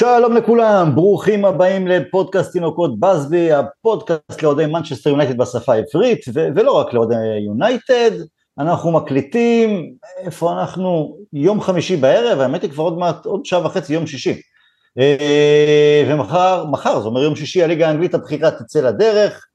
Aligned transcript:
שלום 0.00 0.36
לכולם, 0.36 0.94
ברוכים 0.94 1.44
הבאים 1.44 1.86
לפודקאסט 1.86 2.52
תינוקות 2.52 3.00
בסבי, 3.00 3.52
הפודקאסט 3.52 4.42
לאוהדי 4.42 4.66
מנצ'סטר 4.66 5.10
יונייטד 5.10 5.36
בשפה 5.36 5.72
העברית, 5.72 6.20
ו- 6.34 6.48
ולא 6.54 6.72
רק 6.72 6.92
לאוהדי 6.92 7.14
יונייטד, 7.46 8.10
אנחנו 8.58 8.92
מקליטים, 8.92 9.92
איפה 10.18 10.52
אנחנו? 10.52 11.18
יום 11.32 11.60
חמישי 11.60 11.96
בערב, 11.96 12.40
האמת 12.40 12.62
היא 12.62 12.70
כבר 12.70 12.84
עוד 12.84 12.98
מעט, 12.98 13.26
עוד 13.26 13.44
שעה 13.44 13.66
וחצי, 13.66 13.94
יום 13.94 14.06
שישי. 14.06 14.40
אה, 14.98 16.04
ומחר, 16.08 16.66
מחר, 16.66 16.98
זאת 17.00 17.06
אומרת 17.06 17.24
יום 17.24 17.36
שישי, 17.36 17.62
הליגה 17.62 17.88
האנגלית 17.88 18.14
הבכירה 18.14 18.50
תצא 18.50 18.80
לדרך, 18.80 19.46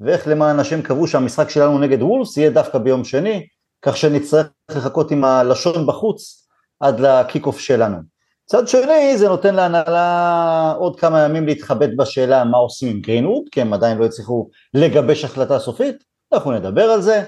ואיך 0.00 0.28
למען 0.28 0.58
השם 0.58 0.82
קבעו 0.82 1.06
שהמשחק 1.06 1.50
שלנו 1.50 1.78
נגד 1.78 2.02
וולס 2.02 2.36
יהיה 2.36 2.50
דווקא 2.50 2.78
ביום 2.78 3.04
שני, 3.04 3.46
כך 3.82 3.96
שנצטרך 3.96 4.48
לחכות 4.70 5.10
עם 5.10 5.24
הלשון 5.24 5.86
בחוץ 5.86 6.48
עד 6.80 7.00
ל 7.00 7.09
kick 7.09 7.46
off 7.46 7.60
שלנו. 7.60 8.19
מצד 8.50 8.68
שני 8.68 9.18
זה 9.18 9.28
נותן 9.28 9.54
להנהלה 9.54 10.74
עוד 10.78 11.00
כמה 11.00 11.20
ימים 11.20 11.46
להתחבט 11.46 11.90
בשאלה 11.96 12.44
מה 12.44 12.58
עושים 12.58 12.88
עם 12.90 13.00
גרינווד, 13.00 13.42
כי 13.52 13.60
הם 13.60 13.72
עדיין 13.72 13.98
לא 13.98 14.04
הצליחו 14.04 14.48
לגבש 14.74 15.24
החלטה 15.24 15.58
סופית, 15.58 15.96
אנחנו 16.32 16.52
נדבר 16.52 16.82
על 16.82 17.02
זה. 17.02 17.22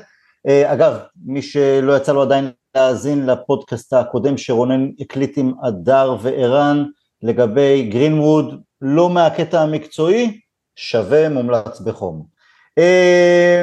אה, 0.49 0.73
אגב, 0.73 0.99
מי 1.27 1.43
שלא 1.43 1.97
יצא 1.97 2.13
לו 2.13 2.23
עדיין 2.23 2.51
להאזין 2.75 3.27
לפודקאסט 3.27 3.93
הקודם 3.93 4.39
שרונן 4.39 4.89
הקליט 5.01 5.39
עם 5.39 5.53
הדר 5.63 6.17
וערן 6.21 6.85
לגבי 7.23 7.83
גרינווד, 7.83 8.61
לא 8.81 9.11
מהקטע 9.11 9.61
המקצועי, 9.61 10.41
שווה 10.77 11.29
מומלץ 11.29 11.81
בחום. 11.81 12.27
אה, 12.79 13.63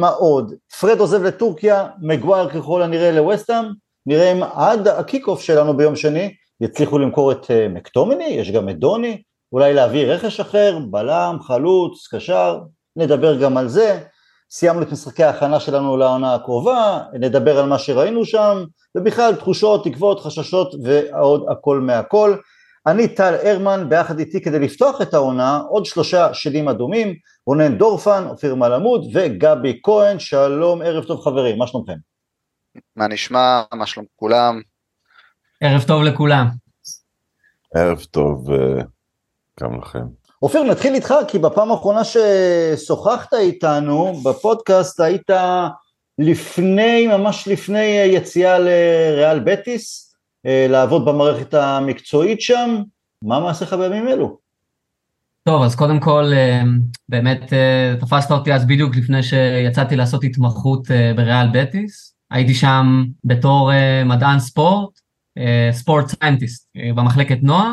מה 0.00 0.08
עוד? 0.08 0.54
פרד 0.80 1.00
עוזב 1.00 1.22
לטורקיה, 1.22 1.86
מגווייר 2.00 2.48
ככל 2.48 2.82
הנראה 2.82 3.12
לווסטהאם, 3.12 3.64
נראה 4.06 4.32
אם 4.32 4.42
עד 4.42 4.88
ה 4.88 4.96
kick 4.96 5.28
off 5.28 5.42
שלנו 5.42 5.76
ביום 5.76 5.96
שני 5.96 6.34
יצליחו 6.60 6.98
למכור 6.98 7.32
את 7.32 7.50
אה, 7.50 7.68
מקטומיניי, 7.68 8.24
יש 8.24 8.50
גם 8.50 8.68
את 8.68 8.78
דוני, 8.78 9.22
אולי 9.52 9.74
להביא 9.74 10.06
רכש 10.06 10.40
אחר, 10.40 10.78
בלם, 10.90 11.36
חלוץ, 11.42 12.08
קשר, 12.14 12.58
נדבר 12.96 13.40
גם 13.42 13.56
על 13.56 13.68
זה. 13.68 14.00
סיימנו 14.50 14.82
את 14.82 14.92
משחקי 14.92 15.24
ההכנה 15.24 15.60
שלנו 15.60 15.96
לעונה 15.96 16.34
הקרובה, 16.34 17.00
נדבר 17.12 17.58
על 17.58 17.68
מה 17.68 17.78
שראינו 17.78 18.24
שם, 18.24 18.64
ובכלל 18.96 19.34
תחושות, 19.34 19.84
תקוות, 19.84 20.20
חששות 20.20 20.74
ועוד 20.84 21.46
הכל 21.50 21.80
מהכל. 21.80 22.36
אני 22.86 23.08
טל 23.08 23.34
הרמן, 23.42 23.88
ביחד 23.88 24.18
איתי 24.18 24.40
כדי 24.40 24.58
לפתוח 24.58 25.02
את 25.02 25.14
העונה, 25.14 25.60
עוד 25.68 25.86
שלושה 25.86 26.34
שדים 26.34 26.68
אדומים, 26.68 27.14
רונן 27.46 27.78
דורפן, 27.78 28.24
אופיר 28.28 28.54
מלמוד 28.54 29.04
וגבי 29.14 29.80
כהן, 29.82 30.18
שלום, 30.18 30.82
ערב 30.82 31.04
טוב 31.04 31.20
חברים, 31.20 31.58
מה 31.58 31.66
שלומכם? 31.66 31.96
מה 32.96 33.08
נשמע, 33.08 33.62
מה 33.74 33.86
שלום 33.86 34.06
כולם? 34.16 34.60
ערב 35.62 35.82
טוב 35.82 36.02
לכולם. 36.02 36.48
ערב 37.74 38.00
טוב 38.10 38.50
אה, 38.52 38.82
גם 39.60 39.78
לכם. 39.80 40.04
אופיר, 40.42 40.62
נתחיל 40.62 40.94
איתך, 40.94 41.14
כי 41.28 41.38
בפעם 41.38 41.70
האחרונה 41.70 42.00
ששוחחת 42.04 43.34
איתנו 43.34 44.12
בפודקאסט 44.24 45.00
היית 45.00 45.30
לפני, 46.18 47.06
ממש 47.06 47.48
לפני 47.48 47.84
יציאה 47.84 48.58
לריאל 48.58 49.40
בטיס, 49.40 50.14
אה, 50.46 50.66
לעבוד 50.68 51.04
במערכת 51.04 51.54
המקצועית 51.54 52.40
שם, 52.40 52.82
מה 53.22 53.40
מעשיך 53.40 53.72
בימים 53.72 54.08
אלו? 54.08 54.38
טוב, 55.44 55.62
אז 55.62 55.74
קודם 55.74 56.00
כל, 56.00 56.24
אה, 56.32 56.62
באמת 57.08 57.52
תפסת 58.00 58.30
אותי 58.30 58.54
אז 58.54 58.66
בדיוק 58.66 58.96
לפני 58.96 59.22
שיצאתי 59.22 59.96
לעשות 59.96 60.24
התמחות 60.24 60.88
בריאל 61.16 61.46
בטיס. 61.52 62.14
הייתי 62.30 62.54
שם 62.54 63.04
בתור 63.24 63.70
מדען 64.04 64.38
ספורט, 64.38 65.00
ספורט 65.72 66.06
סיינטיסט 66.08 66.68
אה, 66.76 66.90
במחלקת 66.94 67.38
נוער, 67.42 67.72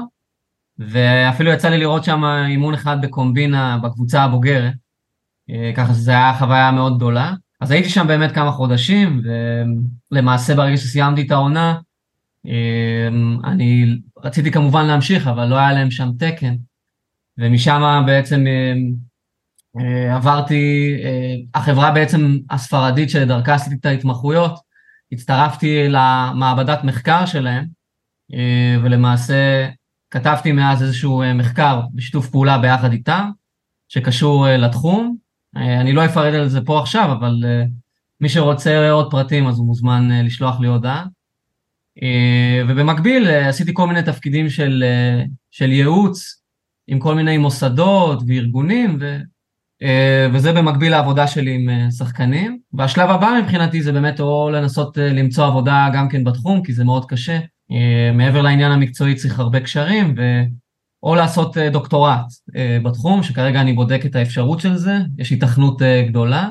ואפילו 0.79 1.51
יצא 1.51 1.69
לי 1.69 1.77
לראות 1.77 2.03
שם 2.03 2.23
אימון 2.23 2.73
אחד 2.73 3.01
בקומבינה 3.01 3.77
בקבוצה 3.83 4.23
הבוגרת, 4.23 4.73
אה, 5.49 5.71
ככה 5.75 5.93
שזו 5.93 6.11
הייתה 6.11 6.39
חוויה 6.39 6.71
מאוד 6.71 6.97
גדולה. 6.97 7.33
אז 7.61 7.71
הייתי 7.71 7.89
שם 7.89 8.07
באמת 8.07 8.31
כמה 8.31 8.51
חודשים, 8.51 9.21
ולמעשה 10.11 10.55
ברגע 10.55 10.77
שסיימתי 10.77 11.21
את 11.21 11.31
העונה, 11.31 11.79
אה, 12.47 13.07
אני 13.43 13.99
רציתי 14.23 14.51
כמובן 14.51 14.85
להמשיך, 14.85 15.27
אבל 15.27 15.45
לא 15.45 15.55
היה 15.55 15.73
להם 15.73 15.91
שם 15.91 16.09
תקן, 16.19 16.55
ומשם 17.37 18.03
בעצם 18.05 18.45
עברתי, 20.11 20.95
החברה 21.55 21.91
בעצם 21.91 22.37
הספרדית 22.49 23.09
שלדרכה 23.09 23.53
עשיתי 23.53 23.75
את 23.75 23.85
ההתמחויות, 23.85 24.59
הצטרפתי 25.11 25.87
למעבדת 25.89 26.83
מחקר 26.83 27.25
שלהם, 27.25 27.65
אה, 28.33 28.75
ולמעשה 28.83 29.69
כתבתי 30.11 30.51
מאז 30.51 30.83
איזשהו 30.83 31.21
אה, 31.21 31.33
מחקר 31.33 31.81
בשיתוף 31.93 32.29
פעולה 32.29 32.57
ביחד 32.57 32.91
איתם, 32.91 33.29
שקשור 33.87 34.47
אה, 34.47 34.57
לתחום. 34.57 35.17
אני 35.55 35.93
לא 35.93 36.05
אפרט 36.05 36.33
על 36.33 36.47
זה 36.47 36.61
פה 36.61 36.79
עכשיו, 36.79 37.11
אבל 37.19 37.43
מי 38.21 38.29
שרוצה 38.29 38.89
עוד 38.91 39.11
פרטים 39.11 39.47
אז 39.47 39.57
הוא 39.57 39.67
מוזמן 39.67 40.25
לשלוח 40.25 40.59
לי 40.59 40.67
הודעה. 40.67 41.05
ובמקביל 42.69 43.27
עשיתי 43.29 43.71
כל 43.73 43.87
מיני 43.87 44.03
תפקידים 44.03 44.49
של, 44.49 44.83
של 45.51 45.71
ייעוץ 45.71 46.41
עם 46.87 46.99
כל 46.99 47.15
מיני 47.15 47.37
מוסדות 47.37 48.19
וארגונים. 48.27 48.99
אה, 49.83 50.27
וזה 50.33 50.53
במקביל 50.53 50.91
לעבודה 50.91 51.27
שלי 51.27 51.55
עם 51.55 51.69
אה, 51.69 51.91
שחקנים. 51.91 52.59
והשלב 52.73 53.09
הבא 53.09 53.39
מבחינתי 53.43 53.81
זה 53.81 53.91
באמת 53.91 54.19
או 54.19 54.49
לנסות 54.49 54.97
אה, 54.97 55.13
למצוא 55.13 55.45
עבודה 55.45 55.89
גם 55.93 56.09
כן 56.09 56.23
בתחום, 56.23 56.63
כי 56.63 56.73
זה 56.73 56.83
מאוד 56.83 57.05
קשה. 57.05 57.39
מעבר 58.13 58.41
לעניין 58.41 58.71
המקצועי 58.71 59.15
צריך 59.15 59.39
הרבה 59.39 59.59
קשרים, 59.59 60.15
ו... 60.17 60.21
או 61.03 61.15
לעשות 61.15 61.57
דוקטורט 61.57 62.25
בתחום, 62.83 63.23
שכרגע 63.23 63.61
אני 63.61 63.73
בודק 63.73 64.01
את 64.05 64.15
האפשרות 64.15 64.59
של 64.59 64.75
זה, 64.75 64.97
יש 65.17 65.31
התכנות 65.31 65.81
גדולה, 66.07 66.49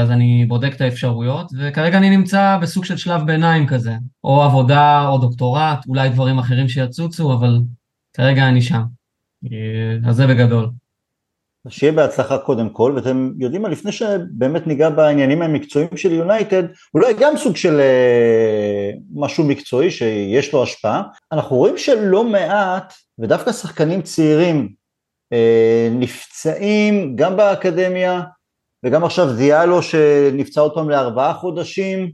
אז 0.00 0.10
אני 0.10 0.44
בודק 0.48 0.72
את 0.76 0.80
האפשרויות, 0.80 1.52
וכרגע 1.58 1.98
אני 1.98 2.16
נמצא 2.16 2.58
בסוג 2.62 2.84
של 2.84 2.96
שלב 2.96 3.26
ביניים 3.26 3.66
כזה, 3.66 3.96
או 4.24 4.42
עבודה 4.42 5.08
או 5.08 5.18
דוקטורט, 5.18 5.86
אולי 5.88 6.08
דברים 6.08 6.38
אחרים 6.38 6.68
שיצוצו, 6.68 7.32
אבל 7.32 7.60
כרגע 8.14 8.48
אני 8.48 8.62
שם. 8.62 8.82
אז 10.06 10.16
זה 10.16 10.26
בגדול. 10.26 10.70
שיהיה 11.68 11.92
בהצלחה 11.92 12.38
קודם 12.38 12.68
כל, 12.68 12.92
ואתם 12.96 13.32
יודעים 13.38 13.62
מה, 13.62 13.68
לפני 13.68 13.92
שבאמת 13.92 14.66
ניגע 14.66 14.90
בעניינים 14.90 15.42
המקצועיים 15.42 15.96
של 15.96 16.12
יונייטד, 16.12 16.62
אולי 16.94 17.14
גם 17.14 17.36
סוג 17.36 17.56
של 17.56 17.80
אה, 17.80 18.90
משהו 19.14 19.44
מקצועי 19.44 19.90
שיש 19.90 20.52
לו 20.52 20.62
השפעה, 20.62 21.02
אנחנו 21.32 21.56
רואים 21.56 21.78
שלא 21.78 22.24
מעט, 22.24 22.94
ודווקא 23.18 23.52
שחקנים 23.52 24.02
צעירים 24.02 24.72
אה, 25.32 25.88
נפצעים 25.92 27.16
גם 27.16 27.36
באקדמיה, 27.36 28.22
וגם 28.84 29.04
עכשיו 29.04 29.36
דיאלו 29.36 29.82
שנפצע 29.82 30.60
עוד 30.60 30.74
פעם 30.74 30.90
לארבעה 30.90 31.34
חודשים. 31.34 32.10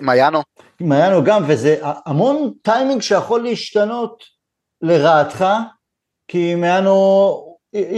מיינו. 0.00 0.42
מיינו 0.80 1.24
גם, 1.24 1.42
וזה 1.46 1.76
המון 1.82 2.52
טיימינג 2.62 3.02
שיכול 3.02 3.42
להשתנות 3.42 4.24
לרעתך, 4.82 5.46
כי 6.28 6.54
מיינו 6.54 7.45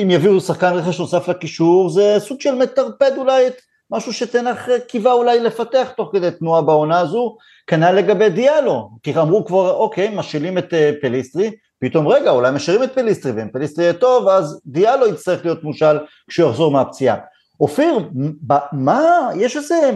אם 0.03 0.11
יביאו 0.11 0.41
שחקן 0.41 0.73
רכש 0.73 1.01
נוסף 1.01 1.29
לקישור, 1.29 1.91
זה 1.91 2.17
סוג 2.19 2.41
של 2.41 2.55
מטרפד 2.55 3.13
אולי 3.17 3.47
את 3.47 3.55
משהו 3.91 4.13
שטן 4.13 4.45
האח 4.45 4.69
קיווה 4.89 5.13
אולי 5.13 5.41
לפתח 5.41 5.89
תוך 5.97 6.09
כדי 6.13 6.31
תנועה 6.31 6.63
בעונה 6.63 7.01
הזו, 7.01 7.37
כנ"ל 7.67 7.91
לגבי 7.91 8.31
דיאלו, 8.31 8.91
כי 9.03 9.17
אמרו 9.17 9.45
כבר 9.45 9.73
אוקיי, 9.73 10.09
משילים 10.15 10.59
את 10.59 10.75
אה, 10.75 10.91
פליסטרי, 11.01 11.51
פתאום 11.81 12.09
רגע, 12.09 12.31
אולי 12.31 12.51
משאירים 12.51 12.83
את 12.83 12.95
פליסטרי, 12.95 13.33
ואם 13.33 13.49
פליסטרי 13.53 13.85
יהיה 13.85 13.95
טוב, 13.95 14.29
אז 14.29 14.61
דיאלו 14.67 15.07
יצטרך 15.07 15.45
להיות 15.45 15.65
מושאל 15.65 15.99
כשהוא 16.29 16.51
יחזור 16.51 16.73
מהפציעה. 16.73 17.17
אופיר, 17.61 17.99
מה, 18.73 19.29
יש 19.37 19.57
איזה 19.57 19.91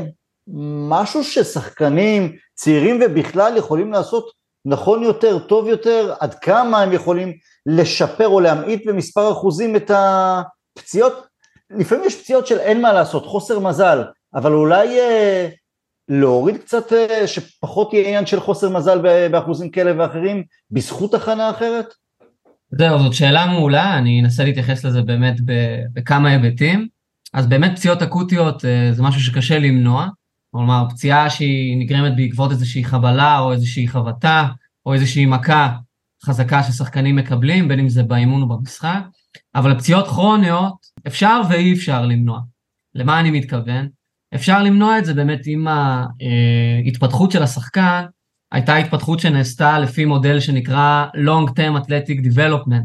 משהו 0.88 1.24
ששחקנים 1.24 2.36
צעירים 2.54 3.00
ובכלל 3.02 3.56
יכולים 3.56 3.92
לעשות 3.92 4.30
נכון 4.64 5.02
יותר, 5.02 5.38
טוב 5.38 5.68
יותר, 5.68 6.14
עד 6.20 6.34
כמה 6.34 6.82
הם 6.82 6.92
יכולים 6.92 7.32
לשפר 7.66 8.28
או 8.28 8.40
להמעיט 8.40 8.86
במספר 8.86 9.32
אחוזים 9.32 9.76
את 9.76 9.90
הפציעות, 9.94 11.26
לפעמים 11.70 12.04
יש 12.04 12.22
פציעות 12.22 12.46
של 12.46 12.58
אין 12.58 12.82
מה 12.82 12.92
לעשות, 12.92 13.26
חוסר 13.26 13.58
מזל, 13.58 14.02
אבל 14.34 14.52
אולי 14.52 15.00
אה, 15.00 15.48
להוריד 16.08 16.56
קצת, 16.56 16.92
אה, 16.92 17.26
שפחות 17.26 17.92
יהיה 17.92 18.08
עניין 18.08 18.26
של 18.26 18.40
חוסר 18.40 18.68
מזל 18.68 19.28
באחוזים 19.28 19.70
כאלה 19.70 19.92
ואחרים, 19.98 20.42
בזכות 20.70 21.14
הכנה 21.14 21.50
אחרת? 21.50 21.94
זהו, 22.70 22.98
זאת 22.98 23.12
שאלה 23.12 23.46
מעולה, 23.46 23.98
אני 23.98 24.20
אנסה 24.20 24.44
להתייחס 24.44 24.84
לזה 24.84 25.02
באמת 25.02 25.36
בכמה 25.92 26.30
היבטים. 26.30 26.88
אז 27.32 27.46
באמת 27.46 27.72
פציעות 27.76 28.02
אקוטיות 28.02 28.64
אה, 28.64 28.92
זה 28.92 29.02
משהו 29.02 29.20
שקשה 29.20 29.58
למנוע, 29.58 30.08
כלומר 30.50 30.84
פציעה 30.90 31.30
שהיא 31.30 31.76
נגרמת 31.78 32.16
בעקבות 32.16 32.50
איזושהי 32.50 32.84
חבלה 32.84 33.38
או 33.38 33.52
איזושהי 33.52 33.88
חבטה 33.88 34.48
או 34.86 34.94
איזושהי 34.94 35.26
מכה 35.26 35.68
חזקה 36.24 36.62
ששחקנים 36.62 37.16
מקבלים, 37.16 37.68
בין 37.68 37.78
אם 37.80 37.88
זה 37.88 38.02
באימון 38.02 38.42
או 38.42 38.48
במשחק, 38.48 39.00
אבל 39.54 39.78
פציעות 39.78 40.06
כרוניות 40.06 40.86
אפשר 41.06 41.40
ואי 41.50 41.72
אפשר 41.72 42.06
למנוע. 42.06 42.40
למה 42.94 43.20
אני 43.20 43.30
מתכוון? 43.30 43.88
אפשר 44.34 44.62
למנוע 44.62 44.98
את 44.98 45.04
זה 45.04 45.14
באמת 45.14 45.40
עם 45.46 45.66
ההתפתחות 45.68 47.30
של 47.30 47.42
השחקן, 47.42 48.04
הייתה 48.52 48.76
התפתחות 48.76 49.20
שנעשתה 49.20 49.78
לפי 49.78 50.04
מודל 50.04 50.40
שנקרא 50.40 51.06
Long 51.14 51.50
Term 51.50 51.84
Athletic 51.84 52.34
Development. 52.34 52.84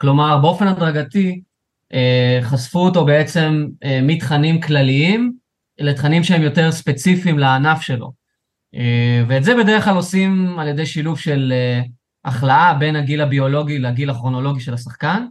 כלומר, 0.00 0.38
באופן 0.38 0.66
הדרגתי, 0.66 1.40
אה, 1.94 2.38
חשפו 2.42 2.78
אותו 2.78 3.04
בעצם 3.04 3.66
אה, 3.84 4.00
מתכנים 4.02 4.60
כלליים 4.60 5.32
לתכנים 5.78 6.24
שהם 6.24 6.42
יותר 6.42 6.72
ספציפיים 6.72 7.38
לענף 7.38 7.80
שלו. 7.80 8.12
אה, 8.74 9.22
ואת 9.28 9.44
זה 9.44 9.54
בדרך 9.54 9.84
כלל 9.84 9.96
עושים 9.96 10.58
על 10.58 10.68
ידי 10.68 10.86
שילוב 10.86 11.18
של 11.18 11.52
החלאה 12.28 12.74
בין 12.74 12.96
הגיל 12.96 13.20
הביולוגי 13.20 13.78
לגיל 13.78 14.10
הכרונולוגי 14.10 14.60
של 14.60 14.74
השחקן. 14.74 15.26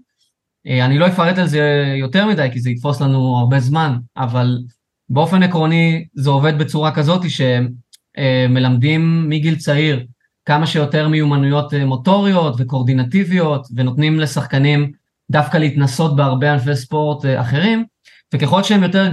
אני 0.68 1.00
לא 1.00 1.08
אפרט 1.08 1.38
על 1.38 1.48
זה 1.48 1.94
יותר 1.98 2.26
מדי 2.26 2.50
כי 2.52 2.60
זה 2.60 2.70
יתפוס 2.70 3.02
לנו 3.02 3.38
הרבה 3.38 3.60
זמן, 3.60 3.98
אבל 4.18 4.58
באופן 5.10 5.44
עקרוני 5.44 6.06
זה 6.14 6.30
עובד 6.30 6.60
בצורה 6.60 6.92
כזאת 6.92 7.22
שמלמדים 8.18 9.30
מגיל 9.30 9.56
צעיר 9.56 10.06
כמה 10.46 10.68
שיותר 10.68 11.08
מיומנויות 11.08 11.74
מוטוריות 11.74 12.56
וקורדינטיביות 12.58 13.68
ונותנים 13.76 14.20
לשחקנים 14.20 14.92
דווקא 15.32 15.58
להתנסות 15.58 16.16
בהרבה 16.16 16.54
ענפי 16.54 16.76
ספורט 16.76 17.26
אה, 17.26 17.42
אחרים, 17.42 17.86
וככל 18.34 18.64
שהם 18.64 18.84
יותר 18.84 19.10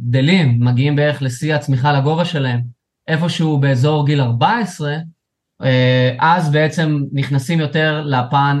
גדלים, 0.00 0.64
מגיעים 0.64 0.96
בערך 0.96 1.22
לשיא 1.22 1.54
הצמיחה 1.54 1.92
לגובה 1.92 2.24
שלהם, 2.24 2.60
איפשהו 3.08 3.58
באזור 3.58 4.06
גיל 4.06 4.20
14, 4.20 4.90
אה, 4.90 4.98
אז 6.18 6.52
בעצם 6.52 6.98
נכנסים 7.12 7.60
יותר 7.60 8.02
לפן 8.06 8.60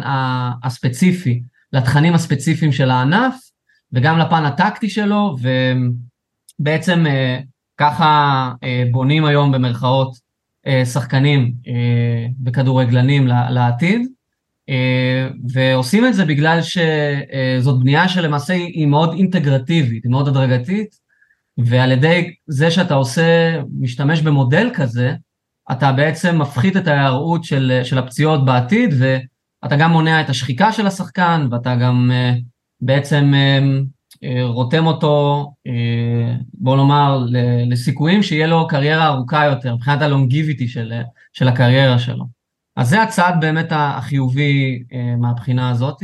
הספציפי, 0.64 1.42
לתכנים 1.72 2.14
הספציפיים 2.14 2.72
של 2.72 2.90
הענף, 2.90 3.34
וגם 3.92 4.18
לפן 4.18 4.44
הטקטי 4.44 4.90
שלו, 4.90 5.36
ובעצם 6.60 7.06
אה, 7.06 7.40
ככה 7.78 8.52
בונים 8.90 9.24
היום 9.24 9.52
במרכאות 9.52 10.26
שחקנים 10.84 11.52
וכדורגלנים 12.44 13.26
לעתיד. 13.26 14.06
אה, 14.68 15.28
ועושים 15.52 16.06
את 16.06 16.14
זה 16.14 16.24
בגלל 16.24 16.58
שזאת 16.62 17.80
בנייה 17.80 18.08
שלמעשה 18.08 18.54
היא 18.54 18.86
מאוד 18.86 19.12
אינטגרטיבית, 19.12 20.04
היא 20.04 20.10
מאוד 20.10 20.28
הדרגתית, 20.28 20.94
ועל 21.58 21.92
ידי 21.92 22.34
זה 22.46 22.70
שאתה 22.70 22.94
עושה, 22.94 23.60
משתמש 23.80 24.20
במודל 24.20 24.70
כזה, 24.74 25.14
אתה 25.72 25.92
בעצם 25.92 26.38
מפחית 26.38 26.76
את 26.76 26.86
ההיארעות 26.88 27.44
של, 27.44 27.80
של 27.84 27.98
הפציעות 27.98 28.44
בעתיד, 28.44 28.94
ואתה 28.98 29.76
גם 29.76 29.90
מונע 29.90 30.20
את 30.20 30.30
השחיקה 30.30 30.72
של 30.72 30.86
השחקן, 30.86 31.48
ואתה 31.50 31.76
גם 31.76 32.10
אה, 32.14 32.34
בעצם 32.80 33.32
אה, 33.34 33.58
רותם 34.42 34.86
אותו, 34.86 35.46
בוא 36.54 36.76
נאמר, 36.76 37.26
לסיכויים 37.70 38.22
שיהיה 38.22 38.46
לו 38.46 38.66
קריירה 38.68 39.06
ארוכה 39.06 39.44
יותר, 39.44 39.74
מבחינת 39.74 40.02
הלונגיביטי 40.02 40.68
של, 40.68 40.92
של 41.32 41.48
הקריירה 41.48 41.98
שלו. 41.98 42.24
אז 42.76 42.88
זה 42.88 43.02
הצד 43.02 43.32
באמת 43.40 43.66
החיובי 43.70 44.82
אה, 44.92 45.16
מהבחינה 45.16 45.70
הזאת. 45.70 46.02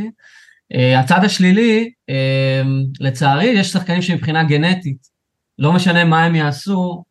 אה, 0.74 1.00
הצד 1.00 1.24
השלילי, 1.24 1.90
אה, 2.10 2.62
לצערי, 3.00 3.44
יש 3.44 3.72
שחקנים 3.72 4.02
שמבחינה 4.02 4.44
גנטית, 4.44 4.98
לא 5.58 5.72
משנה 5.72 6.04
מה 6.04 6.24
הם 6.24 6.34
יעשו, 6.34 7.04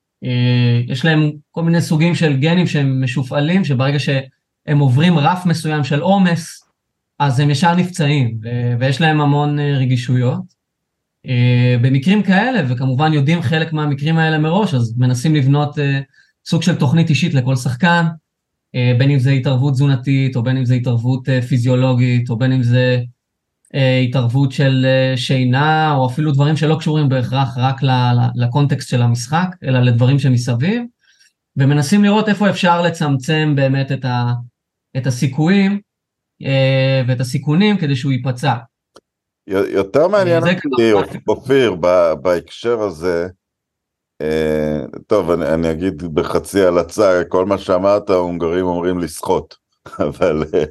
יש 0.88 1.06
להם 1.06 1.32
כל 1.52 1.64
מיני 1.64 1.82
סוגים 1.82 2.16
של 2.16 2.38
גנים 2.38 2.68
שהם 2.68 3.04
משופעלים, 3.04 3.66
שברגע 3.66 4.00
שהם 4.00 4.80
עוברים 4.80 5.20
רף 5.20 5.46
מסוים 5.46 5.84
של 5.84 6.00
עומס, 6.00 6.64
אז 7.20 7.40
הם 7.40 7.50
ישר 7.50 7.76
נפצעים, 7.76 8.38
ויש 8.80 9.02
להם 9.02 9.22
המון 9.22 9.60
רגישויות. 9.60 10.62
במקרים 11.82 12.24
כאלה, 12.24 12.62
וכמובן 12.70 13.14
יודעים 13.14 13.42
חלק 13.42 13.74
מהמקרים 13.74 14.18
האלה 14.18 14.38
מראש, 14.38 14.74
אז 14.74 14.98
מנסים 14.98 15.36
לבנות 15.36 15.76
סוג 16.46 16.64
של 16.64 16.76
תוכנית 16.76 17.10
אישית 17.10 17.34
לכל 17.34 17.56
שחקן, 17.56 18.06
אה, 18.76 18.94
בין 18.98 19.10
אם 19.12 19.20
זה 19.20 19.32
התערבות 19.32 19.74
תזונתית, 19.74 20.36
או 20.36 20.44
בין 20.44 20.58
אם 20.58 20.66
זה 20.66 20.74
התערבות 20.74 21.30
אה, 21.30 21.42
פיזיולוגית, 21.42 22.30
או 22.30 22.38
בין 22.38 22.52
אם 22.52 22.64
זה 22.64 22.98
אה, 23.00 23.04
התערבות 23.74 24.52
של 24.52 24.86
שינה, 25.16 25.96
או 25.96 26.08
אפילו 26.08 26.32
דברים 26.32 26.58
שלא 26.58 26.76
קשורים 26.80 27.10
בהכרח 27.10 27.58
רק 27.58 27.76
לקונטקסט 28.36 28.90
של 28.90 29.02
המשחק, 29.02 29.48
אלא 29.64 29.80
לדברים 29.80 30.20
שמסביב, 30.20 30.84
ומנסים 31.58 32.04
לראות 32.04 32.30
איפה 32.30 32.50
אפשר 32.50 32.82
לצמצם 32.82 33.54
באמת 33.56 33.92
את, 33.92 34.06
ה, 34.06 34.34
את 34.98 35.08
הסיכויים 35.08 35.80
ואת 37.08 37.20
הסיכונים 37.20 37.78
כדי 37.78 37.96
שהוא 37.96 38.12
ייפצע. 38.12 38.56
יותר 39.48 40.08
מעניין 40.08 40.44
אותי, 40.44 40.92
אופיר, 41.28 41.76
בהקשר 42.22 42.80
הזה, 42.80 43.28
אה, 44.22 44.82
טוב, 45.08 45.32
אני, 45.32 45.54
אני 45.54 45.72
אגיד 45.72 46.04
בחצי 46.14 46.62
הלצה, 46.62 47.22
כל 47.30 47.46
מה 47.46 47.58
שאמרת, 47.58 48.10
ההונגרים 48.10 48.66
אומרים 48.66 49.00
לסחוט, 49.00 49.56
אבל 50.08 50.44
אה, 50.54 50.64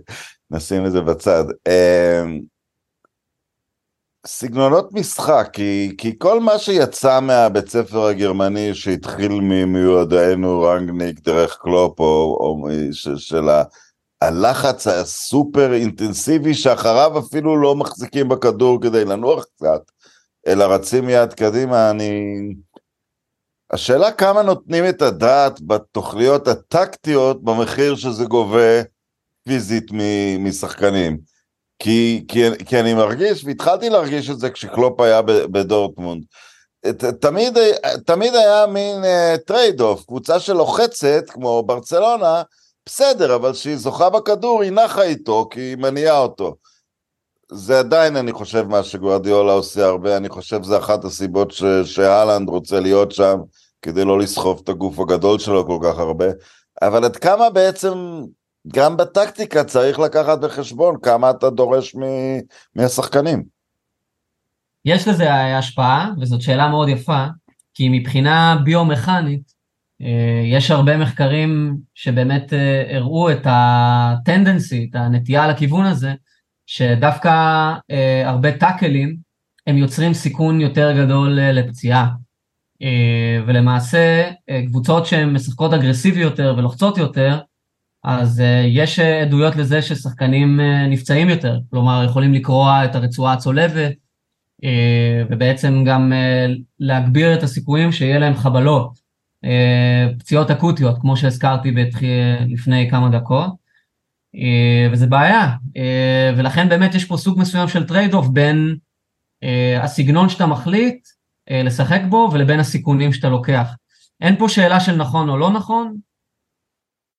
נשים 0.51 0.87
את 0.87 0.93
זה 0.93 1.01
בצד. 1.01 1.45
סגנונות 4.27 4.93
משחק, 4.93 5.49
כי, 5.53 5.95
כי 5.99 6.19
כל 6.19 6.41
מה 6.41 6.59
שיצא 6.59 7.21
מהבית 7.21 7.69
ספר 7.69 8.07
הגרמני 8.07 8.75
שהתחיל 8.75 9.33
ממיועדנו 9.33 10.63
רנגניק 10.63 11.21
דרך 11.21 11.59
קלופ, 11.61 12.01
או, 12.01 12.37
או 12.41 12.69
ש, 12.93 13.09
של 13.09 13.49
ה, 13.49 13.63
הלחץ 14.21 14.87
הסופר 14.87 15.73
אינטנסיבי 15.73 16.55
שאחריו 16.55 17.19
אפילו 17.19 17.57
לא 17.57 17.77
מחזיקים 17.77 18.29
בכדור 18.29 18.83
כדי 18.83 19.05
לנוח 19.05 19.45
קצת, 19.45 19.81
אלא 20.47 20.65
רצים 20.65 21.07
מיד 21.07 21.35
קדימה, 21.35 21.91
אני... 21.91 22.35
השאלה 23.73 24.13
כמה 24.13 24.43
נותנים 24.43 24.89
את 24.89 25.03
הדעת 25.03 25.61
בתוכניות 25.61 26.49
הטקטיות 26.49 27.45
במחיר 27.45 27.97
שזה 27.97 28.25
גובה 28.25 28.83
פיזית 29.45 29.87
משחקנים. 30.39 31.30
כי, 31.83 32.25
כי, 32.29 32.43
כי 32.67 32.81
אני 32.81 32.95
מרגיש, 32.95 33.45
והתחלתי 33.45 33.91
להרגיש 33.91 34.31
את 34.31 34.39
זה 34.39 34.51
כשקלופ 34.51 35.01
היה 35.01 35.23
בדורטמונד. 35.23 36.25
תמיד, 37.21 37.59
תמיד 38.07 38.35
היה 38.35 38.67
מין 38.67 39.05
trade 39.47 39.81
אה, 39.81 39.85
off, 39.85 40.05
קבוצה 40.05 40.41
שלוחצת, 40.41 41.25
כמו 41.29 41.63
ברצלונה, 41.63 42.43
בסדר, 42.87 43.35
אבל 43.35 43.53
כשהיא 43.53 43.77
זוכה 43.77 44.11
בכדור 44.11 44.63
היא 44.63 44.73
נחה 44.73 45.03
איתו, 45.03 45.49
כי 45.51 45.61
היא 45.61 45.77
מניעה 45.77 46.19
אותו. 46.19 46.57
זה 47.53 47.79
עדיין, 47.79 48.17
אני 48.17 48.33
חושב, 48.33 48.63
מה 48.69 48.83
שגוארדיולה 48.83 49.53
עושה 49.53 49.87
הרבה, 49.87 50.17
אני 50.17 50.29
חושב 50.29 50.63
שזה 50.63 50.79
אחת 50.79 51.05
הסיבות 51.05 51.51
ש- 51.51 51.65
שהאלנד 51.85 52.49
רוצה 52.49 52.81
להיות 52.81 53.13
שם, 53.13 53.39
כדי 53.83 54.05
לא 54.05 54.19
לסחוב 54.19 54.61
את 54.65 54.69
הגוף 54.69 54.99
הגדול 54.99 55.39
שלו 55.39 55.67
כל 55.67 55.79
כך 55.83 55.99
הרבה, 55.99 56.27
אבל 56.83 57.05
עד 57.05 57.17
כמה 57.17 57.51
בעצם, 57.51 58.23
גם 58.69 58.97
בטקטיקה 58.97 59.65
צריך 59.65 59.99
לקחת 59.99 60.41
בחשבון 60.41 60.97
כמה 61.03 61.31
אתה 61.31 61.51
דורש 61.51 61.95
מ- 61.95 62.41
מהשחקנים. 62.77 63.43
יש 64.85 65.09
לזה 65.09 65.35
השפעה, 65.35 66.11
וזאת 66.21 66.43
שאלה 66.43 66.69
מאוד 66.69 66.89
יפה, 66.89 67.27
כי 67.75 67.89
מבחינה 67.89 68.57
ביומכנית, 68.65 69.53
אה, 70.03 70.43
יש 70.45 70.71
הרבה 70.71 70.97
מחקרים 70.97 71.77
שבאמת 71.95 72.53
אה, 72.53 72.97
הראו 72.97 73.31
את 73.31 73.43
הטנדנסי, 73.45 74.89
את 74.91 74.97
הנטייה 74.97 75.49
לכיוון 75.49 75.87
הזה, 75.87 76.15
שדווקא 76.67 77.31
אה, 77.91 78.29
הרבה 78.29 78.53
טאקלים 78.53 79.17
הם 79.67 79.77
יוצרים 79.77 80.15
סיכון 80.15 80.61
יותר 80.61 81.05
גדול 81.05 81.39
לפציעה. 81.41 82.09
ולמעשה 83.47 84.31
קבוצות 84.67 85.07
שהן 85.07 85.33
משחקות 85.33 85.73
אגרסיבי 85.73 86.21
יותר 86.21 86.55
ולוחצות 86.59 86.99
יותר, 86.99 87.41
אז 88.05 88.43
יש 88.67 88.99
עדויות 88.99 89.57
לזה 89.57 89.83
ששחקנים 89.83 90.61
נפצעים 90.91 91.29
יותר, 91.29 91.59
כלומר 91.71 92.05
יכולים 92.05 92.35
לקרוע 92.35 92.85
את 92.85 92.95
הרצועה 92.95 93.33
הצולבת, 93.33 93.93
ובעצם 95.31 95.85
גם 95.87 96.13
להגביר 96.81 97.35
את 97.35 97.43
הסיכויים 97.43 97.93
שיהיה 97.93 98.19
להם 98.19 98.35
חבלות, 98.35 98.99
פציעות 100.19 100.51
אקוטיות, 100.51 100.97
כמו 101.01 101.17
שהזכרתי 101.17 101.75
לפני 102.49 102.91
כמה 102.91 103.09
דקות. 103.09 103.61
אה, 104.37 104.89
וזה 104.93 105.07
בעיה, 105.07 105.51
אה, 105.77 106.33
ולכן 106.37 106.69
באמת 106.69 106.95
יש 106.95 107.05
פה 107.05 107.17
סוג 107.17 107.39
מסוים 107.39 107.69
של 107.69 107.87
trade 107.87 108.15
off 108.15 108.29
בין 108.29 108.77
אה, 109.43 109.83
הסגנון 109.83 110.29
שאתה 110.29 110.47
מחליט 110.47 111.09
לשחק 111.65 112.01
בו 112.09 112.31
ולבין 112.33 112.61
הסיכונים 112.61 113.13
שאתה 113.13 113.29
לוקח. 113.29 113.75
אין 114.21 114.37
פה 114.37 114.49
שאלה 114.49 114.81
של 114.81 114.97
נכון 114.97 115.29
או 115.29 115.39
לא 115.39 115.51
נכון, 115.51 115.97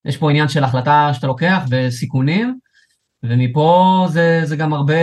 יש 0.06 0.18
פה 0.18 0.30
עניין 0.30 0.48
של 0.48 0.64
החלטה 0.64 1.10
שאתה 1.14 1.28
לוקח 1.28 1.64
וסיכונים, 1.70 2.60
ומפה 3.24 4.06
זה, 4.10 4.42
זה 4.44 4.56
גם 4.56 4.74
הרבה, 4.74 4.94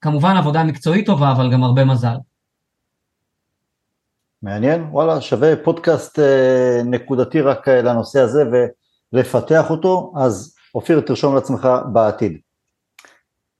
כמובן 0.00 0.36
עבודה 0.36 0.64
מקצועית 0.64 1.06
טובה, 1.06 1.32
אבל 1.32 1.52
גם 1.52 1.64
הרבה 1.64 1.84
מזל. 1.84 2.16
מעניין, 4.42 4.82
וואלה, 4.90 5.20
שווה 5.20 5.56
פודקאסט 5.64 6.18
נקודתי 6.84 7.40
רק 7.40 7.68
לנושא 7.68 8.20
הזה 8.20 8.44
ולפתח 9.12 9.70
אותו, 9.70 10.12
אז 10.16 10.54
אופיר, 10.74 11.00
תרשום 11.00 11.34
לעצמך 11.34 11.68
בעתיד. 11.92 12.38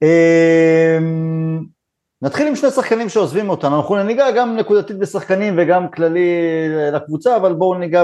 אמ, 0.01 1.65
נתחיל 2.21 2.47
עם 2.47 2.55
שני 2.55 2.71
שחקנים 2.71 3.09
שעוזבים 3.09 3.49
אותנו, 3.49 3.77
אנחנו 3.77 4.03
ניגע 4.03 4.31
גם 4.31 4.55
נקודתית 4.55 4.99
בשחקנים 4.99 5.55
וגם 5.57 5.91
כללי 5.91 6.29
לקבוצה, 6.93 7.35
אבל 7.35 7.53
בואו 7.53 7.79
ניגע 7.79 8.03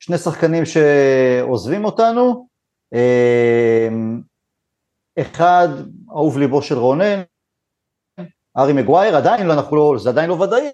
שני 0.00 0.18
שחקנים 0.18 0.62
שעוזבים 0.64 1.84
אותנו, 1.84 2.48
אה, 2.94 3.88
אחד 5.20 5.68
אהוב 6.10 6.38
ליבו 6.38 6.62
של 6.62 6.78
רונן, 6.78 7.22
הארי 8.58 8.72
מגווייר, 8.72 9.16
עדיין 9.16 9.46
לא, 9.46 9.52
אנחנו 9.52 9.76
לא, 9.76 9.98
זה 9.98 10.08
עדיין 10.08 10.30
לא 10.30 10.34
ודאי, 10.34 10.70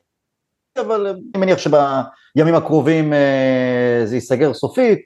אבל 0.79 1.07
אני 1.07 1.41
מניח 1.41 1.59
שבימים 1.59 2.55
הקרובים 2.55 3.13
אה, 3.13 4.03
זה 4.05 4.15
ייסגר 4.15 4.55
סופית, 4.55 4.99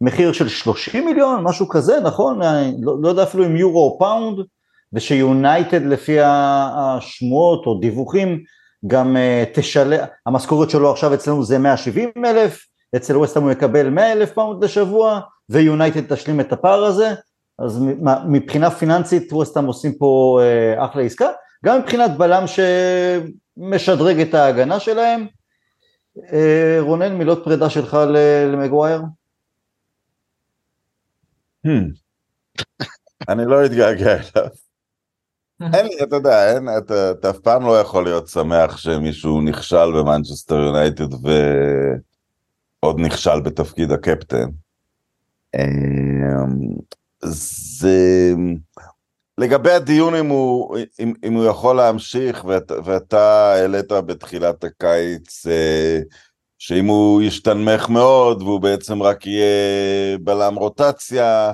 מחיר 0.00 0.32
של 0.32 0.48
30 0.48 1.04
מיליון, 1.04 1.44
משהו 1.44 1.68
כזה, 1.68 2.00
נכון? 2.00 2.40
לא, 2.82 2.96
לא 3.02 3.08
יודע 3.08 3.22
אפילו 3.22 3.46
אם 3.46 3.56
יורו 3.56 3.84
או 3.84 3.98
פאונד, 3.98 4.46
ושיונייטד 4.92 5.82
לפי 5.82 6.16
השמועות 6.22 7.66
או 7.66 7.78
דיווחים 7.80 8.42
גם 8.86 9.16
אה, 9.16 9.54
תשלם, 9.54 10.04
המשכורת 10.26 10.70
שלו 10.70 10.90
עכשיו 10.90 11.14
אצלנו 11.14 11.44
זה 11.44 11.58
170 11.58 12.10
אלף, 12.24 12.66
אצל 12.96 13.16
ווסטהאם 13.16 13.44
הוא 13.44 13.52
יקבל 13.52 13.90
100 13.90 14.12
אלף 14.12 14.32
פאונד 14.32 14.64
לשבוע, 14.64 15.20
ויונייטד 15.48 16.14
תשלים 16.14 16.40
את 16.40 16.52
הפער 16.52 16.84
הזה, 16.84 17.14
אז 17.58 17.82
מבחינה 18.28 18.70
פיננסית 18.70 19.32
ווסטהאם 19.32 19.66
עושים 19.66 19.94
פה 19.98 20.40
אה, 20.76 20.84
אחלה 20.84 21.02
עסקה, 21.02 21.28
גם 21.64 21.78
מבחינת 21.78 22.10
בלם 22.16 22.44
שמשדרג 22.46 24.20
את 24.20 24.34
ההגנה 24.34 24.80
שלהם. 24.80 25.26
אה, 26.16 26.20
רונן, 26.80 27.14
מילות 27.14 27.44
פרידה 27.44 27.70
שלך 27.70 27.96
למגווייר? 28.52 29.02
המ. 31.66 31.70
אני 33.28 33.44
לא 33.46 33.66
אתגעגע 33.66 34.12
אליו. 34.12 34.48
אתה 36.02 36.16
יודע, 36.16 36.58
אתה, 36.78 37.10
אתה 37.10 37.30
אף 37.30 37.38
פעם 37.38 37.66
לא 37.66 37.80
יכול 37.80 38.04
להיות 38.04 38.28
שמח 38.28 38.76
שמישהו 38.76 39.40
נכשל 39.40 39.92
במנצ'סטר 39.98 40.54
יונייטד 40.54 41.14
ועוד 42.82 43.00
נכשל 43.00 43.40
בתפקיד 43.40 43.92
הקפטן. 43.92 44.48
אמ, 45.54 46.68
זה... 47.22 48.34
לגבי 49.38 49.72
הדיון 49.72 50.14
אם 50.14 50.26
הוא, 50.26 50.76
אם, 51.00 51.12
אם 51.24 51.34
הוא 51.34 51.44
יכול 51.44 51.76
להמשיך, 51.76 52.44
ואת, 52.44 52.72
ואתה 52.84 53.52
העלית 53.52 53.92
בתחילת 53.92 54.64
הקיץ 54.64 55.46
אה, 55.46 55.98
שאם 56.58 56.86
הוא 56.86 57.22
ישתנמך 57.22 57.88
מאוד 57.88 58.42
והוא 58.42 58.60
בעצם 58.60 59.02
רק 59.02 59.26
יהיה 59.26 60.18
בלם 60.18 60.54
רוטציה, 60.54 61.52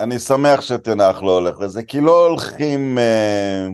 אני 0.00 0.18
שמח 0.18 0.60
שתנח 0.60 1.22
לא 1.22 1.38
הולך 1.38 1.60
לזה, 1.60 1.82
כי 1.82 2.00
לא 2.00 2.26
הולכים... 2.26 2.98
אה, 2.98 3.68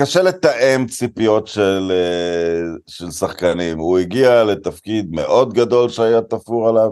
קשה 0.00 0.22
לתאם 0.22 0.86
ציפיות 0.86 1.46
של, 1.46 1.92
אה, 1.92 2.60
של 2.86 3.10
שחקנים. 3.10 3.78
הוא 3.78 3.98
הגיע 3.98 4.44
לתפקיד 4.44 5.10
מאוד 5.10 5.52
גדול 5.52 5.88
שהיה 5.88 6.22
תפור 6.22 6.68
עליו. 6.68 6.90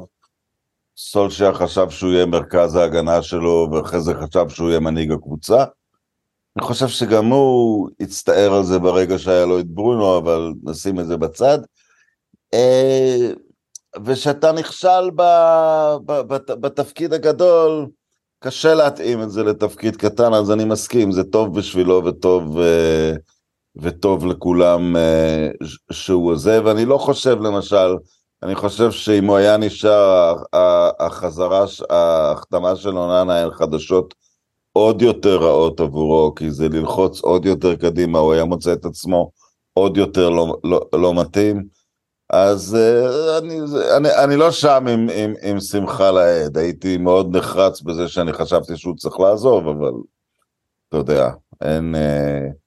סולשיה 0.96 1.54
חשב 1.54 1.90
שהוא 1.90 2.12
יהיה 2.12 2.26
מרכז 2.26 2.75
ההגנה 2.75 3.22
שלו, 3.22 3.68
ואחרי 3.72 4.00
זה 4.00 4.14
חשב 4.14 4.49
שהוא 4.49 4.68
יהיה 4.68 4.80
מנהיג 4.80 5.12
הקבוצה. 5.12 5.64
אני 6.56 6.66
חושב 6.66 6.88
שגם 6.88 7.26
הוא 7.26 7.88
הצטער 8.00 8.52
על 8.52 8.64
זה 8.64 8.78
ברגע 8.78 9.18
שהיה 9.18 9.46
לו 9.46 9.61
את 9.61 9.66
ברונו, 9.66 10.18
אבל 10.18 10.52
נשים 10.62 11.00
את 11.00 11.06
זה 11.06 11.16
בצד. 11.16 11.58
אה, 12.54 13.30
וכשאתה 14.04 14.52
נכשל 14.52 15.11
ב, 15.14 15.22
ב, 16.06 16.12
ב, 16.12 16.52
בתפקיד 16.52 17.12
הגדול, 17.12 17.87
קשה 18.42 18.75
להתאים 18.75 19.22
את 19.22 19.30
זה 19.30 19.42
לתפקיד 19.42 19.96
קטן, 19.96 20.34
אז 20.34 20.50
אני 20.50 20.64
מסכים, 20.64 21.12
זה 21.12 21.25
טוב 21.25 21.58
בשבילו 21.58 22.04
וטוב, 22.04 22.58
אה, 22.58 23.12
וטוב 23.76 24.26
לכולם 24.26 24.96
אה, 24.96 25.49
שהוא 25.92 26.32
עוזב. 26.32 26.66
אני 26.66 26.84
לא 26.84 26.99
חושב 26.99 27.40
למשל, 27.40 27.96
אני 28.42 28.54
חושב 28.54 28.90
שאם 28.90 29.25
הוא 29.25 29.37
היה 29.37 29.56
נשאר, 29.56 30.34
החזרה, 31.00 31.64
ההחתמה 31.90 32.76
של 32.76 32.99
אוננה 32.99 33.40
הן 33.40 33.50
חדשות 33.50 34.14
עוד 34.72 35.02
יותר 35.02 35.37
רעות 35.37 35.80
עבורו, 35.80 36.34
כי 36.34 36.50
זה 36.50 36.68
ללחוץ 36.68 37.20
עוד 37.20 37.46
יותר 37.46 37.76
קדימה, 37.76 38.18
הוא 38.18 38.32
היה 38.32 38.44
מוצא 38.44 38.72
את 38.72 38.84
עצמו 38.84 39.30
עוד 39.75 39.96
יותר 39.96 40.30
לא, 40.30 40.56
לא, 40.64 40.88
לא 40.92 41.14
מתאים. 41.14 41.64
אז 42.32 42.76
uh, 42.76 43.38
אני, 43.38 43.58
אני, 43.96 44.08
אני 44.24 44.36
לא 44.36 44.50
שם 44.50 44.86
עם, 44.88 45.08
עם, 45.14 45.34
עם 45.42 45.60
שמחה 45.60 46.10
לאיד, 46.10 46.58
הייתי 46.58 46.96
מאוד 46.96 47.36
נחרץ 47.36 47.80
בזה 47.80 48.08
שאני 48.08 48.32
חשבתי 48.32 48.76
שהוא 48.76 48.96
צריך 48.96 49.20
לעזוב, 49.20 49.68
אבל 49.68 49.92
אתה 50.88 50.96
יודע, 50.96 51.30
אין... 51.60 51.94
Uh, 51.94 52.62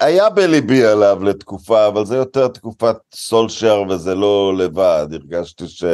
היה 0.00 0.30
בליבי 0.30 0.84
עליו 0.84 1.24
לתקופה, 1.24 1.86
אבל 1.88 2.04
זה 2.04 2.16
יותר 2.16 2.48
תקופת 2.48 2.96
סולשר 3.14 3.82
וזה 3.90 4.14
לא 4.14 4.56
לבד, 4.58 5.06
הרגשתי 5.12 5.68
ש, 5.68 5.84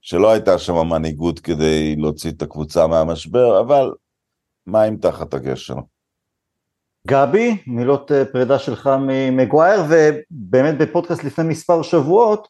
שלא 0.00 0.30
הייתה 0.30 0.58
שם 0.58 0.74
מנהיגות 0.74 1.40
כדי 1.40 1.96
להוציא 1.96 2.30
את 2.30 2.42
הקבוצה 2.42 2.86
מהמשבר, 2.86 3.60
אבל 3.60 3.92
מים 4.66 4.96
תחת 4.96 5.34
הגשר. 5.34 5.76
גבי, 7.06 7.56
מילות 7.66 8.12
אה, 8.12 8.24
פרידה 8.24 8.58
שלך 8.58 8.90
ממגווייר, 9.00 9.80
ובאמת 9.88 10.78
בפודקאסט 10.78 11.24
לפני 11.24 11.44
מספר 11.44 11.82
שבועות, 11.82 12.48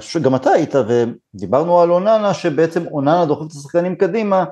שגם 0.00 0.34
אתה 0.34 0.50
היית, 0.50 0.74
ודיברנו 0.74 1.80
על 1.80 1.90
אוננה, 1.90 2.34
שבעצם 2.34 2.86
אוננה 2.86 3.24
דוחף 3.26 3.46
את 3.46 3.50
השחקנים 3.50 3.96
קדימה, 3.96 4.44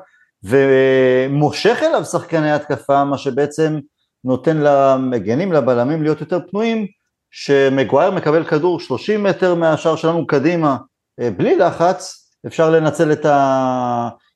ומושך 0.43 1.79
אליו 1.83 2.05
שחקני 2.05 2.53
התקפה, 2.53 3.05
מה 3.05 3.19
שבעצם 3.19 3.79
נותן 4.25 4.57
למגנים, 4.57 5.53
לבלמים 5.53 6.03
להיות 6.03 6.21
יותר 6.21 6.39
פנויים, 6.51 6.87
שמגווייר 7.31 8.11
מקבל 8.11 8.45
כדור 8.45 8.81
30 8.81 9.23
מטר 9.23 9.55
מהשאר 9.55 9.97
שלנו 9.97 10.27
קדימה, 10.27 10.77
אה, 11.21 11.31
בלי 11.31 11.57
לחץ, 11.57 12.31
אפשר 12.47 12.71
לנצל 12.71 13.13
את 13.13 13.27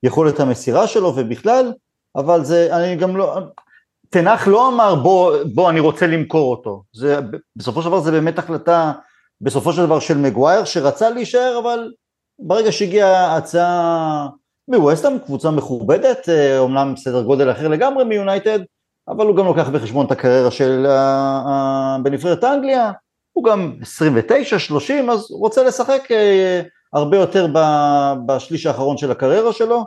היכולת 0.02 0.40
המסירה 0.40 0.86
שלו 0.86 1.12
ובכלל, 1.16 1.72
אבל 2.16 2.44
זה, 2.44 2.76
אני 2.76 2.96
גם 2.96 3.16
לא, 3.16 3.38
תנח 4.14 4.48
לא 4.48 4.68
אמר 4.68 4.94
בוא, 4.94 5.36
בוא 5.54 5.70
אני 5.70 5.80
רוצה 5.80 6.06
למכור 6.06 6.50
אותו, 6.50 6.82
זה, 6.92 7.18
בסופו 7.56 7.82
של 7.82 7.88
דבר 7.88 8.00
זה 8.00 8.10
באמת 8.10 8.38
החלטה 8.38 8.92
בסופו 9.40 9.72
של 9.72 9.86
דבר 9.86 10.00
של 10.00 10.18
מגווייר 10.18 10.64
שרצה 10.64 11.10
להישאר 11.10 11.58
אבל 11.62 11.92
ברגע 12.38 12.72
שהגיעה 12.72 13.36
הצעה 13.36 14.28
מווסטהאם, 14.68 15.18
קבוצה 15.18 15.50
מכובדת, 15.50 16.28
אומנם 16.58 16.90
אה, 16.90 16.96
סדר 16.96 17.22
גודל 17.22 17.50
אחר 17.50 17.68
לגמרי 17.68 18.04
מיונייטד, 18.04 18.58
אבל 19.08 19.26
הוא 19.26 19.36
גם 19.36 19.46
לוקח 19.46 19.68
בחשבון 19.68 20.06
את 20.06 20.10
הקריירה 20.10 20.50
של 20.50 20.86
uh, 20.86 22.02
בנבחרת 22.02 22.44
אנגליה, 22.44 22.92
הוא 23.32 23.44
גם 23.44 23.72
29-30 24.30 24.32
אז 25.12 25.26
הוא 25.30 25.40
רוצה 25.40 25.62
לשחק 25.62 26.08
הרבה 26.92 27.16
יותר 27.16 27.46
בשליש 28.26 28.66
האחרון 28.66 28.96
של 28.96 29.10
הקריירה 29.10 29.52
שלו. 29.52 29.84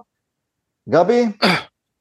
גבי? 0.89 1.25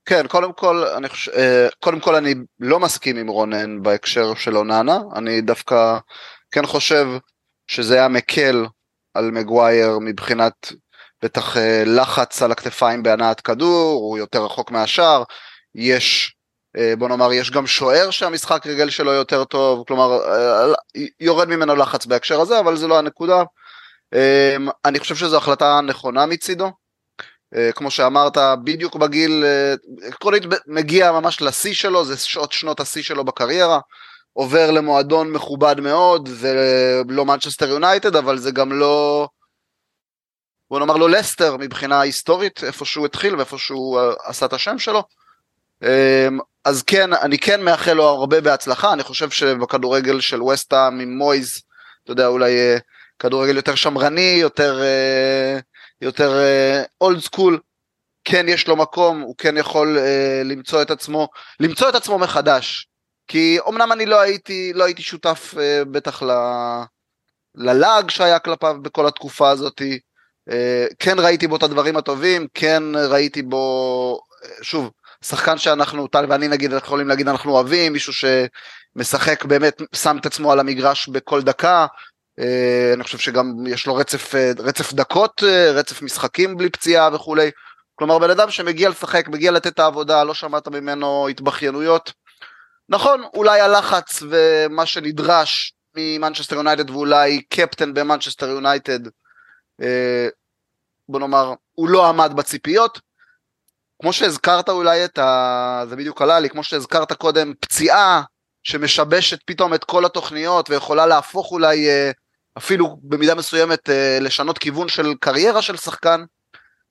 כן, 0.06 0.26
קודם 0.26 0.52
כל, 0.52 0.84
אני 0.96 1.08
חושב, 1.08 1.32
אה, 1.32 1.68
קודם 1.80 2.00
כל 2.00 2.14
אני 2.14 2.34
לא 2.60 2.80
מסכים 2.80 3.16
עם 3.16 3.28
רונן 3.28 3.82
בהקשר 3.82 4.34
של 4.34 4.56
אוננה, 4.56 4.98
אני 5.16 5.40
דווקא 5.40 5.98
כן 6.50 6.66
חושב 6.66 7.06
שזה 7.66 7.94
היה 7.94 8.08
מקל 8.08 8.66
על 9.14 9.30
מגווייר 9.30 9.98
מבחינת 10.00 10.72
בטח 11.22 11.56
אה, 11.56 11.82
לחץ 11.86 12.42
על 12.42 12.52
הכתפיים 12.52 13.02
בהנעת 13.02 13.40
כדור, 13.40 14.00
הוא 14.00 14.18
יותר 14.18 14.44
רחוק 14.44 14.70
מהשאר, 14.70 15.22
יש, 15.74 16.36
אה, 16.76 16.96
בוא 16.98 17.08
נאמר, 17.08 17.32
יש 17.32 17.50
גם 17.50 17.66
שוער 17.66 18.10
שהמשחק 18.10 18.66
רגל 18.66 18.90
שלו 18.90 19.12
יותר 19.12 19.44
טוב, 19.44 19.84
כלומר, 19.86 20.18
יורד 21.20 21.48
ממנו 21.48 21.76
לחץ 21.76 22.06
בהקשר 22.06 22.40
הזה, 22.40 22.60
אבל 22.60 22.76
זה 22.76 22.86
לא 22.86 22.98
הנקודה. 22.98 23.42
אני 24.84 24.98
חושב 24.98 25.14
שזו 25.14 25.36
החלטה 25.36 25.80
נכונה 25.80 26.26
מצידו, 26.26 26.70
כמו 27.74 27.90
שאמרת, 27.90 28.38
בדיוק 28.64 28.96
בגיל, 28.96 29.44
אה, 29.44 29.74
עקרונית 30.08 30.42
מגיע 30.66 31.12
ממש 31.12 31.42
לשיא 31.42 31.74
שלו, 31.74 32.04
זה 32.04 32.16
שעות 32.16 32.52
שנות 32.52 32.80
השיא 32.80 33.02
שלו 33.02 33.24
בקריירה, 33.24 33.80
עובר 34.32 34.70
למועדון 34.70 35.32
מכובד 35.32 35.80
מאוד, 35.80 36.28
זה 36.28 36.54
לא 37.08 37.24
מנצ'סטר 37.24 37.68
יונייטד, 37.68 38.16
אבל 38.16 38.38
זה 38.38 38.50
גם 38.50 38.72
לא, 38.72 39.28
בוא 40.70 40.78
נאמר 40.78 40.96
לו 40.96 41.08
לסטר 41.08 41.56
מבחינה 41.56 42.00
היסטורית, 42.00 42.64
איפה 42.64 42.84
שהוא 42.84 43.06
התחיל 43.06 43.36
ואיפה 43.36 43.58
שהוא 43.58 44.00
אה, 44.00 44.12
עשה 44.24 44.46
את 44.46 44.52
השם 44.52 44.78
שלו. 44.78 45.02
אז 46.64 46.82
כן, 46.82 47.12
אני 47.12 47.38
כן 47.38 47.62
מאחל 47.62 47.92
לו 47.92 48.04
הרבה 48.04 48.40
בהצלחה, 48.40 48.92
אני 48.92 49.02
חושב 49.02 49.30
שבכדורגל 49.30 50.20
של 50.20 50.42
וסטהאם 50.42 51.00
עם 51.00 51.18
מויז, 51.18 51.62
אתה 52.04 52.12
יודע, 52.12 52.26
אולי 52.26 52.52
כדורגל 53.18 53.56
יותר 53.56 53.74
שמרני, 53.74 54.36
יותר... 54.40 54.80
יותר 56.00 56.40
אולד 57.00 57.18
uh, 57.18 57.20
סקול, 57.20 57.60
כן 58.24 58.46
יש 58.48 58.68
לו 58.68 58.76
מקום, 58.76 59.20
הוא 59.20 59.34
כן 59.38 59.56
יכול 59.56 59.98
uh, 59.98 60.44
למצוא 60.44 60.82
את 60.82 60.90
עצמו, 60.90 61.28
למצוא 61.60 61.88
את 61.88 61.94
עצמו 61.94 62.18
מחדש. 62.18 62.88
כי 63.28 63.58
אמנם 63.68 63.92
אני 63.92 64.06
לא 64.06 64.20
הייתי, 64.20 64.72
לא 64.74 64.84
הייתי 64.84 65.02
שותף 65.02 65.54
uh, 65.54 65.84
בטח 65.84 66.22
ל, 66.22 66.30
ללעג 67.54 68.10
שהיה 68.10 68.38
כלפיו 68.38 68.76
בכל 68.82 69.06
התקופה 69.06 69.50
הזאת, 69.50 69.80
uh, 69.80 70.54
כן 70.98 71.18
ראיתי 71.18 71.46
בו 71.46 71.56
את 71.56 71.62
הדברים 71.62 71.96
הטובים, 71.96 72.46
כן 72.54 72.82
ראיתי 73.10 73.42
בו, 73.42 74.20
שוב, 74.62 74.90
שחקן 75.24 75.58
שאנחנו, 75.58 76.06
טל 76.06 76.26
ואני 76.28 76.48
נגיד, 76.48 76.72
אנחנו 76.72 76.86
יכולים 76.86 77.08
להגיד 77.08 77.28
אנחנו 77.28 77.52
אוהבים, 77.52 77.92
מישהו 77.92 78.12
שמשחק 78.12 79.44
באמת, 79.44 79.82
שם 79.94 80.16
את 80.20 80.26
עצמו 80.26 80.52
על 80.52 80.60
המגרש 80.60 81.08
בכל 81.08 81.42
דקה, 81.42 81.80
אה, 81.80 81.86
אני 82.94 83.04
חושב 83.04 83.18
שגם 83.18 83.66
יש 83.66 83.86
לו 83.86 83.94
רצף, 83.94 84.34
אה, 84.34 84.52
רצף 84.58 84.92
דקות, 84.92 85.42
אה, 85.46 85.70
רצף 85.70 86.02
משחקים 86.02 86.56
בלי 86.56 86.70
פציעה 86.70 87.14
וכולי. 87.14 87.50
כלומר, 87.94 88.18
בן 88.18 88.30
אדם 88.30 88.50
שמגיע 88.50 88.88
לשחק, 88.88 89.28
מגיע 89.28 89.50
לתת 89.50 89.66
את 89.66 89.78
העבודה, 89.78 90.24
לא 90.24 90.34
שמעת 90.34 90.68
ממנו 90.68 91.28
התבכיינויות. 91.28 92.12
נכון, 92.88 93.22
אולי 93.34 93.60
הלחץ 93.60 94.22
ומה 94.30 94.86
שנדרש 94.86 95.74
ממנצ'סטר 95.96 96.56
יונייטד 96.56 96.90
ואולי 96.90 97.42
קפטן 97.42 97.94
במנצ'סטר 97.94 98.48
יונייטד, 98.48 98.98
בוא 101.08 101.20
נאמר, 101.20 101.54
הוא 101.72 101.88
לא 101.88 102.08
עמד 102.08 102.32
בציפיות. 102.36 103.00
כמו 104.02 104.12
שהזכרת 104.12 104.68
אולי 104.68 105.04
את 105.04 105.18
ה... 105.18 105.84
זה 105.88 105.96
בדיוק 105.96 106.22
עלה 106.22 106.40
לי, 106.40 106.50
כמו 106.50 106.62
שהזכרת 106.62 107.12
קודם, 107.12 107.52
פציעה 107.60 108.22
שמשבשת 108.62 109.38
פתאום 109.46 109.74
את 109.74 109.84
כל 109.84 110.04
התוכניות 110.04 110.70
ויכולה 110.70 111.06
להפוך 111.06 111.52
אולי 111.52 111.88
אפילו 112.58 112.98
במידה 113.02 113.34
מסוימת 113.34 113.88
לשנות 114.20 114.58
כיוון 114.58 114.88
של 114.88 115.14
קריירה 115.20 115.62
של 115.62 115.76
שחקן. 115.76 116.24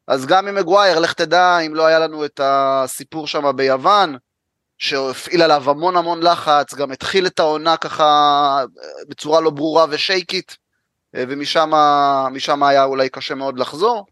אז 0.07 0.25
גם 0.25 0.47
עם 0.47 0.55
מגווייר, 0.55 0.99
לך 0.99 1.13
תדע 1.13 1.59
אם 1.59 1.75
לא 1.75 1.85
היה 1.85 1.99
לנו 1.99 2.25
את 2.25 2.39
הסיפור 2.43 3.27
שם 3.27 3.51
ביוון, 3.55 4.17
שהפעיל 4.77 5.41
עליו 5.41 5.69
המון 5.69 5.97
המון 5.97 6.23
לחץ, 6.23 6.73
גם 6.73 6.91
התחיל 6.91 7.27
את 7.27 7.39
העונה 7.39 7.77
ככה 7.77 8.63
בצורה 9.07 9.41
לא 9.41 9.49
ברורה 9.49 9.85
ושייקית, 9.89 10.57
ומשם 11.13 12.63
היה 12.63 12.83
אולי 12.83 13.09
קשה 13.09 13.35
מאוד 13.35 13.59
לחזור. 13.59 14.05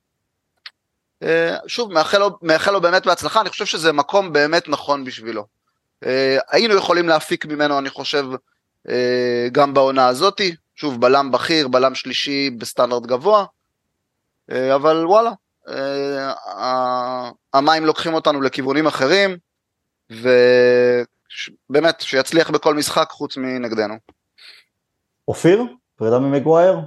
שוב, 1.68 1.94
מאחל 1.94 2.18
לו, 2.18 2.38
מאחל 2.42 2.72
לו 2.72 2.82
באמת 2.82 3.06
בהצלחה, 3.06 3.42
אני 3.42 3.50
חושב 3.50 3.66
שזה 3.66 3.92
מקום 3.92 4.34
באמת 4.34 4.70
נכון 4.70 5.06
בשבילו. 5.06 5.46
היינו 6.52 6.76
יכולים 6.76 7.10
להפיק 7.10 7.46
ממנו, 7.46 7.80
אני 7.80 7.90
חושב, 7.90 8.26
גם 9.52 9.74
בעונה 9.74 10.08
הזאתי, 10.08 10.56
שוב, 10.84 11.02
בלם 11.02 11.32
בכיר, 11.32 11.68
בלם 11.68 11.96
שלישי 11.96 12.50
בסטנדרט 12.50 13.04
גבוה, 13.04 13.46
אבל 14.52 15.06
וואלה, 15.06 15.32
Uh, 15.68 15.72
המים 17.54 17.86
לוקחים 17.86 18.14
אותנו 18.14 18.42
לכיוונים 18.42 18.88
אחרים, 18.88 19.38
ובאמת, 20.10 22.02
שיצליח 22.02 22.50
בכל 22.50 22.76
משחק 22.76 23.08
חוץ 23.10 23.38
מנגדנו. 23.38 23.94
אופיר, 25.28 25.64
פרידה 25.96 26.20
ממגווייר? 26.20 26.80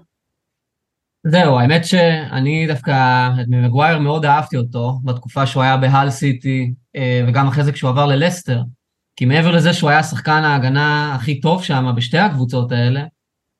זהו, 1.26 1.59
האמת 1.59 1.85
שאני 1.85 2.67
דווקא 2.67 3.29
את 3.41 3.47
ממגווייר 3.49 3.99
מאוד 3.99 4.25
אהבתי 4.25 4.57
אותו 4.57 4.99
בתקופה 5.05 5.47
שהוא 5.47 5.62
היה 5.62 5.76
בהל 5.76 6.11
סיטי, 6.11 6.75
אה, 6.97 7.25
וגם 7.29 7.49
אחרי 7.49 7.65
זה 7.65 7.73
כשהוא 7.73 7.91
עבר 7.91 8.07
ללסטר. 8.07 8.61
כי 9.17 9.25
מעבר 9.25 9.50
לזה 9.50 9.73
שהוא 9.73 9.91
היה 9.91 10.03
שחקן 10.03 10.45
ההגנה 10.45 11.15
הכי 11.15 11.41
טוב 11.41 11.62
שם 11.62 11.93
בשתי 11.97 12.19
הקבוצות 12.19 12.73
האלה, 12.73 13.03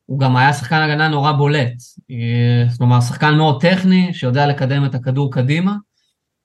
הוא 0.07 0.19
גם 0.19 0.37
היה 0.37 0.53
שחקן 0.53 0.77
הגנה 0.77 1.09
נורא 1.09 1.33
בולט. 1.33 1.73
אה, 2.11 2.77
כלומר, 2.79 3.01
שחקן 3.01 3.35
מאוד 3.35 3.61
טכני, 3.61 4.15
שיודע 4.15 4.47
לקדם 4.47 4.85
את 4.85 4.95
הכדור 4.95 5.33
קדימה, 5.33 5.77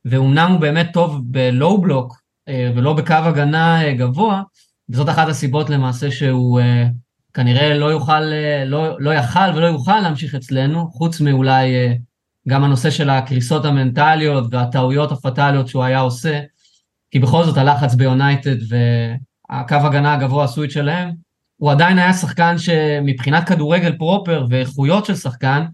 ואומנם 0.05 0.51
הוא 0.51 0.59
באמת 0.59 0.89
טוב 0.93 1.19
בלואו 1.23 1.81
בלוק, 1.81 2.21
אה, 2.47 2.71
ולא 2.75 2.93
בקו 2.93 3.13
הגנה 3.13 3.85
אה, 3.85 3.93
גבוה, 3.93 4.41
וזאת 4.89 5.09
אחת 5.09 5.27
הסיבות 5.27 5.69
למעשה 5.69 6.11
שהוא 6.11 6.61
כנראה 7.33 7.77
לא 7.77 7.85
יוכל, 7.85 8.21
לא, 8.65 8.99
לא 8.99 9.13
יכל 9.13 9.49
ולא 9.55 9.65
יוכל 9.65 9.99
להמשיך 9.99 10.35
אצלנו, 10.35 10.91
חוץ 10.91 11.21
מאולי 11.21 11.97
גם 12.47 12.63
הנושא 12.63 12.89
של 12.89 13.09
הקריסות 13.09 13.65
המנטליות 13.65 14.43
והטעויות 14.51 15.11
הפטאליות 15.11 15.67
שהוא 15.67 15.83
היה 15.83 15.99
עושה, 15.99 16.39
כי 17.11 17.19
בכל 17.19 17.43
זאת 17.43 17.57
הלחץ 17.57 17.95
ביונייטד 17.95 18.55
והקו 18.69 19.75
הגנה 19.75 20.13
הגבוה 20.13 20.43
עשו 20.43 20.63
את 20.63 20.71
שלהם, 20.71 21.11
הוא 21.61 21.71
עדיין 21.71 21.99
היה 21.99 22.13
שחקן 22.13 22.57
שמבחינת 22.57 23.47
כדורגל 23.47 23.97
פרופר 23.97 24.45
ואיכויות 24.49 25.05
של 25.05 25.15
שחקן, 25.15 25.65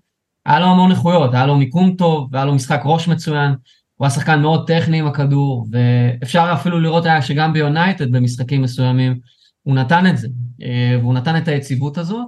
היה 0.45 0.59
לו 0.59 0.65
המון 0.65 0.91
איכויות, 0.91 1.33
היה 1.33 1.45
לו 1.45 1.55
מיקום 1.55 1.95
טוב, 1.97 2.29
והיה 2.31 2.45
לו 2.45 2.53
משחק 2.55 2.81
ראש 2.85 3.07
מצוין, 3.07 3.55
הוא 3.95 4.05
היה 4.05 4.09
שחקן 4.09 4.41
מאוד 4.41 4.67
טכני 4.67 4.99
עם 4.99 5.07
הכדור, 5.07 5.67
ואפשר 5.71 6.49
אפילו 6.53 6.79
לראות 6.79 7.05
היה 7.05 7.21
שגם 7.21 7.53
ביונייטד 7.53 8.11
במשחקים 8.11 8.61
מסוימים, 8.61 9.19
הוא 9.63 9.75
נתן 9.75 10.07
את 10.07 10.17
זה, 10.17 10.27
אה, 10.61 10.97
והוא 10.99 11.13
נתן 11.13 11.37
את 11.37 11.47
היציבות 11.47 11.97
הזאת, 11.97 12.27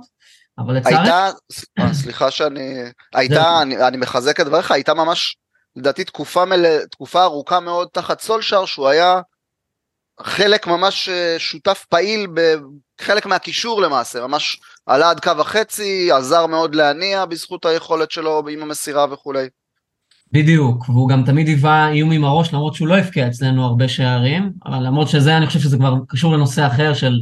אבל 0.57 0.77
לצערי... 0.77 0.95
הייתה, 0.95 1.29
אה, 1.79 1.93
סליחה 2.01 2.31
שאני, 2.31 2.73
הייתה, 3.13 3.61
אני, 3.61 3.87
אני 3.87 3.97
מחזק 3.97 4.39
את 4.39 4.45
דבריך, 4.45 4.71
הייתה 4.71 4.93
ממש, 4.93 5.37
לדעתי 5.75 6.03
תקופה, 6.03 6.45
מל... 6.45 6.85
תקופה 6.91 7.23
ארוכה 7.23 7.59
מאוד 7.59 7.87
תחת 7.93 8.21
סולשר, 8.21 8.65
שהוא 8.65 8.87
היה 8.87 9.21
חלק 10.21 10.67
ממש 10.67 11.09
אה, 11.09 11.35
שותף 11.37 11.85
פעיל 11.89 12.27
בחלק 12.99 13.25
מהקישור 13.25 13.81
למעשה, 13.81 14.27
ממש 14.27 14.59
עלה 14.85 15.09
עד 15.09 15.19
קו 15.19 15.31
החצי, 15.39 16.11
עזר 16.11 16.45
מאוד 16.45 16.75
להניע 16.75 17.25
בזכות 17.25 17.65
היכולת 17.65 18.11
שלו 18.11 18.43
עם 18.51 18.61
המסירה 18.61 19.13
וכולי. 19.13 19.47
בדיוק, 20.31 20.89
והוא 20.89 21.09
גם 21.09 21.23
תמיד 21.25 21.47
היווה 21.47 21.89
איום 21.89 22.11
עם 22.11 22.23
הראש, 22.23 22.53
למרות 22.53 22.75
שהוא 22.75 22.87
לא 22.87 22.97
הבקיע 22.97 23.27
אצלנו 23.27 23.65
הרבה 23.65 23.87
שערים, 23.87 24.51
אבל 24.65 24.85
למרות 24.85 25.09
שזה, 25.09 25.37
אני 25.37 25.47
חושב 25.47 25.59
שזה 25.59 25.77
כבר 25.77 25.95
קשור 26.07 26.33
לנושא 26.33 26.67
אחר 26.67 26.93
של 26.93 27.21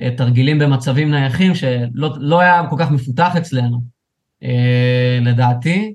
אה, 0.00 0.10
תרגילים 0.16 0.58
במצבים 0.58 1.10
נייחים, 1.10 1.54
שלא 1.54 2.10
לא 2.16 2.40
היה 2.40 2.62
כל 2.70 2.76
כך 2.78 2.90
מפותח 2.90 3.36
אצלנו, 3.36 3.80
אה, 4.42 5.18
לדעתי, 5.22 5.94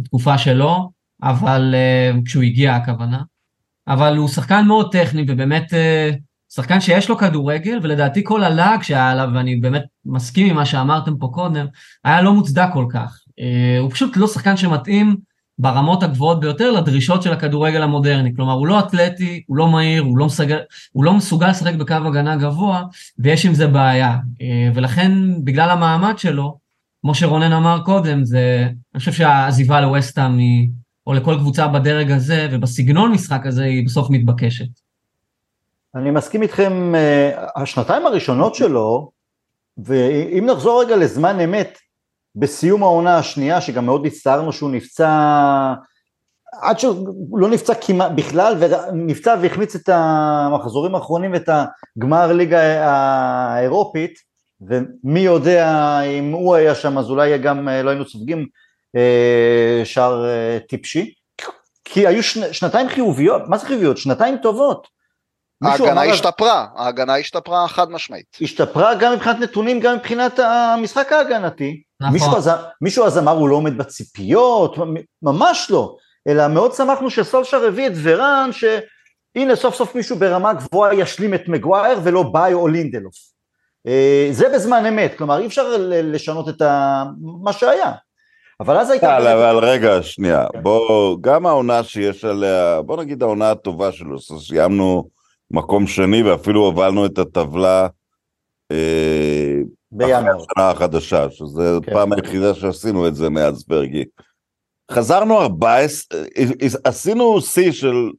בתקופה 0.00 0.38
שלו, 0.38 0.90
אבל 1.22 1.74
כשהוא 2.24 2.42
הגיע 2.42 2.74
הכוונה. 2.74 3.22
אבל 3.88 4.16
הוא 4.16 4.28
שחקן 4.28 4.64
מאוד 4.66 4.92
טכני, 4.92 5.24
ובאמת 5.28 5.74
אה, 5.74 6.10
שחקן 6.54 6.80
שיש 6.80 7.08
לו 7.08 7.18
כדורגל, 7.18 7.78
ולדעתי 7.82 8.20
כל 8.24 8.44
הלעג 8.44 8.82
שהיה 8.82 9.10
עליו, 9.10 9.28
ואני 9.34 9.56
באמת 9.56 9.84
מסכים 10.04 10.46
עם 10.46 10.56
מה 10.56 10.66
שאמרתם 10.66 11.16
פה 11.16 11.28
קודם, 11.32 11.66
היה 12.04 12.22
לא 12.22 12.34
מוצדק 12.34 12.68
כל 12.72 12.86
כך. 12.90 13.18
אה, 13.40 13.78
הוא 13.80 13.90
פשוט 13.90 14.16
לא 14.16 14.26
שחקן 14.26 14.56
שמתאים 14.56 15.16
ברמות 15.58 16.02
הגבוהות 16.02 16.40
ביותר 16.40 16.70
לדרישות 16.70 17.22
של 17.22 17.32
הכדורגל 17.32 17.82
המודרני. 17.82 18.34
כלומר, 18.36 18.52
הוא 18.52 18.66
לא 18.66 18.80
אתלטי, 18.80 19.42
הוא 19.46 19.56
לא 19.56 19.68
מהיר, 19.68 20.02
הוא 20.02 20.18
לא, 20.18 20.26
מסגל, 20.26 20.58
הוא 20.92 21.04
לא 21.04 21.14
מסוגל 21.14 21.48
לשחק 21.48 21.74
בקו 21.74 21.94
הגנה 21.94 22.36
גבוה, 22.36 22.82
ויש 23.18 23.46
עם 23.46 23.54
זה 23.54 23.66
בעיה. 23.66 24.16
אה, 24.42 24.70
ולכן, 24.74 25.12
בגלל 25.44 25.70
המעמד 25.70 26.18
שלו, 26.18 26.58
כמו 27.02 27.14
שרונן 27.14 27.52
אמר 27.52 27.80
קודם, 27.84 28.24
זה, 28.24 28.68
אני 28.94 28.98
חושב 28.98 29.12
שהעזיבה 29.12 29.80
לווסטהאם 29.80 30.38
היא 30.38 30.68
או 31.06 31.14
לכל 31.14 31.36
קבוצה 31.38 31.68
בדרג 31.68 32.10
הזה 32.10 32.48
ובסגנון 32.50 33.12
משחק 33.12 33.46
הזה 33.46 33.64
היא 33.64 33.86
בסוף 33.86 34.10
מתבקשת. 34.10 34.89
אני 35.94 36.10
מסכים 36.10 36.42
איתכם, 36.42 36.94
אה, 36.94 37.46
השנתיים 37.56 38.06
הראשונות 38.06 38.54
שלו, 38.54 39.10
ואם 39.78 40.46
נחזור 40.46 40.82
רגע 40.82 40.96
לזמן 40.96 41.40
אמת, 41.40 41.78
בסיום 42.34 42.82
העונה 42.82 43.18
השנייה, 43.18 43.60
שגם 43.60 43.86
מאוד 43.86 44.06
הצטערנו 44.06 44.52
שהוא 44.52 44.70
נפצע, 44.70 45.08
עד 46.62 46.78
שהוא 46.78 47.38
לא 47.38 47.48
נפצע 47.48 47.74
כמעט 47.74 48.12
בכלל, 48.14 48.56
ונפצע 48.58 49.36
והחמיץ 49.42 49.74
את 49.74 49.88
המחזורים 49.88 50.94
האחרונים 50.94 51.32
ואת 51.32 51.48
הגמר 51.96 52.32
ליגה 52.32 52.86
האירופית, 52.86 54.18
ומי 54.60 55.20
יודע 55.20 56.00
אם 56.00 56.32
הוא 56.32 56.54
היה 56.54 56.74
שם 56.74 56.98
אז 56.98 57.10
אולי 57.10 57.38
גם 57.38 57.68
אה, 57.68 57.82
לא 57.82 57.90
היינו 57.90 58.08
סופגים 58.08 58.46
אה, 58.96 59.82
שער 59.84 60.24
אה, 60.24 60.58
טיפשי, 60.68 61.14
כי 61.84 62.06
היו 62.06 62.22
שנתיים 62.52 62.88
חיוביות, 62.88 63.42
מה 63.48 63.58
זה 63.58 63.66
חיוביות? 63.66 63.98
שנתיים 63.98 64.36
טובות. 64.36 64.99
ההגנה 65.62 66.02
השתפרה, 66.02 66.66
ההגנה 66.76 67.16
השתפרה 67.16 67.68
חד 67.68 67.90
משמעית. 67.90 68.36
השתפרה 68.42 68.94
גם 68.94 69.12
מבחינת 69.12 69.40
נתונים, 69.40 69.80
גם 69.80 69.96
מבחינת 69.96 70.38
המשחק 70.38 71.12
ההגנתי. 71.12 71.82
נכון. 72.00 72.12
מישהו 72.12 72.36
אז, 72.36 72.50
מישהו 72.80 73.04
אז 73.04 73.18
אמר 73.18 73.32
הוא 73.32 73.48
לא 73.48 73.54
עומד 73.54 73.78
בציפיות, 73.78 74.76
ממש 75.22 75.70
לא, 75.70 75.96
אלא 76.28 76.48
מאוד 76.48 76.72
שמחנו 76.72 77.10
שסולשר 77.10 77.64
הביא 77.64 77.86
את 77.86 77.92
ורן, 78.02 78.50
שהנה 78.52 79.56
סוף 79.56 79.74
סוף 79.74 79.94
מישהו 79.94 80.16
ברמה 80.16 80.52
גבוהה 80.52 80.94
ישלים 80.94 81.34
את 81.34 81.48
מגווייר 81.48 81.98
ולא 82.02 82.22
ביי 82.32 82.52
או 82.52 82.68
לינדלוף. 82.68 83.14
אה, 83.86 84.28
זה 84.30 84.48
בזמן 84.54 84.86
אמת, 84.86 85.18
כלומר 85.18 85.38
אי 85.40 85.46
אפשר 85.46 85.76
לשנות 85.88 86.48
את 86.48 86.62
מה 87.42 87.52
שהיה. 87.52 87.92
אבל 88.60 88.76
אז 88.76 88.90
הייתה... 88.90 89.16
אבל, 89.16 89.26
אבל 89.26 89.64
רגע, 89.64 90.02
שנייה. 90.02 90.46
בוא, 90.62 91.16
גם 91.20 91.46
העונה 91.46 91.82
שיש 91.82 92.24
עליה, 92.24 92.82
בוא 92.82 92.96
נגיד 92.96 93.22
העונה 93.22 93.50
הטובה 93.50 93.92
שלו, 93.92 94.18
סיימנו 94.20 95.19
מקום 95.50 95.86
שני 95.86 96.22
ואפילו 96.22 96.60
הובלנו 96.60 97.06
את 97.06 97.18
הטבלה 97.18 97.88
אה, 98.70 99.56
בינואר. 99.92 100.18
השנה 100.18 100.70
החדשה, 100.70 101.30
שזו 101.30 101.80
כן. 101.82 101.92
הפעם 101.92 102.12
היחידה 102.12 102.54
שעשינו 102.54 103.08
את 103.08 103.14
זה 103.14 103.30
מאז 103.30 103.64
ברגי. 103.68 104.04
חזרנו 104.92 105.40
14, 105.40 106.20
עשינו 106.84 107.40
שיא 107.40 107.72
של 107.72 108.10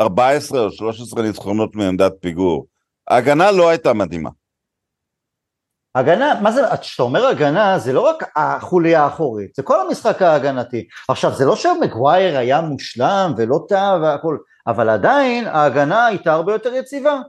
14 0.00 0.60
או 0.60 0.70
13 0.70 1.22
ניצחונות 1.22 1.76
מעמדת 1.76 2.12
פיגור. 2.20 2.66
ההגנה 3.08 3.50
לא 3.50 3.68
הייתה 3.68 3.92
מדהימה. 3.92 4.30
הגנה, 5.94 6.40
מה 6.40 6.52
זה, 6.52 6.62
כשאתה 6.80 7.02
אומר 7.02 7.26
הגנה, 7.26 7.78
זה 7.78 7.92
לא 7.92 8.00
רק 8.00 8.24
החוליה 8.36 9.04
האחורית, 9.04 9.54
זה 9.54 9.62
כל 9.62 9.80
המשחק 9.80 10.22
ההגנתי. 10.22 10.86
עכשיו, 11.08 11.34
זה 11.34 11.44
לא 11.44 11.56
שמגווייר 11.56 12.38
היה 12.38 12.60
מושלם 12.60 13.34
ולא 13.36 13.60
טעה 13.68 13.98
והכל, 14.02 14.38
אבל 14.66 14.88
עדיין 14.88 15.46
ההגנה 15.46 16.06
הייתה 16.06 16.32
הרבה 16.32 16.52
יותר 16.52 16.74
יציבה. 16.74 17.20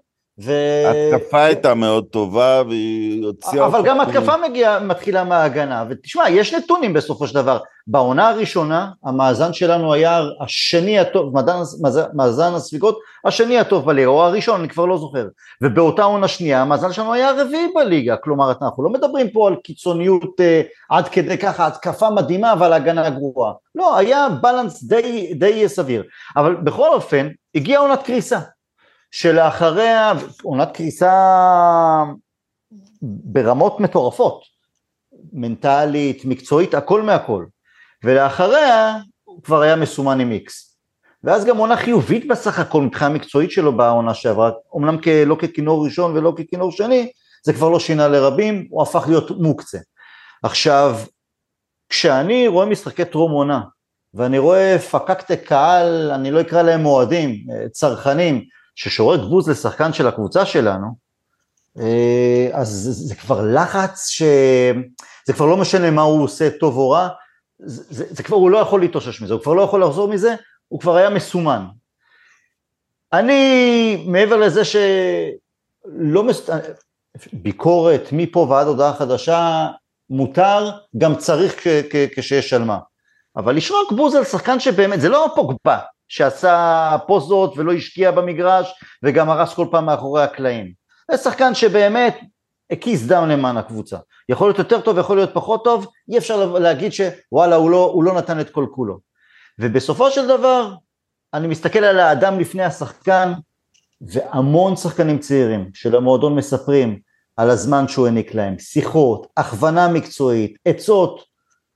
ו... 0.44 0.52
ההתקפה 0.86 1.44
הייתה 1.44 1.74
מאוד 1.74 2.06
טובה 2.06 2.62
והיא 2.68 3.26
הוציאה... 3.26 3.66
אבל 3.66 3.82
גם 3.86 4.02
התקפה 4.02 4.34
מגיעה, 4.50 4.80
מתחילה 4.80 5.24
מההגנה, 5.24 5.86
ותשמע, 5.90 6.30
יש 6.30 6.54
נתונים 6.54 6.94
בסופו 6.94 7.28
של 7.28 7.36
דבר. 7.36 7.60
בעונה 7.88 8.30
הראשונה, 8.30 8.92
המאזן 9.04 9.54
שלנו 9.54 9.94
היה 9.94 10.22
השני 10.42 11.00
הטוב, 11.00 11.34
מאזן, 11.34 11.60
מאזן 12.14 12.54
הספיגות, 12.54 13.00
השני 13.26 13.60
הטוב 13.60 13.86
בליגה, 13.86 14.08
או 14.08 14.24
הראשון, 14.24 14.60
אני 14.60 14.70
כבר 14.70 14.86
לא 14.86 14.98
זוכר. 14.98 15.28
ובאותה 15.64 16.04
עונה 16.04 16.28
שנייה, 16.28 16.62
המאזן 16.62 16.94
שלנו 16.94 17.14
היה 17.14 17.30
הרביעי 17.30 17.68
בליגה, 17.76 18.16
כלומר, 18.18 18.54
אנחנו 18.62 18.84
לא 18.84 18.90
מדברים 18.90 19.30
פה 19.30 19.48
על 19.48 19.56
קיצוניות 19.64 20.40
אה, 20.40 20.62
עד 20.90 21.10
כדי 21.10 21.38
ככה, 21.38 21.68
התקפה 21.68 22.10
מדהימה, 22.10 22.54
אבל 22.54 22.74
הגנה 22.74 23.10
גרועה. 23.10 23.54
לא, 23.76 23.98
היה 23.98 24.28
בלנס 24.42 24.84
די, 24.84 25.34
די 25.34 25.70
סביר. 25.70 26.04
אבל 26.36 26.56
בכל 26.56 26.90
אופן, 26.94 27.28
הגיעה 27.56 27.82
עונת 27.82 28.04
קריסה. 28.04 28.40
שלאחריה 29.18 30.14
עונת 30.44 30.72
קריסה 30.72 31.14
ברמות 33.02 33.80
מטורפות, 33.80 34.42
מנטלית, 35.34 36.26
מקצועית, 36.26 36.74
הכל 36.74 37.02
מהכל, 37.02 37.46
ולאחריה 38.04 38.98
הוא 39.24 39.44
כבר 39.44 39.62
היה 39.62 39.76
מסומן 39.76 40.20
עם 40.20 40.32
איקס. 40.32 40.78
ואז 41.24 41.46
גם 41.46 41.58
עונה 41.58 41.78
חיובית 41.78 42.28
בסך 42.28 42.60
הכל 42.60 42.82
מבחינה 42.82 43.10
מקצועית 43.10 43.52
שלו 43.52 43.78
בעונה 43.78 44.14
שעברה, 44.14 44.52
אמנם 44.78 44.98
לא 45.26 45.36
ככינור 45.36 45.86
ראשון 45.86 46.18
ולא 46.18 46.34
ככינור 46.38 46.72
שני, 46.72 47.12
זה 47.44 47.54
כבר 47.54 47.70
לא 47.70 47.80
שינה 47.80 48.08
לרבים, 48.08 48.68
הוא 48.70 48.82
הפך 48.82 49.06
להיות 49.08 49.32
מוקצה. 49.32 49.78
עכשיו, 50.44 51.00
כשאני 51.90 52.48
רואה 52.48 52.66
משחקי 52.66 53.06
טרום 53.06 53.32
עונה, 53.32 53.62
ואני 54.14 54.38
רואה 54.38 54.80
פקקטי 54.80 55.38
קהל, 55.38 56.12
אני 56.12 56.32
לא 56.32 56.42
אקרא 56.42 56.62
להם 56.62 56.86
אוהדים, 56.86 57.36
צרכנים, 57.72 58.56
ששורק 58.76 59.20
בוז 59.20 59.50
לשחקן 59.50 59.94
של 59.94 60.08
הקבוצה 60.08 60.46
שלנו, 60.46 60.88
אה, 61.80 62.50
אז 62.54 62.68
זה, 62.68 62.92
זה 62.92 63.16
כבר 63.16 63.42
לחץ 63.54 64.08
ש... 64.08 64.24
זה 65.28 65.34
כבר 65.34 65.46
לא 65.46 65.58
משנה 65.58 65.92
מה 65.92 66.02
הוא 66.02 66.24
עושה 66.24 66.50
טוב 66.60 66.78
או 66.78 66.90
רע, 66.90 67.10
זה, 67.60 67.84
זה, 67.90 68.06
זה 68.10 68.24
כבר, 68.24 68.38
הוא 68.38 68.52
לא 68.52 68.58
יכול 68.58 68.82
להתאושש 68.82 69.22
מזה, 69.22 69.34
הוא 69.34 69.42
כבר 69.42 69.54
לא 69.54 69.62
יכול 69.62 69.84
לחזור 69.84 70.08
מזה, 70.08 70.36
הוא 70.68 70.80
כבר 70.80 70.96
היה 70.96 71.10
מסומן. 71.10 71.66
אני, 73.14 74.04
מעבר 74.08 74.38
לזה 74.38 74.62
שלא 74.66 76.24
מס... 76.24 76.50
ביקורת 77.34 78.10
מפה 78.12 78.40
ועד 78.40 78.68
הודעה 78.68 78.94
חדשה, 78.94 79.68
מותר, 80.10 80.72
גם 80.98 81.16
צריך 81.16 81.68
כשיש 82.16 82.54
על 82.54 82.64
מה. 82.64 82.80
אבל 83.36 83.56
לשרוק 83.56 83.92
בוז 83.92 84.16
על 84.16 84.24
שחקן 84.24 84.60
שבאמת, 84.60 85.02
זה 85.02 85.10
לא 85.10 85.32
פוגבה, 85.36 85.80
שעשה 86.08 86.98
פוזות 87.08 87.54
ולא 87.58 87.74
השקיע 87.74 88.12
במגרש 88.12 88.74
וגם 89.04 89.30
הרס 89.30 89.54
כל 89.54 89.68
פעם 89.72 89.86
מאחורי 89.86 90.24
הקלעים. 90.24 90.74
זה 91.12 91.18
שחקן 91.18 91.56
שבאמת 91.56 92.18
הקיס 92.72 93.04
דם 93.06 93.30
למען 93.30 93.58
הקבוצה. 93.58 93.98
יכול 94.30 94.48
להיות 94.48 94.60
יותר 94.60 94.82
טוב, 94.82 94.98
יכול 94.98 95.18
להיות 95.18 95.34
פחות 95.34 95.64
טוב, 95.64 95.88
אי 96.12 96.18
אפשר 96.18 96.46
להגיד 96.60 96.92
שוואלה 96.92 97.56
הוא 97.56 97.70
לא, 97.70 97.92
הוא 97.94 98.04
לא 98.04 98.14
נתן 98.14 98.40
את 98.40 98.50
כל 98.50 98.66
כולו. 98.72 99.00
ובסופו 99.60 100.12
של 100.12 100.28
דבר 100.28 100.74
אני 101.34 101.48
מסתכל 101.48 101.80
על 101.80 102.00
האדם 102.00 102.40
לפני 102.40 102.64
השחקן 102.64 103.34
והמון 104.02 104.76
שחקנים 104.76 105.20
צעירים 105.20 105.70
של 105.74 105.96
המועדון 105.96 106.36
מספרים 106.36 107.00
על 107.38 107.50
הזמן 107.50 107.88
שהוא 107.88 108.06
העניק 108.06 108.34
להם, 108.34 108.60
שיחות, 108.60 109.28
הכוונה 109.38 109.88
מקצועית, 109.88 110.58
עצות, 110.66 111.24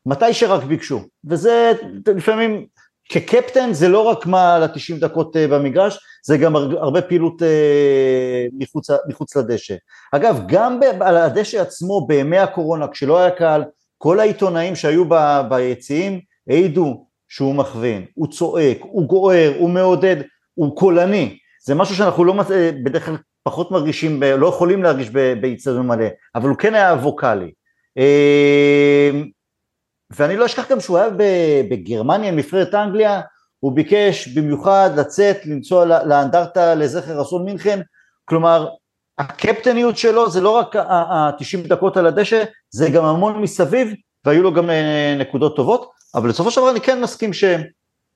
מתי 0.05 0.33
שרק 0.33 0.63
ביקשו, 0.63 0.99
וזה 1.29 1.71
לפעמים 2.15 2.65
כקפטן 3.09 3.73
זה 3.73 3.87
לא 3.87 3.99
רק 3.99 4.25
מה 4.25 4.59
ל-90 4.59 4.99
דקות 4.99 5.37
אה, 5.37 5.47
במגרש, 5.47 5.99
זה 6.23 6.37
גם 6.37 6.55
הרבה 6.55 7.01
פעילות 7.01 7.43
אה, 7.43 8.45
מחוץ, 8.53 8.87
מחוץ 9.07 9.35
לדשא. 9.35 9.75
אגב, 10.11 10.41
גם 10.47 10.79
על 11.01 11.17
הדשא 11.17 11.61
עצמו 11.61 12.07
בימי 12.07 12.37
הקורונה, 12.37 12.87
כשלא 12.87 13.19
היה 13.19 13.31
קהל, 13.31 13.63
כל 13.97 14.19
העיתונאים 14.19 14.75
שהיו 14.75 15.05
ב, 15.09 15.41
ביציעים 15.49 16.19
העידו 16.49 17.05
שהוא 17.27 17.55
מכווין, 17.55 18.05
הוא 18.13 18.27
צועק, 18.27 18.77
הוא 18.81 19.07
גוער, 19.07 19.53
הוא 19.57 19.69
מעודד, 19.69 20.15
הוא 20.53 20.75
קולני. 20.75 21.37
זה 21.65 21.75
משהו 21.75 21.95
שאנחנו 21.95 22.25
לא, 22.25 22.33
אה, 22.51 22.71
בדרך 22.83 23.05
כלל 23.05 23.17
פחות 23.43 23.71
מרגישים, 23.71 24.23
לא 24.23 24.47
יכולים 24.47 24.83
להרגיש 24.83 25.09
ביצרים 25.41 25.87
מלא, 25.87 26.05
אבל 26.35 26.49
הוא 26.49 26.57
כן 26.57 26.75
היה 26.75 26.93
ווקאלי. 26.93 27.51
ואני 30.11 30.37
לא 30.37 30.45
אשכח 30.45 30.71
גם 30.71 30.79
שהוא 30.79 30.97
היה 30.97 31.09
בגרמניה, 31.69 32.31
מפרדת 32.31 32.75
אנגליה, 32.75 33.21
הוא 33.59 33.71
ביקש 33.71 34.27
במיוחד 34.27 34.89
לצאת, 34.97 35.45
לנסוע 35.45 35.85
לאנדרטה 35.85 36.75
לזכר 36.75 37.21
אסון 37.21 37.45
מינכן, 37.45 37.79
כלומר 38.25 38.67
הקפטניות 39.17 39.97
שלו 39.97 40.29
זה 40.29 40.41
לא 40.41 40.49
רק 40.49 40.75
ה-90 40.75 41.67
דקות 41.67 41.97
על 41.97 42.05
הדשא, 42.05 42.43
זה 42.69 42.89
גם 42.89 43.05
המון 43.05 43.41
מסביב, 43.41 43.93
והיו 44.25 44.43
לו 44.43 44.53
גם 44.53 44.69
אה, 44.69 45.15
נקודות 45.19 45.55
טובות, 45.55 45.91
אבל 46.15 46.29
בסופו 46.29 46.51
של 46.51 46.61
דבר 46.61 46.71
אני 46.71 46.81
כן 46.81 47.01
מסכים 47.01 47.31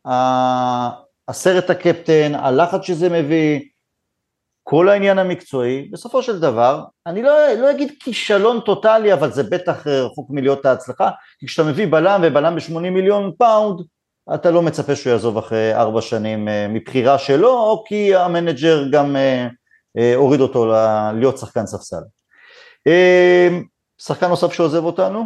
שהסרט 0.08 1.70
הקפטן, 1.70 2.36
הלחץ 2.36 2.82
שזה 2.82 3.10
מביא, 3.10 3.60
כל 4.64 4.90
העניין 4.90 5.20
המקצועי, 5.20 5.90
בסופו 5.92 6.24
של 6.24 6.40
דבר, 6.40 6.84
אני 7.08 7.24
לא, 7.24 7.54
לא 7.54 7.72
אגיד 7.72 7.92
כישלון 8.00 8.60
טוטאלי, 8.60 9.14
אבל 9.14 9.32
זה 9.32 9.44
בטח 9.44 9.88
אה, 9.88 10.04
רחוק 10.04 10.28
מלהיות 10.30 10.66
ההצלחה, 10.66 11.10
כי 11.40 11.48
כשאתה 11.48 11.70
מביא 11.70 11.88
בלם 11.92 12.22
ובלם 12.24 12.56
ב-80 12.56 12.80
מיליון 12.80 13.32
פאונד, 13.38 13.82
אתה 14.34 14.52
לא 14.52 14.62
מצפה 14.62 14.96
שהוא 14.96 15.12
יעזוב 15.12 15.38
אחרי 15.38 15.76
ארבע 15.76 16.02
שנים 16.02 16.48
אה, 16.48 16.68
מבחירה 16.68 17.18
שלו, 17.18 17.50
או 17.50 17.84
כי 17.88 18.16
המנג'ר 18.16 18.84
גם 18.92 19.16
אה, 19.16 20.16
הוריד 20.16 20.42
אותו 20.42 20.74
להיות 21.14 21.38
שחקן 21.38 21.66
ספסל. 21.66 22.02
שחקן 24.02 24.28
נוסף 24.28 24.54
שעוזב 24.54 24.84
אותנו, 24.84 25.26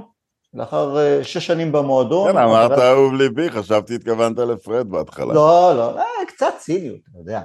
לאחר 0.53 0.97
שש 1.23 1.47
שנים 1.47 1.71
במועדון. 1.71 2.31
כן, 2.31 2.37
אמרת 2.37 2.71
אהוב 2.71 3.13
ליבי, 3.13 3.49
חשבתי 3.49 3.95
התכוונת 3.95 4.37
לפרד 4.37 4.89
בהתחלה. 4.89 5.33
לא, 5.33 5.73
לא, 5.77 6.01
קצת 6.27 6.53
ציניות, 6.59 6.99
אתה 7.11 7.19
יודע. 7.19 7.41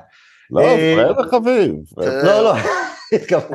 לא, 0.53 0.61
אה, 0.61 0.95
פרד 0.97 1.27
החביב. 1.27 1.75
לא, 1.97 2.55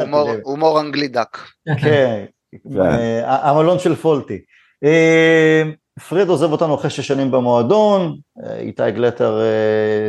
לא, 0.10 0.32
הומור 0.44 0.80
אנגלי 0.82 1.08
דק. 1.08 1.38
כן, 1.66 2.26
כן. 2.74 2.82
אה, 2.82 3.50
המלון 3.50 3.80
של 3.80 3.96
פולטי. 3.96 4.40
אה, 4.84 5.64
פרד 6.10 6.30
עוזב 6.30 6.52
אותנו 6.52 6.76
אחרי 6.76 6.90
שש 6.90 7.08
שנים 7.08 7.32
במועדון, 7.32 8.18
איתי 8.60 8.92
גלטר 8.92 9.42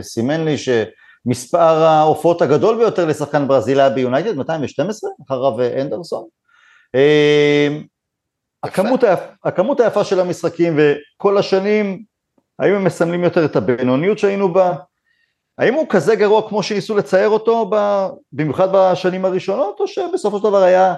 סימן 0.01 0.45
לי 0.45 0.57
שמספר 0.59 1.59
ההופעות 1.83 2.43
הגדול 2.43 2.77
ביותר 2.77 3.07
לשחקן 3.07 3.49
ברזילאי 3.49 3.91
ביונייטד, 3.95 4.37
212, 4.37 5.11
אחריו 5.27 5.81
אנדרסון. 5.81 6.25
הכמות, 8.63 9.05
הכמות 9.45 9.81
היפה 9.81 10.05
של 10.05 10.21
המשחקים 10.21 10.79
וכל 10.79 11.39
השנים, 11.39 12.03
האם 12.59 12.75
הם 12.75 12.85
מסמלים 12.85 13.25
יותר 13.25 13.45
את 13.45 13.57
הבינוניות 13.57 14.19
שהיינו 14.19 14.53
בה, 14.53 14.73
האם 15.59 15.75
הוא 15.75 15.87
כזה 15.89 16.17
גרוע 16.17 16.49
כמו 16.49 16.63
שניסו 16.63 16.97
לצייר 16.97 17.29
אותו. 17.29 17.71
במיוחד 18.33 18.69
בשנים 18.73 19.25
הראשונות, 19.25 19.77
או 19.81 19.87
שבסופו 19.89 20.39
של 20.39 20.45
דבר 20.45 20.63
היה 20.63 20.95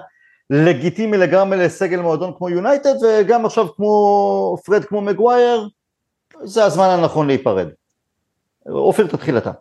לגיטימי 0.49 1.17
לגמרי 1.17 1.57
לסגל 1.57 1.99
מועדון 1.99 2.33
כמו 2.37 2.49
יונייטד, 2.49 2.93
וגם 3.03 3.45
עכשיו 3.45 3.75
כמו 3.75 4.55
פרד 4.65 4.83
כמו 4.83 5.01
מגווייר, 5.01 5.69
זה 6.43 6.63
הזמן 6.63 6.89
הנכון 6.89 7.27
להיפרד. 7.27 7.67
אופיר, 8.69 9.07
תתחיל 9.07 9.37
אתה. 9.37 9.51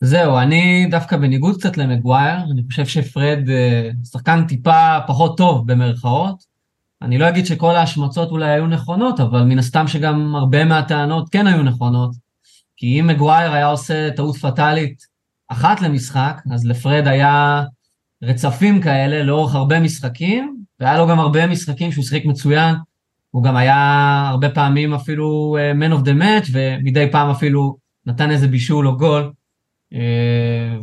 זהו, 0.00 0.38
אני 0.38 0.86
דווקא 0.90 1.16
בניגוד 1.16 1.56
קצת 1.56 1.76
למגווייר, 1.76 2.38
אני 2.52 2.62
חושב 2.70 2.86
שפרד 2.86 3.48
אה, 3.48 3.90
שחקן 4.04 4.46
טיפה 4.48 4.98
פחות 5.06 5.36
טוב 5.36 5.72
במרכאות. 5.72 6.44
אני 7.02 7.18
לא 7.18 7.28
אגיד 7.28 7.46
שכל 7.46 7.74
ההשמצות 7.76 8.30
אולי 8.30 8.50
היו 8.50 8.66
נכונות, 8.66 9.20
אבל 9.20 9.42
מן 9.42 9.58
הסתם 9.58 9.88
שגם 9.88 10.34
הרבה 10.34 10.64
מהטענות 10.64 11.28
כן 11.28 11.46
היו 11.46 11.62
נכונות. 11.62 12.29
כי 12.80 13.00
אם 13.00 13.06
מגווייר 13.06 13.52
היה 13.52 13.66
עושה 13.66 14.10
טעות 14.10 14.36
פטאלית 14.36 15.02
אחת 15.48 15.80
למשחק, 15.80 16.40
אז 16.52 16.66
לפרד 16.66 17.06
היה 17.06 17.62
רצפים 18.22 18.82
כאלה 18.82 19.22
לאורך 19.22 19.54
הרבה 19.54 19.80
משחקים, 19.80 20.56
והיה 20.80 20.98
לו 20.98 21.08
גם 21.08 21.20
הרבה 21.20 21.46
משחקים 21.46 21.92
שהוא 21.92 22.04
שיחק 22.04 22.24
מצוין, 22.24 22.74
הוא 23.30 23.42
גם 23.42 23.56
היה 23.56 24.24
הרבה 24.28 24.50
פעמים 24.50 24.94
אפילו 24.94 25.56
uh, 25.58 25.82
man 25.82 26.00
of 26.00 26.06
the 26.06 26.22
match, 26.22 26.50
ומדי 26.52 27.08
פעם 27.12 27.30
אפילו 27.30 27.76
נתן 28.06 28.30
איזה 28.30 28.48
בישול 28.48 28.88
או 28.88 28.96
גול, 28.96 29.32
uh, 29.92 29.96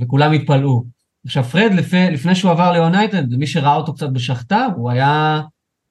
וכולם 0.02 0.32
התפלאו. 0.32 0.84
עכשיו 1.26 1.44
פרד, 1.44 1.72
לפני, 1.74 2.12
לפני 2.12 2.36
שהוא 2.36 2.52
עבר 2.52 2.72
ליונייטד, 2.72 3.34
מי 3.36 3.48
שראה 3.48 3.76
אותו 3.76 3.94
קצת 3.94 4.10
בשחטאר, 4.10 4.70
הוא 4.76 4.92
היה 4.92 5.42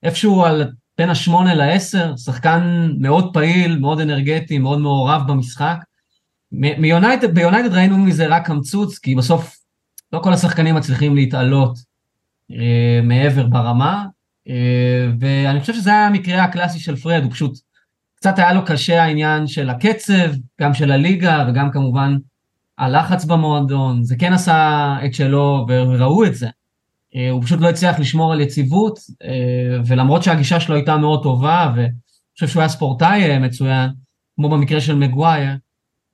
איפשהו 0.03 0.45
על 0.45 0.71
בין 0.97 1.09
השמונה 1.09 1.53
לעשר, 1.53 2.17
שחקן 2.17 2.91
מאוד 2.99 3.33
פעיל, 3.33 3.79
מאוד 3.79 3.99
אנרגטי, 3.99 4.57
מאוד 4.57 4.79
מעורב 4.79 5.21
במשחק. 5.27 5.77
מיונייטד, 6.51 7.35
ביונייטד 7.35 7.73
ראינו 7.73 7.97
מזה 7.97 8.27
רק 8.27 8.45
קמצוץ, 8.45 8.99
כי 8.99 9.15
בסוף 9.15 9.57
לא 10.13 10.19
כל 10.19 10.33
השחקנים 10.33 10.75
מצליחים 10.75 11.15
להתעלות 11.15 11.77
אה, 12.51 12.99
מעבר 13.03 13.47
ברמה, 13.47 14.05
אה, 14.49 15.07
ואני 15.19 15.59
חושב 15.59 15.73
שזה 15.73 15.89
היה 15.89 16.07
המקרה 16.07 16.43
הקלאסי 16.43 16.79
של 16.79 16.95
פרד, 16.95 17.23
הוא 17.23 17.31
פשוט, 17.31 17.59
קצת 18.15 18.39
היה 18.39 18.53
לו 18.53 18.65
קשה 18.65 19.03
העניין 19.03 19.47
של 19.47 19.69
הקצב, 19.69 20.31
גם 20.61 20.73
של 20.73 20.91
הליגה 20.91 21.45
וגם 21.49 21.71
כמובן 21.71 22.17
הלחץ 22.77 23.25
במועדון, 23.25 24.03
זה 24.03 24.15
כן 24.19 24.33
עשה 24.33 24.95
את 25.05 25.13
שלו 25.13 25.65
וראו 25.67 26.25
את 26.25 26.35
זה. 26.35 26.47
אה, 27.15 27.29
הוא 27.29 27.43
פשוט 27.43 27.59
לא 27.59 27.69
הצליח 27.69 27.99
לשמור 27.99 28.33
על 28.33 28.41
יציבות, 28.41 28.99
אה, 29.23 29.79
ולמרות 29.85 30.23
שהגישה 30.23 30.59
שלו 30.59 30.75
הייתה 30.75 30.97
מאוד 30.97 31.23
טובה, 31.23 31.73
ואני 31.75 31.89
חושב 32.33 32.47
שהוא 32.47 32.61
היה 32.61 32.69
ספורטאי 32.69 33.31
אה, 33.31 33.39
מצוין, 33.39 33.89
כמו 34.35 34.49
במקרה 34.49 34.81
של 34.81 34.95
מגווייר, 34.95 35.51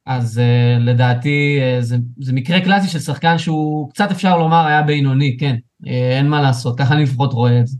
אז 0.05 0.41
לדעתי 0.79 1.59
זה, 1.79 1.97
זה 2.19 2.33
מקרה 2.33 2.61
קלאסי 2.61 2.87
של 2.87 2.99
שחקן 2.99 3.37
שהוא 3.37 3.89
קצת 3.89 4.11
אפשר 4.11 4.37
לומר 4.37 4.65
היה 4.65 4.81
בינוני, 4.81 5.37
כן, 5.39 5.55
אין 5.85 6.27
מה 6.27 6.41
לעשות, 6.41 6.79
ככה 6.79 6.93
אני 6.93 7.03
לפחות 7.03 7.33
רואה 7.33 7.59
את 7.59 7.67
זה. 7.67 7.77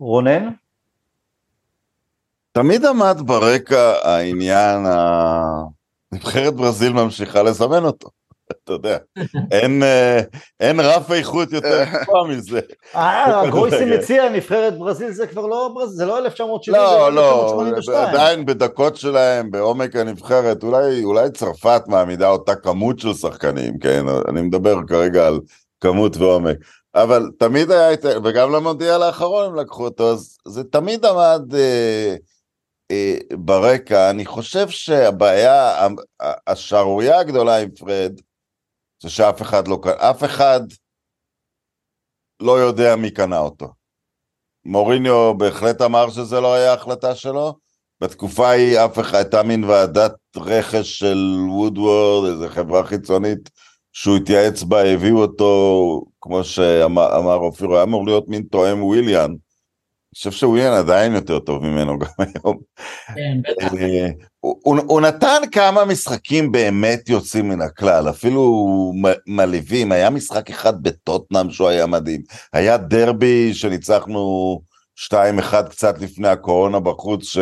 רונן? 0.00 0.48
תמיד 2.52 2.84
עמד 2.84 3.16
ברקע 3.26 3.92
העניין, 4.04 4.82
נבחרת 6.12 6.54
ברזיל 6.54 6.92
ממשיכה 6.92 7.42
לזמן 7.42 7.84
אותו. 7.84 8.17
אתה 8.52 8.72
יודע, 8.72 8.96
אין, 9.50 9.82
אה, 9.82 10.20
אין 10.60 10.80
רף 10.80 11.12
איכות 11.12 11.52
יותר 11.52 11.84
גבוה 11.84 12.28
מזה. 12.28 12.60
אה, 12.94 13.42
גרויסי 13.50 13.84
מציע 13.84 14.28
נבחרת 14.28 14.78
ברזיל 14.78 15.10
זה 15.10 15.26
כבר 15.26 15.46
לא 15.46 15.70
ברזיל, 15.74 15.96
זה 15.96 16.06
לא 16.06 16.18
1970, 16.18 16.82
לא, 16.82 17.12
לא, 17.12 18.08
עדיין 18.08 18.46
בדקות 18.46 18.96
שלהם, 18.96 19.50
בעומק 19.50 19.96
הנבחרת, 19.96 20.62
אולי, 20.62 21.04
אולי 21.04 21.30
צרפת 21.30 21.82
מעמידה 21.86 22.28
אותה 22.28 22.54
כמות 22.54 22.98
של 22.98 23.14
שחקנים, 23.14 23.78
כן? 23.78 24.04
אני 24.28 24.40
מדבר 24.40 24.76
כרגע 24.88 25.26
על 25.26 25.40
כמות 25.80 26.16
ועומק. 26.16 26.56
אבל 26.94 27.30
תמיד 27.38 27.70
היה, 27.70 27.96
וגם 28.24 28.52
למונדיאל 28.52 29.02
האחרון 29.02 29.46
הם 29.46 29.54
לקחו 29.54 29.84
אותו, 29.84 30.12
אז 30.12 30.36
זה 30.48 30.64
תמיד 30.64 31.06
עמד 31.06 31.54
אה, 31.54 32.16
אה, 32.90 33.16
ברקע. 33.32 34.10
אני 34.10 34.26
חושב 34.26 34.68
שהבעיה, 34.68 35.86
השערורייה 36.46 37.20
הגדולה 37.20 37.56
עם 37.56 37.70
פרד, 37.70 38.20
זה 39.02 39.10
שאף 39.10 39.42
אחד 39.42 39.68
לא, 39.68 39.78
אף 39.96 40.24
אחד 40.24 40.60
לא 42.40 42.52
יודע 42.52 42.96
מי 42.96 43.10
קנה 43.10 43.38
אותו. 43.38 43.68
מוריניו 44.64 45.34
בהחלט 45.38 45.82
אמר 45.82 46.10
שזה 46.10 46.40
לא 46.40 46.54
היה 46.54 46.72
החלטה 46.72 47.14
שלו, 47.14 47.54
בתקופה 48.00 48.48
ההיא 48.48 48.78
אף 48.84 48.98
אחד, 48.98 49.14
הייתה 49.14 49.42
מין 49.42 49.64
ועדת 49.64 50.14
רכש 50.36 50.98
של 50.98 51.36
וודוורד, 51.48 52.30
איזו 52.30 52.48
חברה 52.48 52.84
חיצונית 52.86 53.50
שהוא 53.92 54.16
התייעץ 54.16 54.62
בה, 54.62 54.84
הביאו 54.84 55.16
אותו, 55.16 56.02
כמו 56.20 56.44
שאמר 56.44 57.36
אופיר, 57.36 57.72
היה 57.72 57.82
אמור 57.82 58.06
להיות 58.06 58.28
מין 58.28 58.42
תואם 58.42 58.82
וויליאן, 58.84 59.34
חושב 60.18 60.30
שוויליאן 60.30 60.72
עדיין 60.72 61.14
יותר 61.14 61.38
טוב 61.38 61.62
ממנו 61.62 61.98
גם 61.98 62.08
היום. 62.26 62.58
כן, 63.14 63.38
בטח. 63.42 63.74
אה, 63.74 64.08
הוא, 64.40 64.78
הוא 64.86 65.00
נתן 65.00 65.42
כמה 65.52 65.84
משחקים 65.84 66.52
באמת 66.52 67.08
יוצאים 67.08 67.48
מן 67.48 67.60
הכלל, 67.60 68.10
אפילו 68.10 68.66
מלהיבים, 69.26 69.92
היה 69.92 70.10
משחק 70.10 70.50
אחד 70.50 70.82
בטוטנאם 70.82 71.50
שהוא 71.50 71.68
היה 71.68 71.86
מדהים, 71.86 72.22
היה 72.52 72.76
דרבי 72.76 73.54
שניצחנו 73.54 74.60
2-1 75.12 75.14
קצת 75.70 75.98
לפני 75.98 76.28
הקורונה 76.28 76.80
בחוץ, 76.80 77.24
ש... 77.24 77.38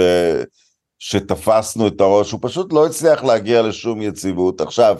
שתפסנו 0.98 1.88
את 1.88 2.00
הראש, 2.00 2.32
הוא 2.32 2.40
פשוט 2.42 2.72
לא 2.72 2.86
הצליח 2.86 3.24
להגיע 3.24 3.62
לשום 3.62 4.02
יציבות. 4.02 4.60
עכשיו, 4.60 4.98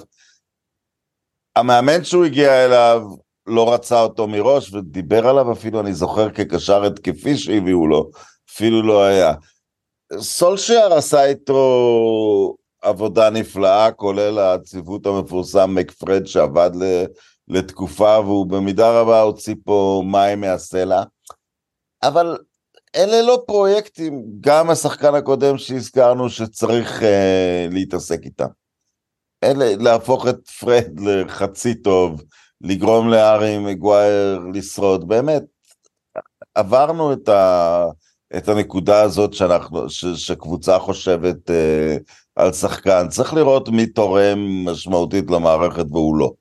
המאמן 1.57 2.05
שהוא 2.05 2.25
הגיע 2.25 2.65
אליו, 2.65 3.03
לא 3.47 3.75
רצה 3.75 4.01
אותו 4.03 4.27
מראש 4.27 4.75
ודיבר 4.75 5.27
עליו 5.27 5.53
אפילו, 5.53 5.81
אני 5.81 5.95
זוכר, 5.95 6.31
כקשר 6.31 6.85
התקפי 6.85 7.37
שהביאו 7.37 7.87
לו, 7.87 8.11
אפילו 8.51 8.83
לא 8.83 9.05
היה. 9.05 9.35
סולשייר 10.19 10.95
עשה 10.95 11.25
איתו 11.25 12.57
עבודה 12.83 13.31
נפלאה, 13.31 13.93
כולל 13.93 14.39
הציוות 14.39 15.07
המפורסם 15.07 15.75
מקפרד 15.75 16.27
שעבד 16.27 16.71
לתקופה, 17.49 18.21
והוא 18.21 18.47
במידה 18.47 19.01
רבה 19.01 19.21
הוציא 19.21 19.55
פה 19.65 20.03
מים 20.07 20.41
מהסלע. 20.41 21.03
אבל 22.03 22.39
אלה 22.97 23.23
לא 23.23 23.43
פרויקטים, 23.47 24.25
גם 24.41 24.71
השחקן 24.71 25.15
הקודם 25.15 25.59
שהזכרנו 25.59 26.31
שצריך 26.31 27.01
uh, 27.01 27.05
להתעסק 27.71 28.21
איתם. 28.25 28.49
אלה, 29.45 29.77
להפוך 29.77 30.29
את 30.29 30.49
פרד 30.49 31.01
לחצי 31.01 31.75
טוב, 31.75 32.23
לגרום 32.61 33.09
לארי 33.09 33.59
מגווייר 33.59 34.41
לשרוד, 34.55 35.09
באמת, 35.09 35.43
עברנו 36.55 37.13
את, 37.13 37.29
ה, 37.29 37.85
את 38.37 38.49
הנקודה 38.49 39.03
הזאת 39.03 39.35
שאנחנו, 39.35 39.91
ש, 39.91 40.05
שקבוצה 40.07 40.79
חושבת 40.79 41.51
אה, 41.51 41.97
על 42.37 42.53
שחקן, 42.53 43.09
צריך 43.09 43.35
לראות 43.35 43.69
מי 43.69 43.87
תורם 43.87 44.39
משמעותית 44.65 45.31
למערכת 45.31 45.85
והוא 45.91 46.17
לא. 46.17 46.33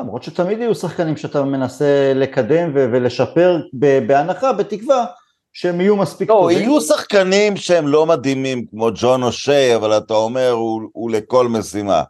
למרות 0.00 0.22
שתמיד 0.22 0.58
יהיו 0.58 0.74
שחקנים 0.74 1.16
שאתה 1.16 1.42
מנסה 1.42 2.12
לקדם 2.14 2.70
ו- 2.74 2.88
ולשפר 2.92 3.60
בהנחה, 4.06 4.52
בתקווה 4.52 5.04
שהם 5.52 5.80
יהיו 5.80 5.96
מספיק 5.96 6.30
לא, 6.30 6.34
טובים. 6.34 6.58
יהיו 6.58 6.80
שחקנים 6.80 7.56
שהם 7.56 7.88
לא 7.88 8.06
מדהימים 8.06 8.66
כמו 8.66 8.88
ג'ון 8.94 9.22
אושי, 9.22 9.76
אבל 9.76 9.98
אתה 9.98 10.14
אומר 10.14 10.50
הוא, 10.50 10.82
הוא 10.92 11.10
לכל 11.10 11.48
משימה. 11.48 12.02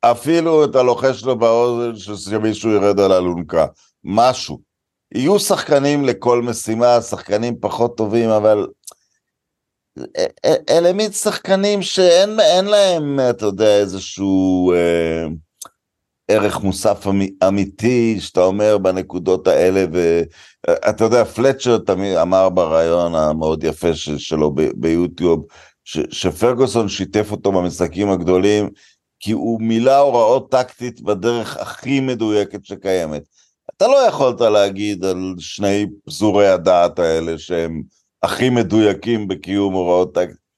אפילו 0.00 0.64
את 0.64 0.76
הלוחש 0.76 1.24
לו 1.24 1.38
באוזן 1.38 2.16
שמישהו 2.16 2.70
ירד 2.70 3.00
על 3.00 3.12
אלונקה, 3.12 3.66
משהו. 4.04 4.58
יהיו 5.14 5.38
שחקנים 5.38 6.04
לכל 6.04 6.42
משימה, 6.42 7.00
שחקנים 7.00 7.56
פחות 7.60 7.96
טובים, 7.96 8.30
אבל 8.30 8.66
אלה 10.68 10.92
מין 10.92 11.12
שחקנים 11.12 11.82
שאין 11.82 12.64
להם, 12.66 13.20
אתה 13.30 13.46
יודע, 13.46 13.78
איזשהו 13.78 14.72
אה, 14.72 15.26
ערך 16.28 16.60
מוסף 16.60 17.06
אמיתי, 17.48 18.20
שאתה 18.20 18.40
אומר 18.40 18.78
בנקודות 18.78 19.48
האלה, 19.48 19.84
ואתה 19.92 21.04
יודע, 21.04 21.24
פלצ'ר 21.24 21.78
תמיד 21.78 22.16
אמר 22.16 22.48
בריאיון 22.48 23.14
המאוד 23.14 23.64
יפה 23.64 23.94
שלו 23.94 24.54
ביוטיוב, 24.74 25.44
שפרגוסון 26.10 26.88
שיתף 26.88 27.30
אותו 27.30 27.52
במשחקים 27.52 28.10
הגדולים, 28.10 28.70
כי 29.20 29.32
הוא 29.32 29.62
מילא 29.62 29.98
הוראות 29.98 30.50
טקטית 30.50 31.00
בדרך 31.00 31.56
הכי 31.56 32.00
מדויקת 32.00 32.64
שקיימת. 32.64 33.22
אתה 33.76 33.86
לא 33.86 33.96
יכולת 34.08 34.40
להגיד 34.40 35.04
על 35.04 35.34
שני 35.38 35.86
פזורי 36.06 36.48
הדעת 36.48 36.98
האלה 36.98 37.38
שהם 37.38 37.82
הכי 38.22 38.50
מדויקים 38.50 39.28
בקיום 39.28 39.74
הוראות 39.74 40.14
טקטית. 40.14 40.48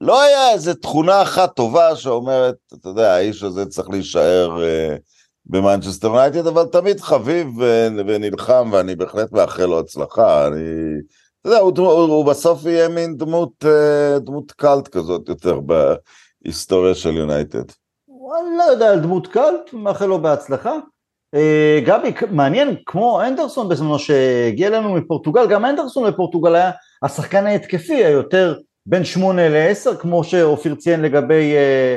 לא 0.00 0.22
היה 0.22 0.52
איזה 0.52 0.74
תכונה 0.74 1.22
אחת 1.22 1.56
טובה 1.56 1.96
שאומרת, 1.96 2.54
אתה 2.74 2.88
יודע, 2.88 3.14
האיש 3.14 3.42
הזה 3.42 3.66
צריך 3.66 3.90
להישאר 3.90 4.56
uh, 4.56 4.98
במנצ'סטר 5.46 6.08
יונייטד, 6.08 6.46
אבל 6.46 6.64
תמיד 6.64 7.00
חביב 7.00 7.48
ונלחם, 8.06 8.70
ואני 8.72 8.96
בהחלט 8.96 9.32
מאחל 9.32 9.64
לו 9.64 9.80
הצלחה. 9.80 10.46
אני, 10.46 10.60
אתה 11.40 11.48
יודע, 11.48 11.58
הוא, 11.58 11.72
הוא, 11.76 11.90
הוא 11.90 12.24
בסוף 12.24 12.64
יהיה 12.64 12.88
מין 12.88 13.16
דמות, 13.16 13.64
uh, 13.64 14.18
דמות 14.18 14.52
קאלט 14.52 14.88
כזאת 14.88 15.28
יותר 15.28 15.60
בהיסטוריה 15.60 16.94
של 16.94 17.16
יונייטד. 17.16 17.64
אני 18.38 18.58
לא 18.58 18.62
יודע 18.62 18.90
על 18.90 19.00
דמות 19.00 19.26
קאלט, 19.26 19.72
מאחל 19.72 20.06
לו 20.06 20.22
בהצלחה. 20.22 20.76
אה, 21.34 21.80
גבי, 21.86 22.12
מעניין, 22.30 22.76
כמו 22.86 23.22
אנדרסון 23.22 23.68
בזמנו 23.68 23.98
שהגיע 23.98 24.68
אלינו 24.68 24.94
מפורטוגל, 24.94 25.48
גם 25.50 25.64
אנדרסון 25.64 26.04
לפורטוגל 26.04 26.54
היה 26.54 26.70
השחקן 27.02 27.46
ההתקפי 27.46 28.04
היותר 28.04 28.58
בין 28.86 29.04
שמונה 29.04 29.48
לעשר, 29.48 29.96
כמו 29.96 30.24
שאופיר 30.24 30.74
ציין 30.74 31.02
לגבי 31.02 31.54
אה, 31.56 31.96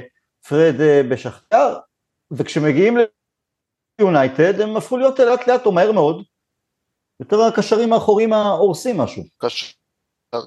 פרד 0.50 0.82
אה, 0.82 1.02
בשכתר, 1.10 1.78
וכשמגיעים 2.32 2.98
ליונייטד 4.00 4.62
הם 4.62 4.78
הפכו 4.78 4.98
להיות 4.98 5.19
לאט 5.19 5.48
לאט 5.48 5.65
או 5.65 5.72
מהר 5.72 5.91
מאוד, 5.91 6.24
יותר 7.19 7.41
הקשרים 7.41 7.93
האחוריים 7.93 8.34
ההורסים 8.34 8.98
משהו. 8.98 9.24
קש... 9.38 9.78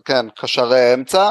כן, 0.05 0.31
קשרי 0.37 0.95
אמצע. 0.95 1.31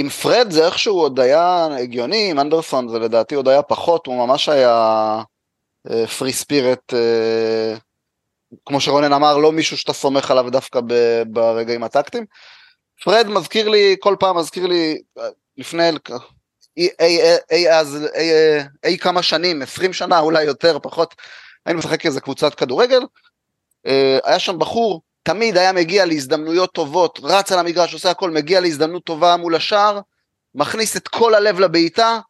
עם 0.00 0.08
פרד 0.08 0.50
זה 0.50 0.66
איכשהו 0.66 0.98
עוד 0.98 1.20
היה 1.20 1.68
הגיוני, 1.80 2.30
עם 2.30 2.40
אנדרסון 2.40 2.88
זה 2.88 2.98
לדעתי 2.98 3.34
עוד 3.34 3.48
היה 3.48 3.62
פחות, 3.62 4.06
הוא 4.06 4.26
ממש 4.26 4.48
היה 4.48 5.22
פרי 6.18 6.30
uh, 6.30 6.32
ספירט, 6.32 6.92
uh, 6.92 7.78
כמו 8.66 8.80
שרונן 8.80 9.12
אמר, 9.12 9.36
לא 9.36 9.52
מישהו 9.52 9.76
שאתה 9.76 9.92
סומך 9.92 10.30
עליו 10.30 10.50
דווקא 10.50 10.80
ברגעים 11.26 11.84
הטקטיים. 11.84 12.24
פרד 13.04 13.26
מזכיר 13.26 13.68
לי, 13.68 13.96
כל 14.00 14.16
פעם 14.20 14.36
מזכיר 14.36 14.66
לי, 14.66 14.98
לפני 15.56 15.90
אי, 16.76 16.88
אי, 17.00 17.18
אי, 17.50 17.70
אז, 17.70 18.06
אי, 18.14 18.30
אי 18.84 18.98
כמה 18.98 19.22
שנים, 19.22 19.62
20 19.62 19.92
שנה 19.92 20.18
אולי 20.18 20.44
יותר, 20.44 20.78
פחות, 20.78 21.14
היינו 21.66 21.78
משחק 21.78 22.06
איזה 22.06 22.20
קבוצת 22.20 22.54
כדורגל, 22.54 23.02
uh, 23.86 23.90
היה 24.24 24.38
שם 24.38 24.58
בחור 24.58 25.02
תמיד 25.28 25.56
היה 25.56 25.72
מגיע 25.72 26.06
להזדמנויות 26.06 26.72
טובות, 26.72 27.20
רץ 27.22 27.52
על 27.52 27.58
המגרש, 27.58 27.92
עושה 27.92 28.10
הכל, 28.10 28.30
מגיע 28.30 28.60
להזדמנות 28.60 29.04
טובה 29.04 29.36
מול 29.36 29.54
השער, 29.54 30.00
מכניס 30.54 30.96
את 30.96 31.08
כל 31.08 31.34
הלב 31.34 31.60
לבעיטה, 31.60 32.20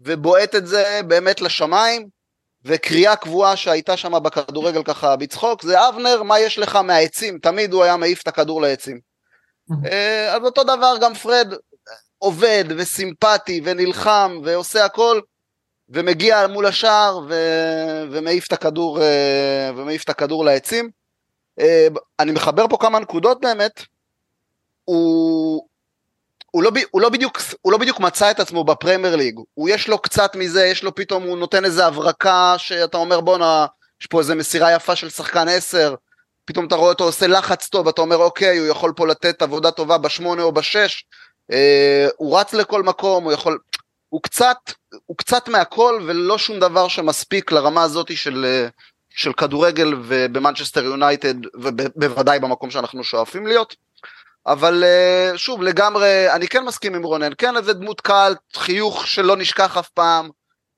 ובועט 0.00 0.54
את 0.54 0.66
זה 0.66 1.00
באמת 1.06 1.40
לשמיים, 1.40 2.08
וקריאה 2.64 3.16
קבועה 3.16 3.56
שהייתה 3.56 3.96
שם 3.96 4.12
בכדורגל 4.22 4.82
ככה 4.82 5.16
בצחוק, 5.16 5.62
זה 5.62 5.88
אבנר, 5.88 6.22
מה 6.22 6.40
יש 6.40 6.58
לך 6.58 6.76
מהעצים? 6.76 7.38
תמיד 7.38 7.72
הוא 7.72 7.84
היה 7.84 7.96
מעיף 7.96 8.22
את 8.22 8.28
הכדור 8.28 8.62
לעצים. 8.62 9.00
אה, 9.86 10.34
אז 10.34 10.42
אותו 10.42 10.64
דבר 10.64 10.94
גם 11.00 11.14
פרד 11.14 11.54
עובד 12.18 12.64
וסימפטי 12.76 13.60
ונלחם 13.64 14.40
ועושה 14.44 14.84
הכל, 14.84 15.20
ומגיע 15.88 16.46
מול 16.46 16.66
השער 16.66 17.20
ו... 17.28 17.34
ומעיף 18.10 18.46
את 18.46 18.52
הכדור, 18.52 19.02
אה, 19.02 19.70
ומעיף 19.76 20.04
את 20.04 20.08
הכדור 20.08 20.44
לעצים. 20.44 21.01
אה, 21.60 21.88
אני 22.20 22.32
מחבר 22.32 22.68
פה 22.68 22.76
כמה 22.80 22.98
נקודות 22.98 23.40
באמת, 23.40 23.82
הוא, 24.84 25.66
הוא, 26.50 26.62
לא, 26.62 26.70
הוא, 26.90 27.00
לא 27.00 27.08
בדיוק, 27.08 27.38
הוא 27.62 27.72
לא 27.72 27.78
בדיוק 27.78 28.00
מצא 28.00 28.30
את 28.30 28.40
עצמו 28.40 28.64
בפרמייר 28.64 29.16
ליג, 29.16 29.40
הוא 29.54 29.68
יש 29.68 29.88
לו 29.88 29.98
קצת 29.98 30.36
מזה, 30.36 30.66
יש 30.66 30.84
לו 30.84 30.94
פתאום, 30.94 31.22
הוא 31.22 31.38
נותן 31.38 31.64
איזה 31.64 31.86
הברקה 31.86 32.54
שאתה 32.58 32.96
אומר 32.96 33.20
בואנה, 33.20 33.66
יש 34.00 34.06
פה 34.06 34.18
איזה 34.18 34.34
מסירה 34.34 34.72
יפה 34.72 34.96
של 34.96 35.10
שחקן 35.10 35.48
עשר, 35.48 35.94
פתאום 36.44 36.66
אתה 36.66 36.74
רואה 36.74 36.88
אותו 36.88 37.04
עושה 37.04 37.26
לחץ 37.26 37.68
טוב, 37.68 37.88
אתה 37.88 38.00
אומר 38.00 38.16
אוקיי, 38.16 38.58
הוא 38.58 38.66
יכול 38.66 38.92
פה 38.96 39.06
לתת 39.06 39.42
עבודה 39.42 39.70
טובה 39.70 39.98
בשמונה 39.98 40.42
או 40.42 40.52
בשש, 40.52 41.04
אה, 41.52 42.08
הוא 42.16 42.38
רץ 42.38 42.52
לכל 42.52 42.82
מקום, 42.82 43.24
הוא 43.24 43.32
יכול, 43.32 43.58
הוא 44.08 44.22
קצת, 44.22 44.56
הוא 45.06 45.16
קצת 45.16 45.48
מהכל 45.48 46.02
ולא 46.06 46.38
שום 46.38 46.60
דבר 46.60 46.88
שמספיק 46.88 47.52
לרמה 47.52 47.82
הזאת 47.82 48.16
של, 48.16 48.44
אה, 48.44 48.68
של 49.14 49.32
כדורגל 49.32 49.94
ובמנצ'סטר 50.02 50.84
יונייטד 50.84 51.34
ובוודאי 51.54 52.40
במקום 52.40 52.70
שאנחנו 52.70 53.04
שואפים 53.04 53.46
להיות. 53.46 53.76
אבל 54.46 54.84
אה, 54.84 55.32
שוב 55.36 55.62
לגמרי 55.62 56.32
אני 56.32 56.48
כן 56.48 56.64
מסכים 56.64 56.94
עם 56.94 57.02
רונן 57.02 57.32
כן 57.38 57.56
איזה 57.56 57.72
דמות 57.72 58.00
קהל 58.00 58.34
חיוך 58.54 59.06
שלא 59.06 59.36
נשכח 59.36 59.76
אף 59.76 59.88
פעם. 59.88 60.28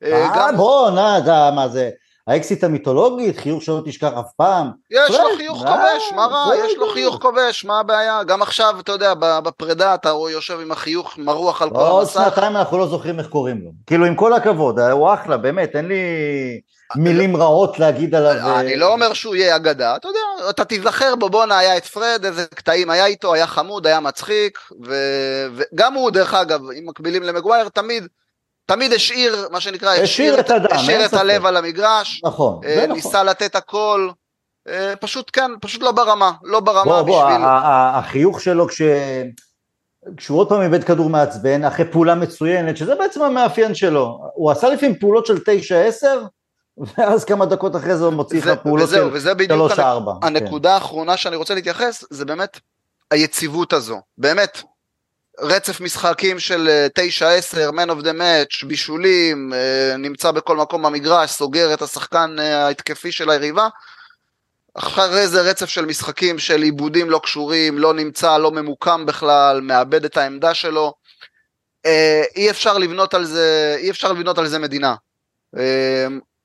אה, 0.02 0.28
גם... 0.36 0.56
בואנה 0.56 1.50
מה 1.50 1.68
זה 1.68 1.90
האקסית 2.26 2.64
המיתולוגית, 2.64 3.38
חיוך 3.38 3.62
שלא 3.62 3.80
תשכח 3.84 4.10
אף 4.20 4.32
פעם. 4.36 4.70
יש 4.90 5.10
לו 5.10 5.36
חיוך 5.36 5.58
כובש, 5.58 6.12
מה 6.16 6.26
רע? 6.26 6.56
יש 6.66 6.76
לו 6.76 6.88
חיוך 6.92 7.18
כובש, 7.22 7.64
מה 7.64 7.80
הבעיה? 7.80 8.22
גם 8.22 8.42
עכשיו, 8.42 8.74
אתה 8.80 8.92
יודע, 8.92 9.14
בפרידה 9.14 9.94
אתה 9.94 10.08
יושב 10.08 10.60
עם 10.60 10.72
החיוך 10.72 11.18
מרוח 11.18 11.62
על 11.62 11.70
כל 11.70 11.76
המסך. 11.76 11.90
עוד 11.90 12.08
שנתיים 12.08 12.56
אנחנו 12.56 12.78
לא 12.78 12.86
זוכרים 12.86 13.18
איך 13.18 13.28
קוראים 13.28 13.60
לו. 13.64 13.70
כאילו, 13.86 14.06
עם 14.06 14.14
כל 14.14 14.32
הכבוד, 14.32 14.80
הוא 14.80 15.14
אחלה, 15.14 15.36
באמת, 15.36 15.76
אין 15.76 15.88
לי 15.88 16.00
מילים 16.96 17.36
רעות 17.36 17.78
להגיד 17.78 18.14
עליו. 18.14 18.60
אני 18.60 18.76
לא 18.76 18.92
אומר 18.92 19.12
שהוא 19.12 19.34
יהיה 19.34 19.56
אגדה, 19.56 19.96
אתה 19.96 20.08
יודע, 20.08 20.50
אתה 20.50 20.64
תיזכר 20.64 21.14
בו, 21.16 21.28
בואנה, 21.30 21.58
היה 21.58 21.76
את 21.76 21.86
פרד, 21.86 22.24
איזה 22.24 22.46
קטעים 22.54 22.90
היה 22.90 23.06
איתו, 23.06 23.34
היה 23.34 23.46
חמוד, 23.46 23.86
היה 23.86 24.00
מצחיק, 24.00 24.58
וגם 25.52 25.94
הוא, 25.94 26.10
דרך 26.10 26.34
אגב, 26.34 26.60
אם 26.78 26.84
מקבילים 26.86 27.22
למגווייר, 27.22 27.68
תמיד... 27.68 28.06
תמיד 28.66 28.92
השאיר, 28.92 29.48
מה 29.50 29.60
שנקרא, 29.60 29.94
השאיר 29.94 30.40
את 30.40 30.50
הדם, 30.50 30.66
השאיר 30.70 31.06
את 31.06 31.14
הלב 31.14 31.46
על 31.46 31.56
המגרש, 31.56 32.20
נכון, 32.24 32.60
אה, 32.64 32.74
זה 32.74 32.86
ניסה 32.86 33.08
נכון. 33.08 33.26
לתת 33.26 33.56
הכל, 33.56 34.08
אה, 34.68 34.96
פשוט 35.00 35.30
כן, 35.32 35.50
פשוט 35.60 35.82
לא 35.82 35.92
ברמה, 35.92 36.32
לא 36.42 36.60
ברמה 36.60 36.84
בוא, 36.84 37.02
בוא, 37.02 37.24
בשביל... 37.24 37.46
החיוך 37.94 38.40
שלו 38.40 38.68
כש... 38.68 38.82
כשהוא 40.16 40.38
עוד 40.38 40.48
פעם 40.48 40.62
איבד 40.62 40.84
כדור 40.84 41.10
מעצבן, 41.10 41.64
אחרי 41.64 41.92
פעולה 41.92 42.14
מצוינת, 42.14 42.76
שזה 42.76 42.94
בעצם 42.94 43.22
המאפיין 43.22 43.74
שלו, 43.74 44.18
הוא 44.34 44.50
עשה 44.50 44.68
לפעמים 44.68 44.98
פעולות 44.98 45.26
של 45.26 45.36
9-10, 45.36 46.06
ואז 46.76 47.24
כמה 47.24 47.46
דקות 47.46 47.76
אחרי 47.76 47.96
זה 47.96 48.04
הוא 48.04 48.12
מוציא 48.12 48.38
לך 48.38 48.50
פעולות 48.62 48.88
וזהו, 48.88 49.08
של 49.08 49.16
וזה 49.16 49.34
בדיוק 49.34 49.72
3-4. 49.72 49.80
הנקודה 50.22 50.74
האחרונה 50.74 51.16
שאני 51.16 51.36
רוצה 51.36 51.54
להתייחס, 51.54 52.04
זה 52.10 52.24
באמת 52.24 52.60
היציבות 53.10 53.72
הזו, 53.72 54.00
באמת, 54.18 54.62
רצף 55.38 55.80
משחקים 55.80 56.38
של 56.38 56.88
9-10, 57.52 57.72
man 57.72 57.90
of 57.90 58.04
the 58.04 58.12
match, 58.18 58.66
בישולים, 58.66 59.52
אה, 59.52 59.96
נמצא 59.96 60.30
בכל 60.30 60.56
מקום 60.56 60.82
במגרש, 60.82 61.30
סוגר 61.30 61.74
את 61.74 61.82
השחקן 61.82 62.36
אה, 62.38 62.66
ההתקפי 62.66 63.12
של 63.12 63.30
היריבה. 63.30 63.68
אחרי 64.74 65.28
זה 65.28 65.40
רצף 65.40 65.68
של 65.68 65.84
משחקים 65.84 66.38
של 66.38 66.62
עיבודים 66.62 67.10
לא 67.10 67.20
קשורים, 67.22 67.78
לא 67.78 67.94
נמצא, 67.94 68.38
לא 68.38 68.50
ממוקם 68.50 69.06
בכלל, 69.06 69.60
מאבד 69.60 70.04
את 70.04 70.16
העמדה 70.16 70.54
שלו. 70.54 70.94
אה, 71.86 72.22
אי 72.36 72.50
אפשר 72.50 72.78
לבנות 72.78 73.14
על 73.14 73.24
זה, 73.24 73.76
אי 73.78 73.90
אפשר 73.90 74.12
לבנות 74.12 74.38
על 74.38 74.46
זה 74.46 74.58
מדינה. 74.58 74.94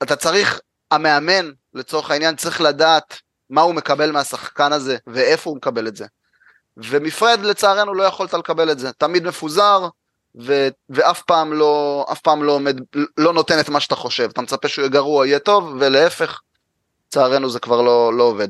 אתה 0.03 0.15
צריך, 0.15 0.59
המאמן 0.91 1.51
לצורך 1.73 2.11
העניין 2.11 2.35
צריך 2.35 2.61
לדעת 2.61 3.19
מה 3.49 3.61
הוא 3.61 3.73
מקבל 3.73 4.11
מהשחקן 4.11 4.73
הזה 4.73 4.97
ואיפה 5.07 5.49
הוא 5.49 5.57
מקבל 5.57 5.87
את 5.87 5.95
זה. 5.95 6.05
ומפרד 6.83 7.39
לצערנו 7.41 7.93
לא 7.93 8.03
יכולת 8.03 8.33
לקבל 8.33 8.71
את 8.71 8.79
זה, 8.79 8.91
תמיד 8.91 9.27
מפוזר 9.27 9.87
ו, 10.41 10.67
ואף 10.89 11.21
פעם 11.21 11.53
לא, 11.53 12.05
אף 12.11 12.19
פעם 12.19 12.43
לא, 12.43 12.51
עומד, 12.51 12.79
לא 13.17 13.33
נותן 13.33 13.59
את 13.59 13.69
מה 13.69 13.79
שאתה 13.79 13.95
חושב, 13.95 14.29
אתה 14.33 14.41
מצפה 14.41 14.67
שהוא 14.67 14.83
יהיה 14.83 14.91
גרוע, 14.91 15.27
יהיה 15.27 15.39
טוב, 15.39 15.75
ולהפך, 15.79 16.39
לצערנו 17.07 17.49
זה 17.49 17.59
כבר 17.59 17.81
לא, 17.81 18.13
לא 18.13 18.23
עובד. 18.23 18.47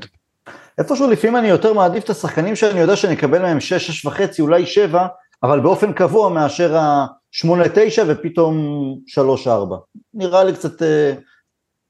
איפשהו 0.77 1.09
לפעמים 1.09 1.35
אני 1.35 1.47
יותר 1.47 1.73
מעדיף 1.73 2.03
את 2.03 2.09
השחקנים 2.09 2.55
שאני 2.55 2.79
יודע 2.79 2.95
שאני 2.95 3.13
אקבל 3.13 3.41
מהם 3.41 3.59
6, 3.59 3.73
6 3.73 4.05
וחצי, 4.05 4.41
אולי 4.41 4.65
7, 4.65 5.07
אבל 5.43 5.59
באופן 5.59 5.93
קבוע 5.93 6.29
מאשר 6.29 6.77
ה-8, 6.77 7.47
9 7.73 8.03
ופתאום 8.07 8.55
3, 9.07 9.47
4. 9.47 9.77
נראה 10.13 10.43
לי 10.43 10.53
קצת 10.53 10.81
אה, 10.81 11.13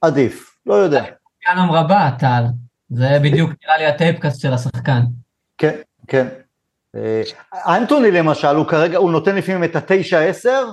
עדיף, 0.02 0.58
לא 0.65 0.73
יודע. 0.73 1.04
ינום 1.52 1.71
רבה, 1.71 2.10
טל. 2.19 2.43
זה 2.89 3.08
בדיוק 3.23 3.52
נראה 3.63 3.78
לי 3.78 3.86
הטייפקאסט 3.86 4.41
של 4.41 4.54
השחקן. 4.54 5.02
כן, 5.58 5.75
כן. 6.10 6.28
אה, 6.95 7.22
אנטוני 7.78 8.12
למשל, 8.12 8.56
הוא 8.56 8.65
כרגע, 8.65 8.98
הוא 8.98 9.12
נותן 9.12 9.36
לפעמים 9.36 9.63
את 9.63 9.76
התשע 9.76 10.19
עשר, 10.19 10.65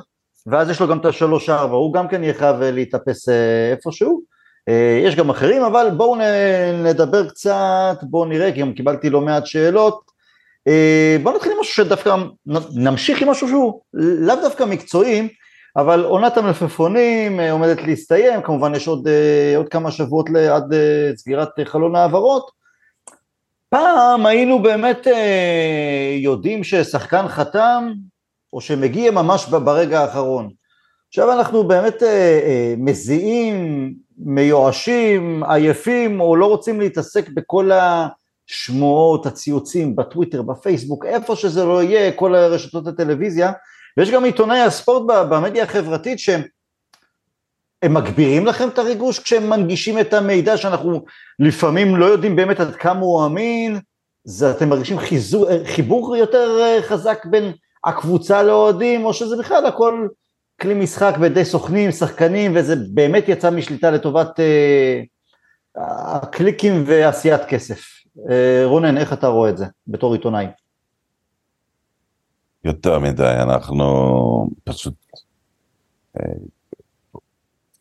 ואז 0.47 0.71
יש 0.71 0.81
לו 0.81 0.89
גם 0.89 0.99
את 0.99 1.05
השלוש 1.05 1.51
ארבע, 1.51 1.77
הוא 1.77 1.95
גם 1.95 2.09
כן 2.09 2.23
יהיה 2.23 2.35
חייב 2.35 2.57
להתאפס 2.61 3.29
אה, 3.29 3.71
איפשהו. 3.71 4.23
אה, 4.69 5.01
יש 5.05 5.17
גם 5.17 5.31
אחרים, 5.31 5.63
אבל 5.63 5.91
בואו 5.97 6.17
נדבר 6.85 7.29
קצת, 7.29 7.97
בואו 8.03 8.25
נראה, 8.25 8.53
כי 8.53 8.61
גם 8.61 8.73
קיבלתי 8.73 9.11
לא 9.11 9.21
מעט 9.21 9.47
שאלות. 9.47 10.17
בואו 11.23 11.37
נתחיל 11.37 11.53
עם 11.53 11.59
משהו 11.61 11.75
שדווקא, 11.75 12.17
נמשיך 12.75 13.23
עם 13.23 13.29
משהו 13.29 13.49
שהוא 13.49 13.81
לאו 13.95 14.37
דווקא 14.43 14.65
מקצועי, 14.65 15.29
אבל 15.77 16.05
עונת 16.05 16.37
המלפפונים 16.37 17.41
עומדת 17.41 17.83
להסתיים, 17.83 18.43
כמובן 18.43 18.75
יש 18.75 18.89
עוד, 18.89 19.09
עוד 19.57 19.69
כמה 19.69 19.91
שבועות 19.91 20.29
עד 20.51 20.75
סגירת 21.17 21.49
חלון 21.65 21.97
העברות. 21.97 22.56
פעם 23.69 24.27
היינו 24.27 24.63
באמת 24.63 25.07
אה, 25.07 26.17
יודעים 26.19 26.65
ששחקן 26.65 27.29
חתם, 27.29 27.93
או 28.53 28.61
שמגיע 28.61 29.11
ממש 29.11 29.47
ברגע 29.47 30.01
האחרון. 30.01 30.51
עכשיו 31.09 31.33
אנחנו 31.33 31.65
באמת 31.65 32.03
אה, 32.03 32.09
אה, 32.45 32.75
מזיעים, 32.79 33.95
מיואשים, 34.19 35.43
עייפים, 35.45 36.21
או 36.21 36.37
לא 36.37 36.47
רוצים 36.47 36.81
להתעסק 36.81 37.29
בכל 37.29 37.71
השמועות, 37.73 39.27
הציוצים, 39.27 39.97
בטוויטר, 39.97 40.43
בפייסבוק, 40.43 41.05
איפה 41.05 41.37
שזה 41.37 41.65
לא 41.65 41.83
יהיה, 41.83 42.13
כל 42.13 42.35
רשתות 42.35 42.87
הטלוויזיה, 42.87 43.53
ויש 43.97 44.11
גם 44.11 44.25
עיתונאי 44.25 44.61
הספורט 44.61 45.03
במדיה 45.07 45.65
החברתית 45.65 46.19
שהם 46.19 46.43
הם 47.87 47.95
מגבירים 47.95 48.47
לכם 48.47 48.69
את 48.69 48.79
הריגוש 48.79 49.19
כשהם 49.19 49.51
מנגישים 49.51 49.99
את 49.99 50.15
המידע 50.15 50.57
שאנחנו 50.57 51.05
לפעמים 51.39 51.97
לא 51.97 52.05
יודעים 52.05 52.37
באמת 52.37 52.61
עד 52.61 52.77
כמה 52.77 53.01
הוא 53.01 53.27
אמין, 53.27 53.81
זה 54.25 54.51
אתם 54.51 54.69
מרגישים 54.69 54.99
חיזור, 54.99 55.47
חיבור 55.65 56.17
יותר 56.17 56.59
אה, 56.61 56.83
חזק 56.83 57.27
בין 57.31 57.53
הקבוצה 57.85 58.43
לאוהדים, 58.43 59.05
או 59.05 59.15
שזה 59.15 59.37
בכלל 59.37 59.67
הכל 59.67 60.09
כלי 60.61 60.75
משחק 60.75 61.17
בידי 61.21 61.45
סוכנים, 61.45 61.91
שחקנים, 61.91 62.53
וזה 62.55 62.75
באמת 62.95 63.29
יצא 63.29 63.51
משליטה 63.51 63.91
לטובת 63.91 64.41
אה, 64.41 65.01
הקליקים 65.77 66.85
ועשיית 66.87 67.45
כסף. 67.49 67.81
אה, 68.31 68.63
רונן, 68.65 68.99
איך 68.99 69.13
אתה 69.13 69.27
רואה 69.27 69.51
את 69.51 69.59
זה 69.59 69.67
בתור 69.87 70.13
עיתונאי? 70.13 70.47
יותר 72.65 72.99
מדי, 72.99 73.37
אנחנו 73.43 73.87
פשוט 74.65 74.95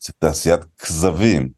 אה, 0.06 0.12
זה 0.12 0.14
תעשיית 0.20 0.60
כזבים. 0.80 1.50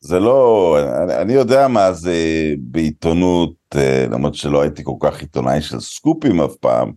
זה 0.00 0.18
לא, 0.18 0.76
אני, 1.04 1.16
אני 1.16 1.32
יודע 1.32 1.68
מה 1.68 1.92
זה 1.92 2.14
בעיתונות, 2.58 3.54
אה, 3.76 4.06
למרות 4.10 4.34
שלא 4.34 4.62
הייתי 4.62 4.84
כל 4.84 4.96
כך 5.00 5.20
עיתונאי 5.20 5.62
של 5.62 5.80
סקופים 5.80 6.40
אף 6.40 6.56
פעם, 6.56 6.92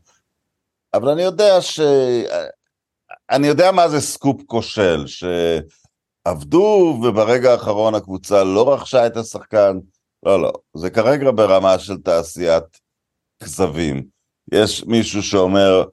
אבל 0.93 1.09
אני 1.09 1.21
יודע 1.21 1.61
ש... 1.61 1.79
אני 3.29 3.47
יודע 3.47 3.71
מה 3.71 3.89
זה 3.89 4.01
סקופ 4.01 4.41
כושל, 4.45 5.05
שעבדו 5.07 6.99
וברגע 7.03 7.51
האחרון 7.51 7.95
הקבוצה 7.95 8.43
לא 8.43 8.73
רכשה 8.73 9.07
את 9.07 9.17
השחקן, 9.17 9.77
לא, 10.23 10.41
לא, 10.41 10.51
זה 10.73 10.89
כרגע 10.89 11.31
ברמה 11.31 11.79
של 11.79 11.97
תעשיית 11.97 12.63
כזבים. 13.43 14.03
יש 14.51 14.83
מישהו 14.83 15.23
שאומר, 15.23 15.79
אה, 15.79 15.85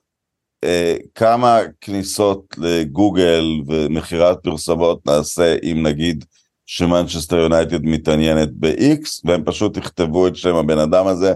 כמה 1.15 1.59
כניסות 1.81 2.55
לגוגל 2.59 3.45
ומכירת 3.67 4.43
פרסומות 4.43 5.07
נעשה 5.07 5.57
אם 5.63 5.87
נגיד 5.87 6.25
שמנצ'סטר 6.67 7.37
יונייטד 7.37 7.85
מתעניינת 7.85 8.49
ב-X 8.53 9.21
והם 9.25 9.45
פשוט 9.45 9.77
יכתבו 9.77 10.27
את 10.27 10.37
שם 10.37 10.55
הבן 10.55 10.79
אדם 10.79 11.07
הזה 11.07 11.33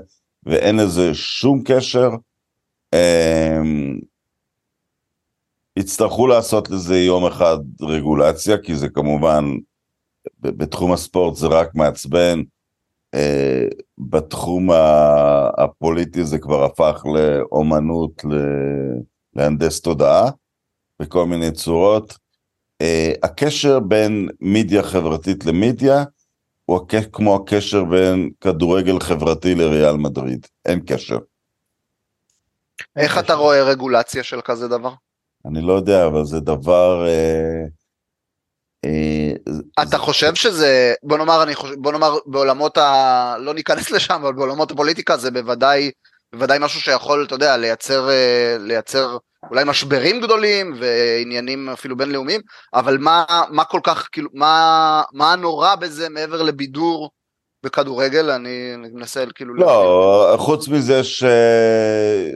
ואין 0.46 0.76
לזה 0.76 1.14
שום 1.14 1.62
קשר. 1.64 2.10
אה, 2.94 3.60
יצטרכו 5.76 6.26
לעשות 6.26 6.70
לזה 6.70 6.98
יום 6.98 7.26
אחד 7.26 7.58
רגולציה 7.82 8.58
כי 8.58 8.76
זה 8.76 8.88
כמובן 8.88 9.44
בתחום 10.40 10.92
הספורט 10.92 11.36
זה 11.36 11.46
רק 11.46 11.74
מעצבן. 11.74 12.42
Uh, 13.16 13.74
בתחום 13.98 14.68
הפוליטי 15.58 16.24
זה 16.24 16.38
כבר 16.38 16.64
הפך 16.64 17.04
לאומנות, 17.14 18.24
להנדס 19.36 19.80
תודעה 19.80 20.30
בכל 21.02 21.26
מיני 21.26 21.52
צורות. 21.52 22.18
אה, 22.82 23.12
הקשר 23.22 23.78
בין 23.80 24.28
מדיה 24.40 24.82
חברתית 24.82 25.44
למדיה 25.46 26.04
הוא 26.64 26.76
הכ... 26.76 26.94
כמו 27.12 27.36
הקשר 27.36 27.84
בין 27.84 28.30
כדורגל 28.40 29.00
חברתי 29.00 29.54
לריאל 29.54 29.96
מדריד, 29.96 30.46
אין 30.64 30.80
קשר. 30.86 31.18
איך 32.96 33.18
אתה 33.18 33.34
רואה 33.34 33.62
רגולציה 33.62 34.22
של 34.22 34.40
כזה 34.40 34.68
דבר? 34.68 34.92
אני 35.46 35.60
לא 35.62 35.72
יודע, 35.72 36.06
אבל 36.06 36.24
זה 36.24 36.40
דבר... 36.40 37.06
אה, 37.06 37.64
אה, 38.84 39.32
אתה 39.82 39.86
זה- 39.90 39.98
חושב 39.98 40.34
שזה, 40.34 40.94
בוא 41.02 41.18
נאמר, 41.18 41.42
אני 41.42 41.54
חושב, 41.54 41.74
בוא 41.74 41.92
נאמר 41.92 42.18
בעולמות 42.26 42.78
ה... 42.78 43.34
לא 43.38 43.54
ניכנס 43.54 43.90
לשם, 43.90 44.14
אבל 44.14 44.32
בעולמות 44.32 44.70
הפוליטיקה 44.70 45.16
זה 45.16 45.30
בוודאי, 45.30 45.90
בוודאי 46.34 46.58
משהו 46.60 46.80
שיכול, 46.80 47.24
אתה 47.26 47.34
יודע, 47.34 47.56
לייצר, 47.56 48.10
אה, 48.10 48.56
לייצר 48.60 49.16
אולי 49.50 49.64
משברים 49.66 50.20
גדולים 50.20 50.74
ועניינים 50.80 51.68
אפילו 51.68 51.96
בינלאומיים, 51.96 52.40
אבל 52.74 52.98
מה, 52.98 53.24
מה 53.50 53.64
כל 53.64 53.80
כך, 53.84 54.08
כאילו, 54.12 54.28
מה, 54.34 55.02
מה 55.12 55.32
הנורא 55.32 55.74
בזה 55.74 56.08
מעבר 56.08 56.42
לבידור 56.42 57.10
בכדורגל? 57.64 58.30
אני, 58.30 58.76
מנסה 58.76 59.24
כאילו... 59.34 59.54
להבין. 59.54 59.74
לא, 59.74 60.34
חוץ 60.38 60.68
מזה 60.68 61.04
ש... 61.04 61.24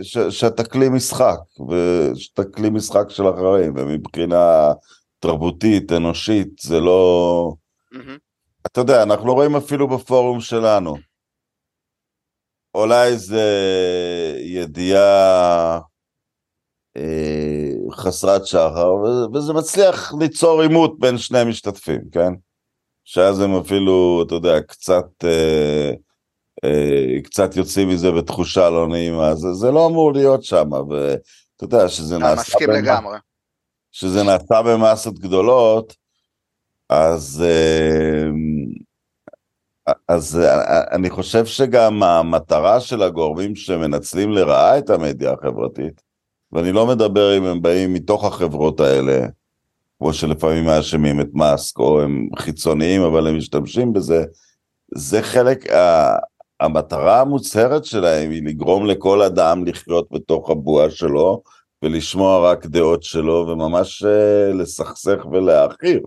ש... 0.03 0.19
שאתה 0.19 0.65
כלי 0.65 0.89
משחק, 0.89 1.39
ושאתה 1.69 2.45
כלי 2.45 2.71
משחק 2.71 3.05
של 3.09 3.29
אחרים, 3.29 3.73
ומבחינה 3.77 4.73
תרבותית, 5.21 5.93
אנושית, 5.93 6.49
זה 6.61 6.81
לא... 6.81 7.53
מהמם. 7.93 8.17
אתה 8.67 8.81
יודע, 8.81 9.03
אנחנו 9.03 9.27
לא 9.27 9.33
רואים 9.33 9.57
אפילו 9.57 9.89
בפורום 9.89 10.41
שלנו. 10.41 10.97
אולי 12.77 13.07
איזה 13.09 13.43
ידיעה 14.43 15.81
אה, 16.97 17.71
חסרת 17.93 18.47
שחר, 18.47 18.93
וזה 19.35 19.53
מצליח 19.53 20.15
ליצור 20.21 20.63
עימות 20.63 20.99
בין 20.99 21.19
שני 21.19 21.45
משתתפים, 21.45 22.01
כן? 22.13 22.33
שאז 23.05 23.41
הם 23.41 23.57
אפילו, 23.57 24.23
אתה 24.27 24.35
יודע, 24.35 24.61
קצת, 24.61 25.07
אה, 25.25 25.91
אה, 26.65 27.21
קצת 27.25 27.57
יוצאים 27.57 27.89
מזה 27.89 28.11
בתחושה 28.13 28.71
לא 28.71 28.89
נעימה, 28.89 29.35
זה, 29.35 29.53
זה 29.53 29.71
לא 29.71 29.87
אמור 29.87 30.13
להיות 30.13 30.45
שם, 30.45 30.73
ואתה 30.73 31.25
יודע 31.65 31.89
שזה 31.89 32.19
נעשה... 32.19 32.41
מסכים 32.41 32.69
במ- 32.69 32.75
לגמרי. 32.75 33.19
שזה 33.93 34.23
נעשה 34.23 34.63
במסות 34.63 35.19
גדולות, 35.19 35.95
אז, 36.89 37.45
אה, 37.47 38.29
אז 40.09 40.41
אה, 40.41 40.83
אני 40.93 41.11
חושב 41.11 41.47
שגם 41.47 42.03
המטרה 42.03 42.81
של 42.81 43.03
הגורמים 43.03 43.57
שמנצלים 43.57 44.33
לרעה 44.33 44.79
את 44.79 44.91
המדיה 44.91 45.33
החברתית, 45.33 46.03
ואני 46.53 46.73
לא 46.73 46.87
מדבר 46.87 47.39
אם 47.39 47.45
הם 47.45 47.63
באים 47.63 47.95
מתוך 47.95 48.25
החברות 48.25 48.81
האלה, 48.81 49.27
כמו 49.99 50.13
שלפעמים 50.13 50.65
מאשימים 50.65 51.21
את 51.21 51.29
מאסק, 51.35 51.79
או 51.79 52.01
הם 52.03 52.29
חיצוניים 52.37 53.03
אבל 53.03 53.27
הם 53.27 53.37
משתמשים 53.37 53.93
בזה, 53.93 54.25
זה 54.95 55.23
חלק, 55.23 55.71
ה- 55.71 56.17
המטרה 56.61 57.21
המוצהרת 57.21 57.85
שלהם 57.85 58.31
היא 58.31 58.43
לגרום 58.47 58.87
לכל 58.87 59.23
אדם 59.23 59.65
לחיות 59.65 60.09
בתוך 60.13 60.51
הבועה 60.51 60.91
שלו, 60.91 61.43
ולשמוע 61.83 62.53
רק 62.53 62.67
דעות 62.67 63.03
שלו, 63.03 63.47
וממש 63.49 64.05
אה, 64.05 64.53
לסכסך 64.53 65.27
ולהעכיר. 65.33 66.01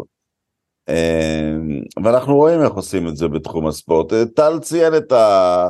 אה, 0.90 1.56
ואנחנו 2.04 2.36
רואים 2.36 2.62
איך 2.62 2.72
עושים 2.72 3.08
את 3.08 3.18
זה 3.18 3.28
בתחום 3.28 3.68
הספורט. 3.68 4.14
אה, 4.14 4.26
טל 4.36 4.60
ציין 4.60 4.96
את 4.98 5.12
ה... 5.12 5.70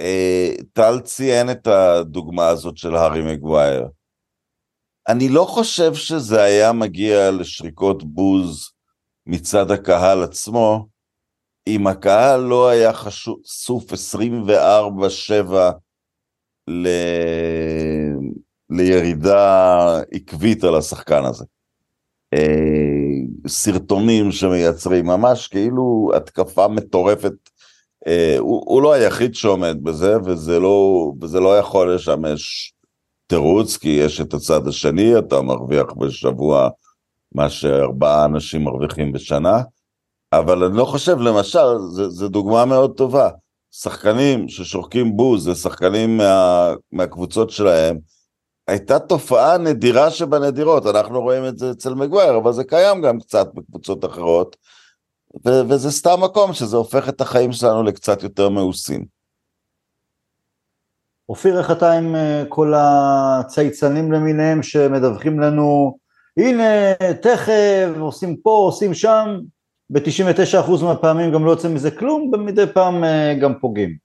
אה, 0.00 0.50
טל 0.72 1.00
ציין 1.00 1.50
את 1.50 1.66
הדוגמה 1.66 2.48
הזאת 2.48 2.76
של 2.76 2.96
הארי 2.96 3.22
מגווייר. 3.22 3.88
אני 5.08 5.28
לא 5.28 5.44
חושב 5.44 5.94
שזה 5.94 6.42
היה 6.42 6.72
מגיע 6.72 7.30
לשריקות 7.30 8.04
בוז 8.04 8.70
מצד 9.26 9.70
הקהל 9.70 10.22
עצמו, 10.22 10.86
אם 11.66 11.86
הקהל 11.86 12.40
לא 12.40 12.68
היה 12.68 12.92
חשוף 12.92 13.92
24-7 13.92 13.94
ל... 16.68 16.88
לירידה 18.70 19.98
עקבית 20.12 20.64
על 20.64 20.74
השחקן 20.74 21.24
הזה. 21.24 21.44
אה, 22.34 23.48
סרטונים 23.48 24.32
שמייצרים 24.32 25.06
ממש 25.06 25.48
כאילו 25.48 26.10
התקפה 26.16 26.68
מטורפת. 26.68 27.32
אה, 28.06 28.36
הוא, 28.38 28.62
הוא 28.66 28.82
לא 28.82 28.92
היחיד 28.92 29.34
שעומד 29.34 29.76
בזה, 29.82 30.16
וזה 30.24 30.60
לא, 30.60 31.12
וזה 31.20 31.40
לא 31.40 31.58
יכול 31.58 31.94
לשמש 31.94 32.72
תירוץ, 33.26 33.76
כי 33.76 33.88
יש 33.88 34.20
את 34.20 34.34
הצד 34.34 34.68
השני, 34.68 35.18
אתה 35.18 35.42
מרוויח 35.42 35.86
בשבוע 35.98 36.68
מה 37.34 37.50
שארבעה 37.50 38.24
אנשים 38.24 38.64
מרוויחים 38.64 39.12
בשנה, 39.12 39.62
אבל 40.32 40.64
אני 40.64 40.76
לא 40.76 40.84
חושב, 40.84 41.18
למשל, 41.18 41.78
זו 42.08 42.28
דוגמה 42.28 42.64
מאוד 42.64 42.96
טובה. 42.96 43.28
שחקנים 43.70 44.48
ששורקים 44.48 45.16
בוז 45.16 45.48
לשחקנים 45.48 46.16
מה, 46.16 46.72
מהקבוצות 46.92 47.50
שלהם, 47.50 47.98
הייתה 48.68 48.98
תופעה 48.98 49.58
נדירה 49.58 50.10
שבנדירות, 50.10 50.86
אנחנו 50.86 51.20
רואים 51.20 51.46
את 51.48 51.58
זה 51.58 51.70
אצל 51.70 51.94
מגווייר, 51.94 52.36
אבל 52.36 52.52
זה 52.52 52.64
קיים 52.64 53.02
גם 53.02 53.20
קצת 53.20 53.54
בקבוצות 53.54 54.04
אחרות, 54.04 54.56
ו- 55.46 55.68
וזה 55.68 55.90
סתם 55.90 56.20
מקום 56.24 56.52
שזה 56.52 56.76
הופך 56.76 57.08
את 57.08 57.20
החיים 57.20 57.52
שלנו 57.52 57.82
לקצת 57.82 58.22
יותר 58.22 58.48
מאוסים. 58.48 59.04
אופיר, 61.28 61.58
איך 61.58 61.70
אתה 61.70 61.92
עם 61.92 62.16
אה, 62.16 62.44
כל 62.48 62.72
הצייצנים 62.76 64.12
למיניהם 64.12 64.62
שמדווחים 64.62 65.40
לנו, 65.40 65.98
הנה, 66.36 66.94
תכף, 67.22 67.88
עושים 67.98 68.36
פה, 68.36 68.50
עושים 68.50 68.94
שם, 68.94 69.38
ב-99% 69.90 70.84
מהפעמים 70.84 71.32
גם 71.32 71.44
לא 71.44 71.50
יוצא 71.50 71.68
מזה 71.68 71.90
כלום, 71.90 72.30
ומדי 72.34 72.66
פעם 72.74 73.04
אה, 73.04 73.34
גם 73.40 73.54
פוגעים. 73.60 73.96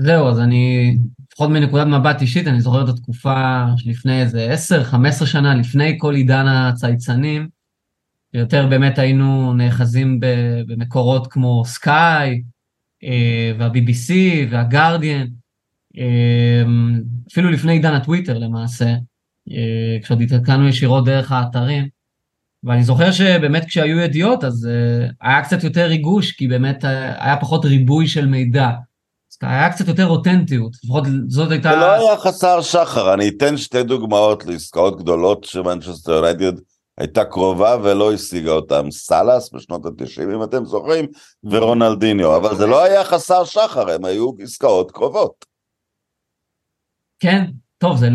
זהו, 0.00 0.28
אז 0.28 0.38
אני, 0.38 0.96
לפחות 1.32 1.50
מנקודת 1.50 1.86
מבט 1.86 2.20
אישית, 2.20 2.46
אני 2.46 2.60
זוכר 2.60 2.84
את 2.84 2.88
התקופה 2.88 3.64
שלפני 3.76 4.22
איזה 4.22 4.54
10-15 5.22 5.26
שנה, 5.26 5.54
לפני 5.54 5.96
כל 5.98 6.14
עידן 6.14 6.46
הצייצנים, 6.46 7.48
יותר 8.34 8.66
באמת 8.66 8.98
היינו 8.98 9.54
נאחזים 9.54 10.20
במקורות 10.66 11.26
כמו 11.26 11.64
סקאי, 11.64 12.42
אה, 13.04 13.52
וה-BBC 13.58 14.12
והגרדיאן, 14.50 15.26
אה, 15.98 16.62
אפילו 17.32 17.50
לפני 17.50 17.72
עידן 17.72 17.94
הטוויטר 17.94 18.38
למעשה, 18.38 18.94
אה, 19.50 19.98
כשעוד 20.02 20.20
התעדכנו 20.20 20.68
ישירות 20.68 21.04
דרך 21.04 21.32
האתרים. 21.32 21.88
ואני 22.64 22.84
זוכר 22.84 23.12
שבאמת 23.12 23.64
כשהיו 23.64 23.98
ידיעות 23.98 24.44
אז 24.44 24.68
היה 25.20 25.42
קצת 25.42 25.64
יותר 25.64 25.86
ריגוש, 25.86 26.32
כי 26.32 26.48
באמת 26.48 26.84
היה 27.18 27.36
פחות 27.40 27.64
ריבוי 27.64 28.06
של 28.08 28.26
מידע. 28.26 28.70
היה 29.40 29.72
קצת 29.72 29.88
יותר 29.88 30.06
אותנטיות, 30.06 30.72
לפחות 30.84 31.04
זאת 31.28 31.50
הייתה... 31.50 31.70
זה 31.70 31.76
לא 31.76 31.92
היה 31.92 32.16
חסר 32.16 32.60
שחר, 32.60 33.14
אני 33.14 33.28
אתן 33.28 33.56
שתי 33.56 33.82
דוגמאות 33.82 34.46
לעסקאות 34.46 34.98
גדולות 34.98 35.44
שמנצ'סטר 35.44 36.12
יונייטד 36.12 36.52
הייתה 36.98 37.24
קרובה 37.24 37.76
ולא 37.82 38.12
השיגה 38.12 38.50
אותם, 38.50 38.90
סאלאס 38.90 39.54
בשנות 39.54 39.86
ה-90 39.86 40.34
אם 40.34 40.42
אתם 40.42 40.64
זוכרים, 40.64 41.06
ורונלדיניו, 41.44 42.36
אבל 42.36 42.56
זה 42.56 42.66
לא 42.66 42.84
היה 42.84 43.04
חסר 43.04 43.44
שחר, 43.44 43.90
הם 43.90 44.04
היו 44.04 44.30
עסקאות 44.42 44.90
קרובות. 44.90 45.44
כן, 47.20 47.44
טוב, 47.78 47.96
זה, 47.96 48.08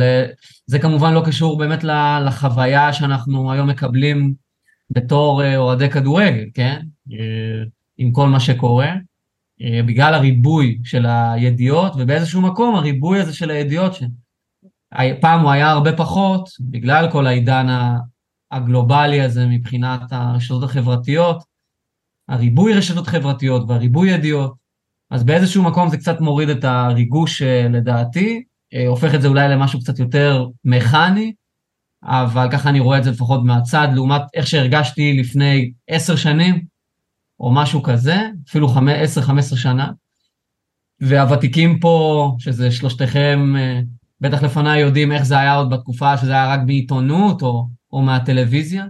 זה 0.65 0.79
כמובן 0.79 1.13
לא 1.13 1.23
קשור 1.25 1.57
באמת 1.57 1.83
לחוויה 2.25 2.93
שאנחנו 2.93 3.51
היום 3.51 3.69
מקבלים 3.69 4.33
בתור 4.89 5.43
אה, 5.43 5.57
אוהדי 5.57 5.89
כדורגל, 5.89 6.45
כן? 6.53 6.81
אה, 7.11 7.63
עם 7.97 8.11
כל 8.11 8.27
מה 8.27 8.39
שקורה, 8.39 8.91
בגלל 9.59 10.13
הריבוי 10.13 10.77
של 10.83 11.05
הידיעות, 11.05 11.93
ובאיזשהו 11.97 12.41
מקום 12.41 12.75
הריבוי 12.75 13.19
הזה 13.19 13.33
של 13.33 13.49
הידיעות, 13.49 13.93
שפעם 13.93 15.41
הוא 15.41 15.51
היה 15.51 15.69
הרבה 15.69 15.97
פחות, 15.97 16.49
בגלל 16.59 17.11
כל 17.11 17.27
העידן 17.27 17.67
הגלובלי 18.51 19.21
הזה 19.21 19.45
מבחינת 19.45 20.01
הרשתות 20.11 20.63
החברתיות, 20.63 21.43
הריבוי 22.29 22.73
רשתות 22.73 23.07
חברתיות 23.07 23.63
והריבוי 23.67 24.09
ידיעות, 24.09 24.53
אז 25.11 25.23
באיזשהו 25.23 25.63
מקום 25.63 25.89
זה 25.89 25.97
קצת 25.97 26.21
מוריד 26.21 26.49
את 26.49 26.63
הריגוש 26.63 27.41
אה, 27.41 27.67
לדעתי, 27.69 28.43
אה, 28.73 28.87
הופך 28.87 29.15
את 29.15 29.21
זה 29.21 29.27
אולי 29.27 29.49
למשהו 29.49 29.79
קצת 29.79 29.99
יותר 29.99 30.47
מכני, 30.65 31.33
אבל 32.03 32.47
ככה 32.51 32.69
אני 32.69 32.79
רואה 32.79 32.97
את 32.97 33.03
זה 33.03 33.11
לפחות 33.11 33.43
מהצד, 33.43 33.87
לעומת 33.93 34.21
איך 34.33 34.47
שהרגשתי 34.47 35.19
לפני 35.19 35.71
עשר 35.87 36.15
שנים, 36.15 36.65
או 37.39 37.51
משהו 37.51 37.83
כזה, 37.83 38.29
אפילו 38.49 38.69
עשר, 38.95 39.21
חמש 39.21 39.45
עשרה 39.45 39.59
שנה. 39.59 39.91
והוותיקים 40.99 41.79
פה, 41.79 42.35
שזה 42.39 42.71
שלושתכם, 42.71 43.53
אה, 43.57 43.79
בטח 44.21 44.43
לפניי 44.43 44.79
יודעים 44.79 45.11
איך 45.11 45.23
זה 45.23 45.39
היה 45.39 45.55
עוד 45.55 45.69
בתקופה 45.69 46.17
שזה 46.17 46.31
היה 46.31 46.53
רק 46.53 46.59
בעיתונות 46.65 47.41
או, 47.41 47.67
או 47.91 48.01
מהטלוויזיה. 48.01 48.85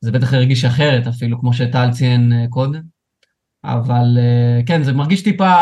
זה 0.00 0.12
בטח 0.12 0.34
הרגיש 0.34 0.64
אחרת 0.64 1.06
אפילו, 1.06 1.40
כמו 1.40 1.52
שטל 1.54 1.90
ציין 1.90 2.32
אה, 2.32 2.46
קודם. 2.48 2.82
אבל 3.64 4.18
אה, 4.18 4.60
כן, 4.66 4.82
זה 4.82 4.92
מרגיש 4.92 5.22
טיפה 5.22 5.54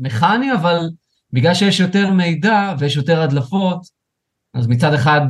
מכני, 0.00 0.52
אבל 0.52 0.90
בגלל 1.32 1.54
שיש 1.54 1.80
יותר 1.80 2.12
מידע 2.12 2.74
ויש 2.78 2.96
יותר 2.96 3.22
הדלפות, 3.22 3.86
אז 4.54 4.66
מצד 4.66 4.94
אחד 4.94 5.20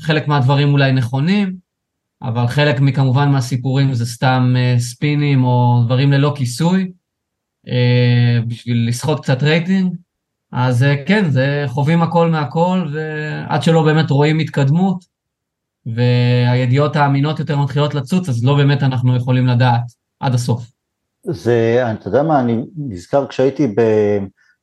חלק 0.00 0.28
מהדברים 0.28 0.72
אולי 0.72 0.92
נכונים, 0.92 1.56
אבל 2.22 2.46
חלק 2.46 2.76
כמובן 2.94 3.28
מהסיפורים 3.28 3.94
זה 3.94 4.06
סתם 4.06 4.54
ספינים 4.78 5.44
או 5.44 5.82
דברים 5.86 6.12
ללא 6.12 6.32
כיסוי, 6.36 6.92
בשביל 8.46 8.88
לסחוט 8.88 9.22
קצת 9.22 9.42
רייטינג. 9.42 9.96
אז 10.52 10.84
כן, 11.06 11.30
זה 11.30 11.64
חווים 11.66 12.02
הכל 12.02 12.28
מהכל, 12.28 12.88
ועד 12.92 13.62
שלא 13.62 13.82
באמת 13.82 14.10
רואים 14.10 14.38
התקדמות, 14.38 15.04
והידיעות 15.86 16.96
האמינות 16.96 17.38
יותר 17.38 17.58
מתחילות 17.58 17.94
לצוץ, 17.94 18.28
אז 18.28 18.44
לא 18.44 18.56
באמת 18.56 18.82
אנחנו 18.82 19.16
יכולים 19.16 19.46
לדעת 19.46 19.82
עד 20.20 20.34
הסוף. 20.34 20.62
זה, 21.22 21.84
אתה 21.92 22.08
יודע 22.08 22.22
מה, 22.22 22.40
אני 22.40 22.64
נזכר 22.76 23.26
כשהייתי 23.26 23.74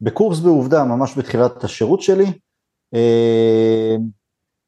בקורס 0.01 0.39
בעובדה, 0.39 0.83
ממש 0.83 1.17
בתחילת 1.17 1.63
השירות 1.63 2.01
שלי, 2.01 2.25
אה, 2.93 3.95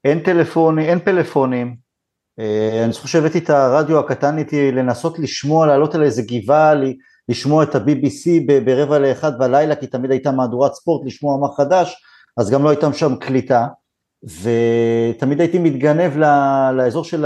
אין 0.06 0.20
טלפונים, 0.20 0.86
אין 0.90 1.00
פלאפונים, 1.00 1.68
אה, 1.68 1.74
אני 2.84 2.94
זוכר 2.94 3.08
שהבאתי 3.08 3.38
את 3.38 3.50
הרדיו 3.50 4.00
הקטן 4.00 4.38
איתי 4.38 4.72
לנסות 4.72 5.20
לשמוע, 5.20 5.68
לעלות 5.68 5.96
על 5.96 6.04
איזה 6.04 6.22
גבעה, 6.22 6.74
לשמוע 7.30 7.64
את 7.64 7.76
ה-BBC 7.76 8.52
ברבע 8.66 9.00
לאחד 9.00 9.40
בלילה, 9.40 9.76
כי 9.76 9.88
תמיד 9.88 10.12
הייתה 10.12 10.32
מהדורת 10.32 10.74
ספורט 10.74 11.06
לשמוע 11.06 11.38
מה 11.38 11.48
חדש, 11.58 11.96
אז 12.38 12.50
גם 12.50 12.64
לא 12.64 12.70
הייתה 12.70 12.94
שם 12.94 13.16
קליטה, 13.16 13.68
ותמיד 14.24 15.40
הייתי 15.40 15.60
מתגנב 15.60 16.18
לאזור 16.74 17.04
של 17.04 17.26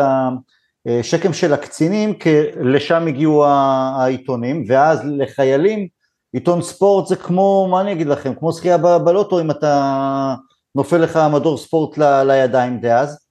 השקם 0.85 1.33
של 1.33 1.53
הקצינים, 1.53 2.13
כי 2.13 2.35
לשם 2.61 3.07
הגיעו 3.07 3.45
העיתונים, 3.45 4.63
ואז 4.67 5.01
לחיילים, 5.05 5.87
עיתון 6.33 6.61
ספורט 6.61 7.07
זה 7.07 7.15
כמו, 7.15 7.67
מה 7.71 7.81
אני 7.81 7.91
אגיד 7.91 8.07
לכם, 8.07 8.33
כמו 8.35 8.51
זכייה 8.51 8.77
בלוטו 8.77 9.41
אם 9.41 9.51
אתה 9.51 10.35
נופל 10.75 10.97
לך 10.97 11.19
מדור 11.33 11.57
ספורט 11.57 11.97
ל, 11.97 12.23
לידיים 12.23 12.79
דאז, 12.79 13.27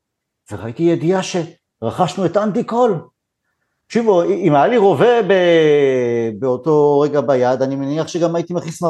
וראיתי 0.52 0.82
ידיעה 0.82 1.22
שרכשנו 1.82 2.26
את 2.26 2.36
אנדי 2.36 2.64
קול, 2.64 3.00
תקשיבו, 3.86 4.22
אם 4.22 4.54
היה 4.54 4.66
לי 4.66 4.76
רובה 4.76 5.22
ב... 5.22 5.32
באותו 6.38 7.00
רגע 7.00 7.20
ביד, 7.20 7.62
אני 7.62 7.76
מניח 7.76 8.08
שגם 8.08 8.36
הייתי 8.36 8.54
מכניס 8.54 8.82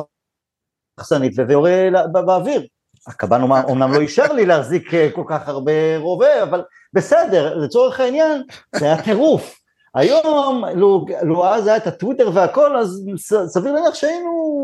מחסנית 0.99 1.33
ויורה 1.49 1.89
באוויר. 2.13 2.67
הקב"ן 3.07 3.43
אומנם 3.43 3.93
לא 3.93 4.01
אישר 4.01 4.33
לי 4.33 4.47
להחזיק 4.47 4.95
אה, 4.95 5.09
כל 5.15 5.25
כך 5.27 5.49
הרבה 5.49 5.99
רובה, 5.99 6.43
אבל 6.43 6.63
בסדר, 6.93 7.57
לצורך 7.57 8.01
העניין, 8.01 8.43
זה 8.77 8.85
היה 8.85 9.03
טירוף. 9.03 9.59
היום, 9.95 10.65
לו, 10.75 11.07
לו 11.23 11.47
אז 11.47 11.67
היה 11.67 11.77
את 11.77 11.87
הטוויטר 11.87 12.31
והכל, 12.35 12.77
אז 12.77 13.07
סביר 13.47 13.73
להניח 13.73 13.95
שהיינו 13.95 14.63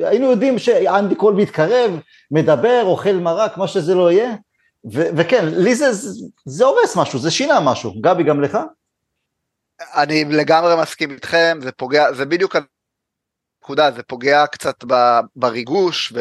היינו 0.00 0.30
יודעים 0.30 0.58
שאנדי 0.58 1.14
קול 1.14 1.34
מתקרב, 1.34 1.90
מדבר, 2.30 2.82
אוכל 2.84 3.12
מרק, 3.12 3.56
מה 3.56 3.68
שזה 3.68 3.94
לא 3.94 4.12
יהיה. 4.12 4.34
ו- 4.92 5.08
וכן, 5.16 5.44
לי 5.48 5.74
זה, 5.74 5.86
זה 6.44 6.64
הורס 6.64 6.96
משהו, 6.96 7.18
זה 7.18 7.30
שינה 7.30 7.60
משהו. 7.60 8.00
גבי, 8.00 8.24
גם 8.24 8.40
לך? 8.40 8.58
אני 9.80 10.24
לגמרי 10.24 10.82
מסכים 10.82 11.10
איתכם, 11.10 11.58
זה 11.62 11.72
פוגע, 11.72 12.12
זה 12.12 12.24
בדיוק 12.24 12.56
הנקודה, 13.62 13.90
זה 13.90 14.02
פוגע 14.02 14.46
קצת 14.46 14.84
ב, 14.86 14.94
בריגוש 15.36 16.12
ו, 16.14 16.20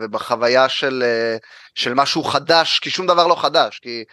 ובחוויה 0.00 0.68
של, 0.68 1.04
של 1.74 1.94
משהו 1.94 2.24
חדש, 2.24 2.78
כי 2.78 2.90
שום 2.90 3.06
דבר 3.06 3.26
לא 3.26 3.34
חדש, 3.34 3.78
כי 3.78 4.04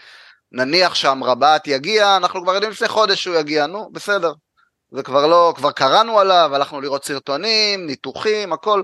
נניח 0.52 0.96
שהמרב"ט 0.96 1.68
יגיע, 1.68 2.18
אנחנו 2.18 2.44
כבר 2.44 2.54
יודעים 2.54 2.72
לפני 2.72 2.88
חודש 2.88 3.24
שהוא 3.24 3.36
יגיע, 3.36 3.68
נו, 3.68 3.90
בסדר. 3.92 4.34
זה 4.92 5.04
כבר 5.04 5.28
לא, 5.28 5.54
כבר 5.56 5.72
קראנו 5.72 6.20
עליו, 6.20 6.52
הלכנו 6.54 6.82
לראות 6.82 7.06
סרטונים, 7.06 7.86
ניתוחים, 7.86 8.54
הכל. 8.54 8.84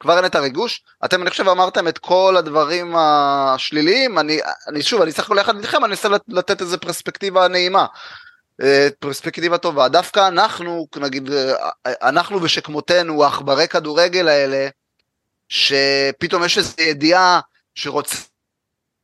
כבר 0.00 0.16
אין 0.16 0.24
את 0.24 0.34
הריגוש. 0.34 0.84
אתם, 1.04 1.22
אני 1.22 1.30
חושב, 1.30 1.48
אמרתם 1.48 1.88
את 1.88 1.98
כל 1.98 2.34
הדברים 2.38 2.96
השליליים, 2.96 4.18
אני, 4.18 4.38
אני 4.68 4.82
שוב, 4.82 5.02
אני 5.02 5.12
סך 5.12 5.24
הכל 5.24 5.36
יחד 5.40 5.56
איתכם, 5.56 5.84
אני 5.84 5.90
אנסה 5.92 6.08
לתת 6.28 6.60
איזה 6.60 6.78
פרספקטיבה 6.78 7.48
נעימה. 7.48 7.86
אה, 8.62 8.88
פרספקטיבה 8.98 9.58
טובה. 9.58 9.88
דווקא 9.88 10.28
אנחנו, 10.28 10.86
נגיד, 10.96 11.30
אה, 11.32 11.68
אנחנו 12.02 12.42
ושכמותנו, 12.42 13.24
עכברי 13.24 13.68
כדורגל 13.68 14.28
האלה, 14.28 14.68
שפתאום 15.48 16.44
יש 16.44 16.58
איזו 16.58 16.74
ידיעה 16.80 17.40
שרוצים 17.74 18.24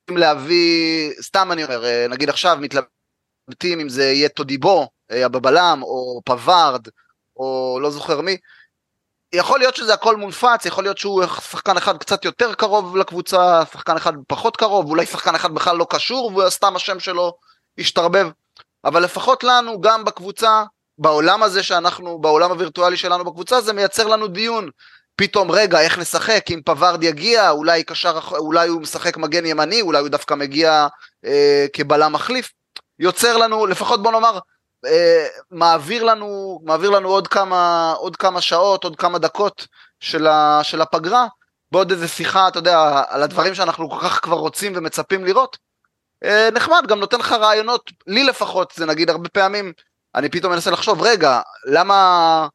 להביא, 0.09 1.12
סתם 1.20 1.53
אני 1.53 1.64
אומר, 1.64 1.84
אה, 1.84 2.07
נגיד 2.09 2.28
עכשיו 2.28 2.59
מתלבטים 2.61 3.80
אם 3.80 3.88
זה 3.88 4.05
יהיה 4.05 4.28
טודיבו, 4.28 4.88
הבבלם, 5.11 5.80
או 5.82 6.20
פווארד, 6.24 6.88
או 7.36 7.78
לא 7.82 7.91
זוכר 7.91 8.20
מי, 8.20 8.36
יכול 9.33 9.59
להיות 9.59 9.76
שזה 9.76 9.95
הכל 9.95 10.16
מונפץ, 10.16 10.66
יכול 10.66 10.85
להיות 10.85 10.99
שהוא 10.99 11.24
שחקן 11.51 11.76
אחד 11.76 11.99
קצת 11.99 12.24
יותר 12.24 12.55
קרוב 12.55 12.97
לקבוצה, 12.97 13.62
שחקן 13.72 13.97
אחד 13.97 14.12
פחות 14.28 14.57
קרוב, 14.57 14.87
אולי 14.87 15.07
שחקן 15.07 15.35
אחד 15.35 15.55
בכלל 15.55 15.76
לא 15.76 15.87
קשור, 15.91 16.37
וסתם 16.37 16.76
השם 16.76 17.01
שלו 17.01 17.37
השתרבב. 17.78 18.28
אבל 18.85 19.03
לפחות 19.03 19.45
לנו, 19.45 19.81
גם 19.81 20.05
בקבוצה, 20.05 20.64
בעולם 20.99 21.43
הזה 21.43 21.62
שאנחנו, 21.62 22.18
בעולם 22.18 22.51
הווירטואלי 22.51 22.97
שלנו 22.97 23.24
בקבוצה, 23.24 23.61
זה 23.61 23.72
מייצר 23.72 24.07
לנו 24.07 24.28
דיון. 24.28 24.70
פתאום, 25.16 25.51
רגע, 25.51 25.81
איך 25.81 25.99
נשחק? 25.99 26.45
אם 26.51 26.61
פווארד 26.64 27.03
יגיע, 27.03 27.51
אולי 27.51 27.85
קשר, 27.85 28.18
אולי 28.33 28.68
הוא 28.68 28.81
משחק 28.81 29.16
מגן 29.16 29.47
ימני, 29.47 29.81
אולי 29.81 29.99
הוא 29.99 30.09
דווקא 30.09 30.35
מגיע 30.35 30.87
אה, 31.24 31.66
כבלם 31.72 32.12
מחליף. 32.12 32.53
יוצר 32.99 33.37
לנו, 33.37 33.66
לפחות 33.66 34.03
בוא 34.03 34.12
נאמר, 34.12 34.39
מעביר 35.51 36.03
לנו, 36.03 36.61
מעביר 36.64 36.91
לנו 36.91 37.09
עוד 37.09 37.28
כמה, 37.28 37.93
עוד 37.93 38.16
כמה 38.16 38.41
שעות, 38.41 38.85
עוד 38.85 38.97
כמה 38.97 39.18
דקות 39.18 39.66
של, 40.01 40.26
ה, 40.26 40.61
של 40.62 40.81
הפגרה, 40.81 41.26
בעוד 41.72 41.91
איזה 41.91 42.09
שיחה, 42.09 42.49
אתה 42.49 42.59
יודע, 42.59 43.03
על 43.09 43.22
הדברים 43.22 43.55
שאנחנו 43.55 43.91
כל 43.91 43.99
כך 44.03 44.20
כבר 44.22 44.37
רוצים 44.37 44.72
ומצפים 44.76 45.24
לראות. 45.24 45.59
אה, 46.24 46.49
נחמד, 46.53 46.85
גם 46.89 47.01
נותן 47.01 47.18
לך 47.18 47.33
רעיונות, 47.33 47.91
לי 48.07 48.24
לפחות, 48.24 48.72
זה 48.76 48.87
נגיד 48.87 49.11
הרבה 49.11 49.28
פעמים, 49.28 49.72
אני 50.14 50.28
פתאום 50.28 50.53
מנסה 50.53 50.70
לחשוב, 50.70 51.03
רגע, 51.03 51.41
למה, 51.64 52.49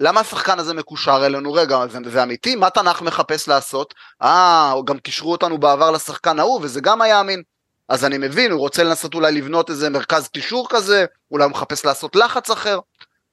למה 0.00 0.20
השחקן 0.20 0.58
הזה 0.58 0.74
מקושר 0.74 1.26
אלינו? 1.26 1.52
רגע, 1.52 1.86
זה, 1.86 1.98
זה 2.10 2.22
אמיתי? 2.22 2.56
מה 2.56 2.70
תנ"ך 2.70 3.02
מחפש 3.02 3.48
לעשות? 3.48 3.94
אה, 4.22 4.74
גם 4.84 4.98
קישרו 4.98 5.32
אותנו 5.32 5.58
בעבר 5.58 5.90
לשחקן 5.90 6.38
ההוא, 6.38 6.60
וזה 6.62 6.80
גם 6.80 7.02
היה 7.02 7.20
אמין. 7.20 7.42
אז 7.88 8.04
אני 8.04 8.18
מבין, 8.18 8.50
הוא 8.52 8.60
רוצה 8.60 8.84
לנסות 8.84 9.14
אולי 9.14 9.32
לבנות 9.32 9.70
איזה 9.70 9.90
מרכז 9.90 10.28
קישור 10.28 10.66
כזה, 10.70 11.04
אולי 11.30 11.44
הוא 11.44 11.50
מחפש 11.50 11.84
לעשות 11.84 12.16
לחץ 12.16 12.50
אחר. 12.50 12.78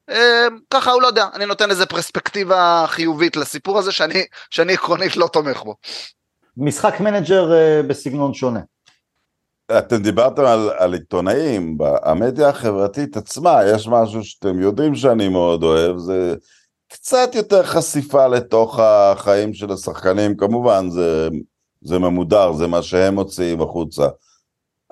אה, 0.10 0.48
ככה 0.70 0.92
הוא 0.92 1.02
לא 1.02 1.08
יודע, 1.08 1.28
אני 1.34 1.46
נותן 1.46 1.70
איזה 1.70 1.86
פרספקטיבה 1.86 2.86
חיובית 2.88 3.36
לסיפור 3.36 3.80
הזה 3.80 3.92
שאני, 3.92 4.26
שאני 4.50 4.74
עקרונית 4.74 5.18
לא 5.18 5.28
תומך 5.28 5.64
בו. 5.64 5.76
משחק 6.58 7.00
manager 7.00 7.54
אה, 7.54 7.82
בסגנון 7.88 8.34
שונה. 8.34 8.60
אתם 9.78 10.04
דיברתם 10.04 10.46
על, 10.46 10.70
על 10.78 10.94
עיתונאים, 10.94 11.78
המדיה 12.04 12.50
החברתית 12.50 13.18
עצמה, 13.18 13.60
יש 13.66 13.88
משהו 13.88 14.24
שאתם 14.24 14.62
יודעים 14.62 14.96
שאני 14.96 15.28
מאוד 15.28 15.64
אוהב, 15.64 15.98
זה 15.98 16.36
קצת 16.92 17.36
יותר 17.36 17.64
חשיפה 17.64 18.28
לתוך 18.28 18.80
החיים 18.80 19.54
של 19.54 19.72
השחקנים, 19.72 20.38
כמובן 20.38 20.90
זה, 20.90 21.30
זה 21.82 22.00
ממודר, 22.00 22.54
זה 22.54 22.68
מה 22.68 22.82
שהם 22.82 23.16
מוציאים 23.16 23.62
החוצה. 23.62 24.08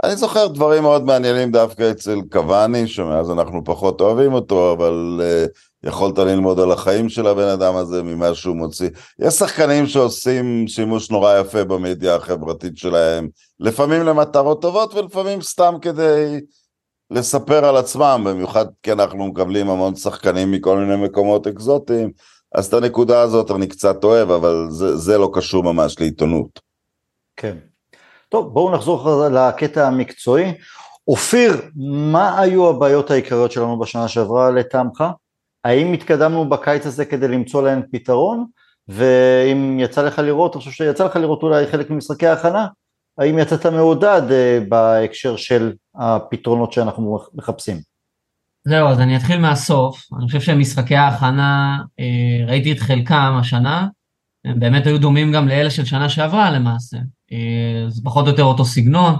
אני 0.04 0.16
זוכר 0.16 0.48
דברים 0.48 0.84
מאוד 0.84 1.04
מעניינים 1.04 1.52
דווקא 1.52 1.92
אצל 1.92 2.20
קוואני, 2.32 2.88
שמאז 2.88 3.32
אנחנו 3.32 3.64
פחות 3.64 4.02
אוהבים 4.02 4.34
אותו, 4.34 4.74
אבל 4.74 5.22
uh, 5.22 5.88
יכולת 5.88 6.18
ללמוד 6.18 6.60
על 6.60 6.72
החיים 6.72 7.10
של 7.10 7.28
הבן 7.28 7.48
אדם 7.48 7.76
הזה 7.76 8.04
ממה 8.04 8.36
שהוא 8.36 8.56
מוציא. 8.56 8.90
יש 9.20 9.34
שחקנים 9.34 9.88
שעושים 9.88 10.68
שימוש 10.68 11.12
נורא 11.12 11.40
יפה 11.40 11.64
במדיה 11.64 12.16
החברתית 12.16 12.78
שלהם, 12.78 13.28
לפעמים 13.60 14.02
למטרות 14.02 14.62
טובות 14.62 14.94
ולפעמים 14.94 15.42
סתם 15.42 15.76
כדי 15.82 16.40
לספר 17.12 17.66
על 17.66 17.78
עצמם, 17.78 18.24
במיוחד 18.26 18.66
כי 18.84 18.92
אנחנו 18.92 19.28
מקבלים 19.28 19.70
המון 19.70 19.96
שחקנים 19.96 20.52
מכל 20.52 20.78
מיני 20.78 20.96
מקומות 21.06 21.48
אקזוטיים, 21.48 22.12
אז 22.56 22.66
את 22.66 22.74
הנקודה 22.74 23.22
הזאת 23.22 23.52
אני 23.52 23.68
קצת 23.68 24.04
אוהב, 24.04 24.32
אבל 24.32 24.68
זה, 24.70 24.98
זה 24.98 25.18
לא 25.18 25.32
קשור 25.34 25.64
ממש 25.64 26.00
לעיתונות. 26.00 26.60
כן. 27.36 27.71
טוב, 28.32 28.54
בואו 28.54 28.76
נחזור 28.76 29.28
לקטע 29.32 29.88
המקצועי. 29.88 30.54
אופיר, 31.08 31.62
מה 32.12 32.40
היו 32.40 32.70
הבעיות 32.70 33.12
העיקריות 33.12 33.52
שלנו 33.52 33.80
בשנה 33.80 34.08
שעברה 34.08 34.52
לטעמך? 34.52 35.04
האם 35.64 35.94
התקדמנו 35.94 36.50
בקיץ 36.50 36.86
הזה 36.86 37.06
כדי 37.06 37.28
למצוא 37.28 37.64
להן 37.64 37.82
פתרון? 37.92 38.46
ואם 38.88 39.80
יצא 39.80 40.02
לך 40.02 40.20
לראות, 40.20 40.56
אני 40.56 40.60
חושב 40.60 40.72
שיצא 40.72 41.06
לך 41.06 41.16
לראות 41.16 41.44
אולי 41.44 41.68
חלק 41.68 41.90
ממשחקי 41.90 42.28
ההכנה, 42.28 42.68
האם 43.18 43.40
יצאת 43.40 43.66
מעודד 43.66 44.22
אה, 44.32 44.60
בהקשר 44.70 45.36
של 45.36 45.74
הפתרונות 45.96 46.74
שאנחנו 46.74 47.20
מחפשים? 47.34 47.78
זהו, 48.68 48.88
אז 48.88 49.00
אני 49.00 49.18
אתחיל 49.18 49.40
מהסוף. 49.40 50.02
אני 50.18 50.26
חושב 50.26 50.42
שמשחקי 50.42 50.96
ההכנה, 50.96 51.78
אה, 52.00 52.46
ראיתי 52.48 52.72
את 52.72 52.80
חלקם 52.80 53.38
השנה, 53.40 53.88
הם 54.46 54.60
באמת 54.60 54.86
היו 54.86 55.00
דומים 55.00 55.32
גם 55.32 55.48
לאלה 55.48 55.70
של 55.70 55.86
שנה 55.86 56.10
שעברה 56.10 56.52
למעשה. 56.52 56.98
אה, 57.32 57.90
זה 57.90 58.02
פחות 58.04 58.26
או 58.26 58.32
יותר 58.32 58.44
אותו 58.44 58.66
סגנון 58.66 59.16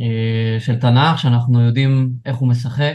אה, 0.00 0.60
של 0.60 0.80
תנ"ך, 0.80 1.18
שאנחנו 1.18 1.60
יודעים 1.60 2.12
איך 2.26 2.36
הוא 2.36 2.48
משחק. 2.48 2.94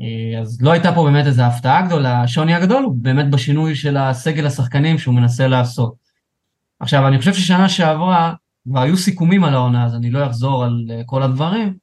אה, 0.00 0.40
אז 0.40 0.62
לא 0.62 0.72
הייתה 0.72 0.94
פה 0.94 1.04
באמת 1.04 1.26
איזו 1.26 1.42
הפתעה 1.42 1.86
גדולה, 1.86 2.22
השוני 2.22 2.54
הגדול 2.54 2.82
הוא 2.82 2.94
באמת 2.96 3.30
בשינוי 3.30 3.74
של 3.74 3.96
הסגל 3.96 4.46
השחקנים 4.46 4.98
שהוא 4.98 5.14
מנסה 5.14 5.48
לעשות. 5.48 5.94
עכשיו, 6.80 7.08
אני 7.08 7.18
חושב 7.18 7.34
ששנה 7.34 7.68
שעברה 7.68 8.34
כבר 8.68 8.80
היו 8.80 8.96
סיכומים 8.96 9.44
על 9.44 9.54
העונה, 9.54 9.84
אז 9.84 9.94
אני 9.94 10.10
לא 10.10 10.26
אחזור 10.26 10.64
על 10.64 10.86
כל 11.06 11.22
הדברים, 11.22 11.76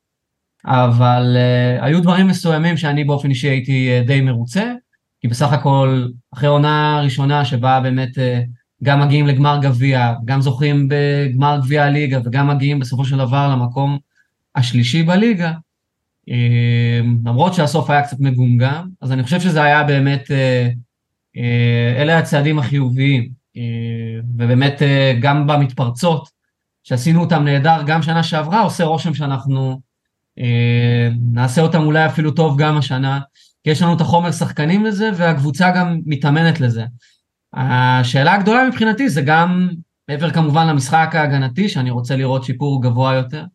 אבל 0.65 1.37
היו 1.81 2.01
דברים 2.01 2.27
מסוימים 2.27 2.77
שאני 2.77 3.03
באופן 3.03 3.29
אישי 3.29 3.47
הייתי 3.47 4.01
די 4.07 4.21
מרוצה, 4.21 4.73
כי 5.21 5.27
בסך 5.27 5.53
הכל, 5.53 6.07
אחרי 6.33 6.49
עונה 6.49 7.01
ראשונה 7.03 7.45
שבה 7.45 7.79
באמת 7.79 8.09
גם 8.83 9.01
מגיעים 9.01 9.27
לגמר 9.27 9.59
גביע, 9.61 10.13
גם 10.25 10.41
זוכים 10.41 10.89
בגמר 10.89 11.59
גביע 11.63 11.83
הליגה 11.83 12.19
וגם 12.25 12.47
מגיעים 12.47 12.79
בסופו 12.79 13.05
של 13.05 13.17
דבר 13.17 13.49
למקום 13.51 13.97
השלישי 14.55 15.03
בליגה, 15.03 15.51
uh, 16.29 16.33
למרות 17.25 17.53
שהסוף 17.53 17.89
היה 17.89 18.03
קצת 18.03 18.19
מגומגם, 18.19 18.87
אז 19.01 19.11
אני 19.11 19.23
חושב 19.23 19.39
שזה 19.39 19.63
היה 19.63 19.83
באמת, 19.83 20.27
uh, 20.27 20.73
uh, 21.37 22.01
אלה 22.01 22.17
הצעדים 22.17 22.59
החיוביים, 22.59 23.29
uh, 23.57 23.59
ובאמת 24.37 24.81
גם 25.21 25.47
במתפרצות, 25.47 26.29
שעשינו 26.83 27.21
אותם 27.21 27.43
נהדר 27.43 27.83
גם 27.85 28.01
שנה 28.01 28.23
שעברה, 28.23 28.61
עושה 28.61 28.83
רושם 28.83 29.13
שאנחנו 29.13 29.79
אה, 30.39 31.09
נעשה 31.33 31.61
אותם 31.61 31.83
אולי 31.83 32.05
אפילו 32.05 32.31
טוב 32.31 32.59
גם 32.61 32.77
השנה, 32.77 33.19
כי 33.63 33.69
יש 33.69 33.81
לנו 33.81 33.95
את 33.95 34.01
החומר 34.01 34.31
שחקנים 34.31 34.85
לזה, 34.85 35.09
והקבוצה 35.17 35.71
גם 35.71 35.99
מתאמנת 36.05 36.59
לזה. 36.59 36.85
השאלה 37.57 38.33
הגדולה 38.33 38.67
מבחינתי 38.69 39.09
זה 39.09 39.21
גם, 39.21 39.69
מעבר 40.09 40.29
כמובן 40.29 40.67
למשחק 40.67 41.09
ההגנתי, 41.13 41.69
שאני 41.69 41.91
רוצה 41.91 42.15
לראות 42.15 42.43
שיפור 42.43 42.83
גבוה 42.83 43.15
יותר, 43.15 43.45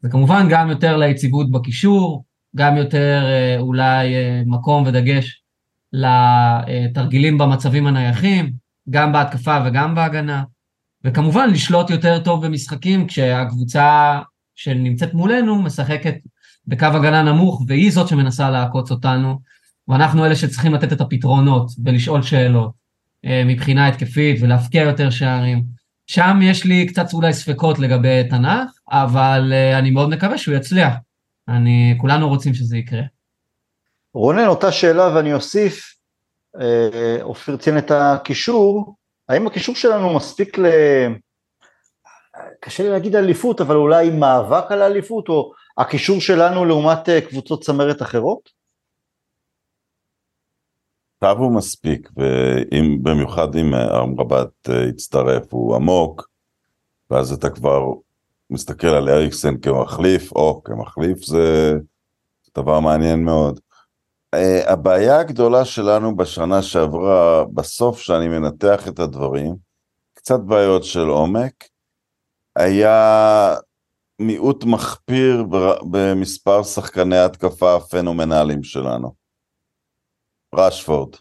זה 0.00 0.08
כמובן 0.08 0.46
גם 0.50 0.70
יותר 0.70 0.96
ליציבות 0.96 1.50
בקישור, 1.50 2.24
גם 2.56 2.76
יותר 2.76 3.22
אה, 3.24 3.56
אולי 3.58 4.14
אה, 4.14 4.42
מקום 4.46 4.84
ודגש 4.86 5.42
לתרגילים 5.92 7.38
במצבים 7.38 7.86
הנייחים, 7.86 8.52
גם 8.90 9.12
בהתקפה 9.12 9.58
וגם 9.66 9.94
בהגנה, 9.94 10.42
וכמובן 11.04 11.50
לשלוט 11.50 11.90
יותר 11.90 12.18
טוב 12.18 12.46
במשחקים 12.46 13.06
כשהקבוצה 13.06 14.20
שנמצאת 14.54 15.14
מולנו 15.14 15.62
משחקת 15.62 16.14
בקו 16.66 16.86
הגנה 16.86 17.22
נמוך, 17.22 17.62
והיא 17.68 17.92
זאת 17.92 18.08
שמנסה 18.08 18.50
לעקוץ 18.50 18.90
אותנו, 18.90 19.38
ואנחנו 19.88 20.26
אלה 20.26 20.36
שצריכים 20.36 20.74
לתת 20.74 20.92
את 20.92 21.00
הפתרונות 21.00 21.70
ולשאול 21.84 22.22
שאלות 22.22 22.81
מבחינה 23.24 23.88
התקפית 23.88 24.42
ולהפקיע 24.42 24.82
יותר 24.82 25.10
שערים. 25.10 25.64
שם 26.06 26.38
יש 26.42 26.64
לי 26.64 26.86
קצת 26.86 27.12
אולי 27.12 27.32
ספקות 27.32 27.78
לגבי 27.78 28.24
תנ"ך, 28.30 28.70
אבל 28.90 29.52
אה, 29.52 29.78
אני 29.78 29.90
מאוד 29.90 30.08
מקווה 30.08 30.38
שהוא 30.38 30.54
יצליח. 30.54 30.94
אני, 31.48 31.94
כולנו 32.00 32.28
רוצים 32.28 32.54
שזה 32.54 32.76
יקרה. 32.76 33.02
רונן, 34.14 34.46
אותה 34.46 34.72
שאלה 34.72 35.16
ואני 35.16 35.34
אוסיף, 35.34 35.94
אה, 36.60 37.22
אופיר 37.22 37.56
ציין 37.56 37.78
את 37.78 37.90
הקישור, 37.90 38.96
האם 39.28 39.46
הקישור 39.46 39.74
שלנו 39.74 40.14
מספיק 40.14 40.58
ל... 40.58 40.66
קשה 42.60 42.82
לי 42.82 42.90
להגיד 42.90 43.16
אליפות, 43.16 43.60
אבל 43.60 43.76
אולי 43.76 44.10
מאבק 44.10 44.72
על 44.72 44.82
האליפות, 44.82 45.28
או 45.28 45.52
הקישור 45.78 46.20
שלנו 46.20 46.64
לעומת 46.64 47.08
אה, 47.08 47.20
קבוצות 47.20 47.62
צמרת 47.62 48.02
אחרות? 48.02 48.61
טוב 51.22 51.38
הוא 51.38 51.54
מספיק, 51.54 52.10
במיוחד 53.02 53.56
אם 53.56 53.74
אה, 53.74 54.02
אמרבת 54.02 54.70
אה, 54.70 54.88
יצטרף, 54.88 55.42
הוא 55.50 55.76
עמוק, 55.76 56.28
ואז 57.10 57.32
אתה 57.32 57.50
כבר 57.50 57.84
מסתכל 58.50 58.86
על 58.86 59.08
אריקסן 59.08 59.56
כמחליף, 59.56 60.32
או 60.32 60.62
כמחליף 60.64 61.24
זה 61.24 61.74
דבר 62.58 62.80
מעניין 62.80 63.24
מאוד. 63.24 63.60
הבעיה 64.66 65.20
הגדולה 65.20 65.64
שלנו 65.64 66.16
בשנה 66.16 66.62
שעברה, 66.62 67.44
בסוף 67.44 68.00
שאני 68.00 68.28
מנתח 68.28 68.88
את 68.88 68.98
הדברים, 68.98 69.54
קצת 70.14 70.40
בעיות 70.40 70.84
של 70.84 71.08
עומק, 71.08 71.64
היה 72.56 73.54
מיעוט 74.18 74.64
מחפיר 74.64 75.44
במספר 75.90 76.62
שחקני 76.62 77.18
התקפה 77.18 77.76
הפנומנליים 77.76 78.62
שלנו. 78.62 79.21
רשפורד. 80.54 81.16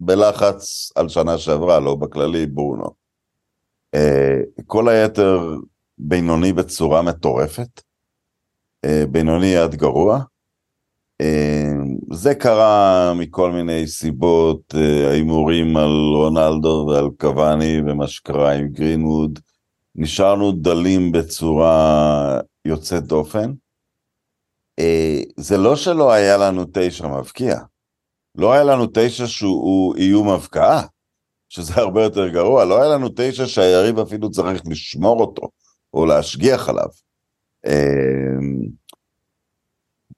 בלחץ 0.00 0.92
על 0.94 1.08
שנה 1.08 1.38
שעברה, 1.38 1.80
לא 1.80 1.94
בכללי, 1.94 2.46
ברונו. 2.46 3.04
אה, 3.94 4.40
כל 4.66 4.88
היתר 4.88 5.56
בינוני 5.98 6.52
בצורה 6.52 7.02
מטורפת. 7.02 7.82
אה, 8.84 9.04
בינוני 9.10 9.56
עד 9.56 9.74
גרוע. 9.74 10.20
אה, 11.20 11.72
זה 12.12 12.34
קרה 12.34 13.12
מכל 13.14 13.52
מיני 13.52 13.86
סיבות, 13.86 14.74
ההימורים 15.08 15.76
על 15.76 16.12
רונלדו 16.14 16.86
ועל 16.88 17.08
קוואני 17.20 17.80
ומה 17.86 18.06
שקרה 18.06 18.52
עם 18.52 18.68
גרינווד. 18.68 19.38
נשארנו 19.94 20.52
דלים 20.52 21.12
בצורה 21.12 22.40
יוצאת 22.64 23.02
דופן. 23.02 23.52
זה 25.36 25.56
לא 25.56 25.76
שלא 25.76 26.12
היה 26.12 26.36
לנו 26.36 26.64
תשע 26.72 27.08
מבקיע, 27.08 27.58
לא 28.34 28.52
היה 28.52 28.64
לנו 28.64 28.86
תשע 28.94 29.26
שהוא 29.26 29.96
איום 29.96 30.28
הבקעה, 30.28 30.82
שזה 31.48 31.72
הרבה 31.76 32.02
יותר 32.02 32.28
גרוע, 32.28 32.64
לא 32.64 32.82
היה 32.82 32.94
לנו 32.94 33.08
תשע 33.16 33.46
שהיריב 33.46 33.98
אפילו 33.98 34.30
צריך 34.30 34.62
לשמור 34.66 35.20
אותו, 35.20 35.48
או 35.94 36.06
להשגיח 36.06 36.68
עליו. 36.68 36.88
אה, 37.66 38.64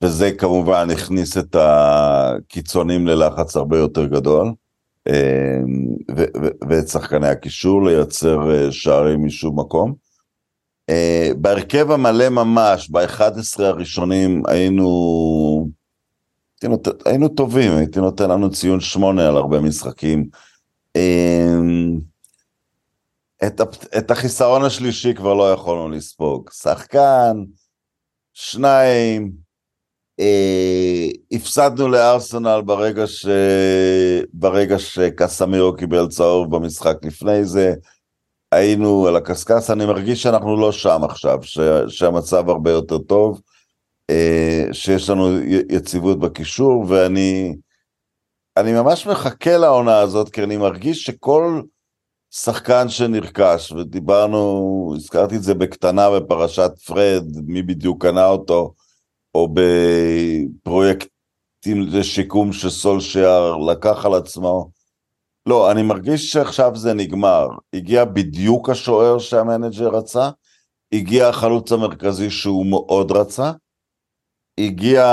וזה 0.02 0.32
כמובן 0.32 0.90
הכניס 0.90 1.38
את 1.38 1.56
הקיצונים 1.58 3.06
ללחץ 3.06 3.56
הרבה 3.56 3.78
יותר 3.78 4.06
גדול. 4.06 4.52
אמ, 5.08 5.86
ואת 6.68 6.88
שחקני 6.88 7.28
הקישור 7.28 7.84
לייצר 7.84 8.50
אה, 8.50 8.72
שערים 8.72 9.26
משום 9.26 9.60
מקום. 9.60 9.94
אה, 10.90 11.30
בהרכב 11.36 11.90
המלא 11.90 12.28
ממש, 12.28 12.90
ב-11 12.90 13.62
הראשונים 13.62 14.42
היינו, 14.46 15.68
היינו 17.04 17.28
טובים, 17.28 17.72
הייתי 17.76 18.00
נותן 18.00 18.30
לנו 18.30 18.50
ציון 18.50 18.80
שמונה 18.80 19.28
על 19.28 19.36
הרבה 19.36 19.60
משחקים. 19.60 20.28
אמ, 20.96 21.98
את, 23.46 23.60
את 23.98 24.10
החיסרון 24.10 24.64
השלישי 24.64 25.14
כבר 25.14 25.34
לא 25.34 25.52
יכולנו 25.52 25.88
לספוג. 25.88 26.50
שחקן, 26.52 27.36
שניים, 28.32 29.32
אה, 30.20 31.08
הפסדנו 31.32 31.88
לארסנל 31.88 32.62
ברגע, 32.66 33.06
ש... 33.06 33.26
ברגע 34.32 34.78
שקסמירו 34.78 35.76
קיבל 35.76 36.08
צהוב 36.08 36.56
במשחק 36.56 36.96
לפני 37.02 37.44
זה, 37.44 37.74
היינו 38.52 39.06
על 39.06 39.16
הקשקש, 39.16 39.70
אני 39.70 39.86
מרגיש 39.86 40.22
שאנחנו 40.22 40.56
לא 40.56 40.72
שם 40.72 41.00
עכשיו, 41.04 41.38
ש... 41.42 41.58
שהמצב 41.88 42.48
הרבה 42.48 42.70
יותר 42.70 42.98
טוב, 42.98 43.40
שיש 44.72 45.10
לנו 45.10 45.38
יציבות 45.68 46.20
בקישור, 46.20 46.84
ואני 46.88 47.56
אני 48.56 48.72
ממש 48.72 49.06
מחכה 49.06 49.56
לעונה 49.56 49.98
הזאת, 49.98 50.30
כי 50.30 50.42
אני 50.42 50.56
מרגיש 50.56 51.04
שכל 51.04 51.62
שחקן 52.30 52.88
שנרכש, 52.88 53.72
ודיברנו, 53.72 54.92
הזכרתי 54.96 55.36
את 55.36 55.42
זה 55.42 55.54
בקטנה 55.54 56.10
בפרשת 56.10 56.70
פרד, 56.86 57.24
מי 57.46 57.62
בדיוק 57.62 58.02
קנה 58.02 58.26
אותו, 58.26 58.74
או 59.34 59.48
בפרויקטים 60.64 61.10
לשיקום 61.82 62.52
שסולשייר 62.52 63.56
לקח 63.56 64.06
על 64.06 64.14
עצמו. 64.14 64.70
לא, 65.46 65.70
אני 65.70 65.82
מרגיש 65.82 66.30
שעכשיו 66.32 66.76
זה 66.76 66.94
נגמר. 66.94 67.48
הגיע 67.74 68.04
בדיוק 68.04 68.70
השוער 68.70 69.18
שהמנג'ר 69.18 69.88
רצה, 69.88 70.30
הגיע 70.92 71.28
החלוץ 71.28 71.72
המרכזי 71.72 72.30
שהוא 72.30 72.66
מאוד 72.66 73.12
רצה, 73.12 73.52
הגיע 74.58 75.04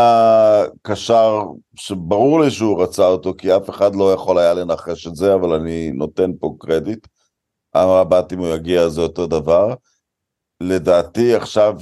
קשר 0.82 1.42
שברור 1.76 2.42
לי 2.42 2.52
שהוא 2.52 2.84
רצה 2.84 3.06
אותו, 3.08 3.34
כי 3.38 3.56
אף 3.56 3.70
אחד 3.70 3.96
לא 3.96 4.14
יכול 4.14 4.38
היה 4.40 4.54
לנחש 4.54 5.08
את 5.08 5.16
זה, 5.16 5.34
אבל 5.34 5.54
אני 5.54 5.92
נותן 5.92 6.32
פה 6.40 6.56
קרדיט. 6.60 7.08
המבט 7.74 8.34
אם 8.34 8.40
הוא 8.40 8.48
יגיע 8.48 8.90
זה 8.90 9.02
אותו 9.02 9.28
דבר. 9.28 9.74
לדעתי 10.62 11.36
עכשיו 11.36 11.76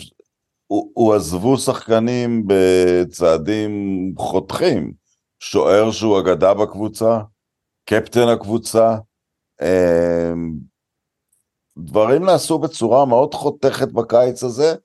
הועזבו 0.94 1.58
שחקנים 1.58 2.44
בצעדים 2.48 3.72
חותכים. 4.18 4.94
שוער 5.40 5.92
שהוא 5.92 6.20
אגדה 6.20 6.54
בקבוצה, 6.54 7.20
קפטן 7.86 8.28
הקבוצה, 8.28 8.96
אמ, 9.62 10.52
דברים 11.78 12.26
נעשו 12.26 12.60
בצורה 12.60 13.06
מאוד 13.06 13.34
חותכת 13.34 13.92
בקיץ 13.92 14.44
הזה, 14.44 14.70
אה, 14.70 14.76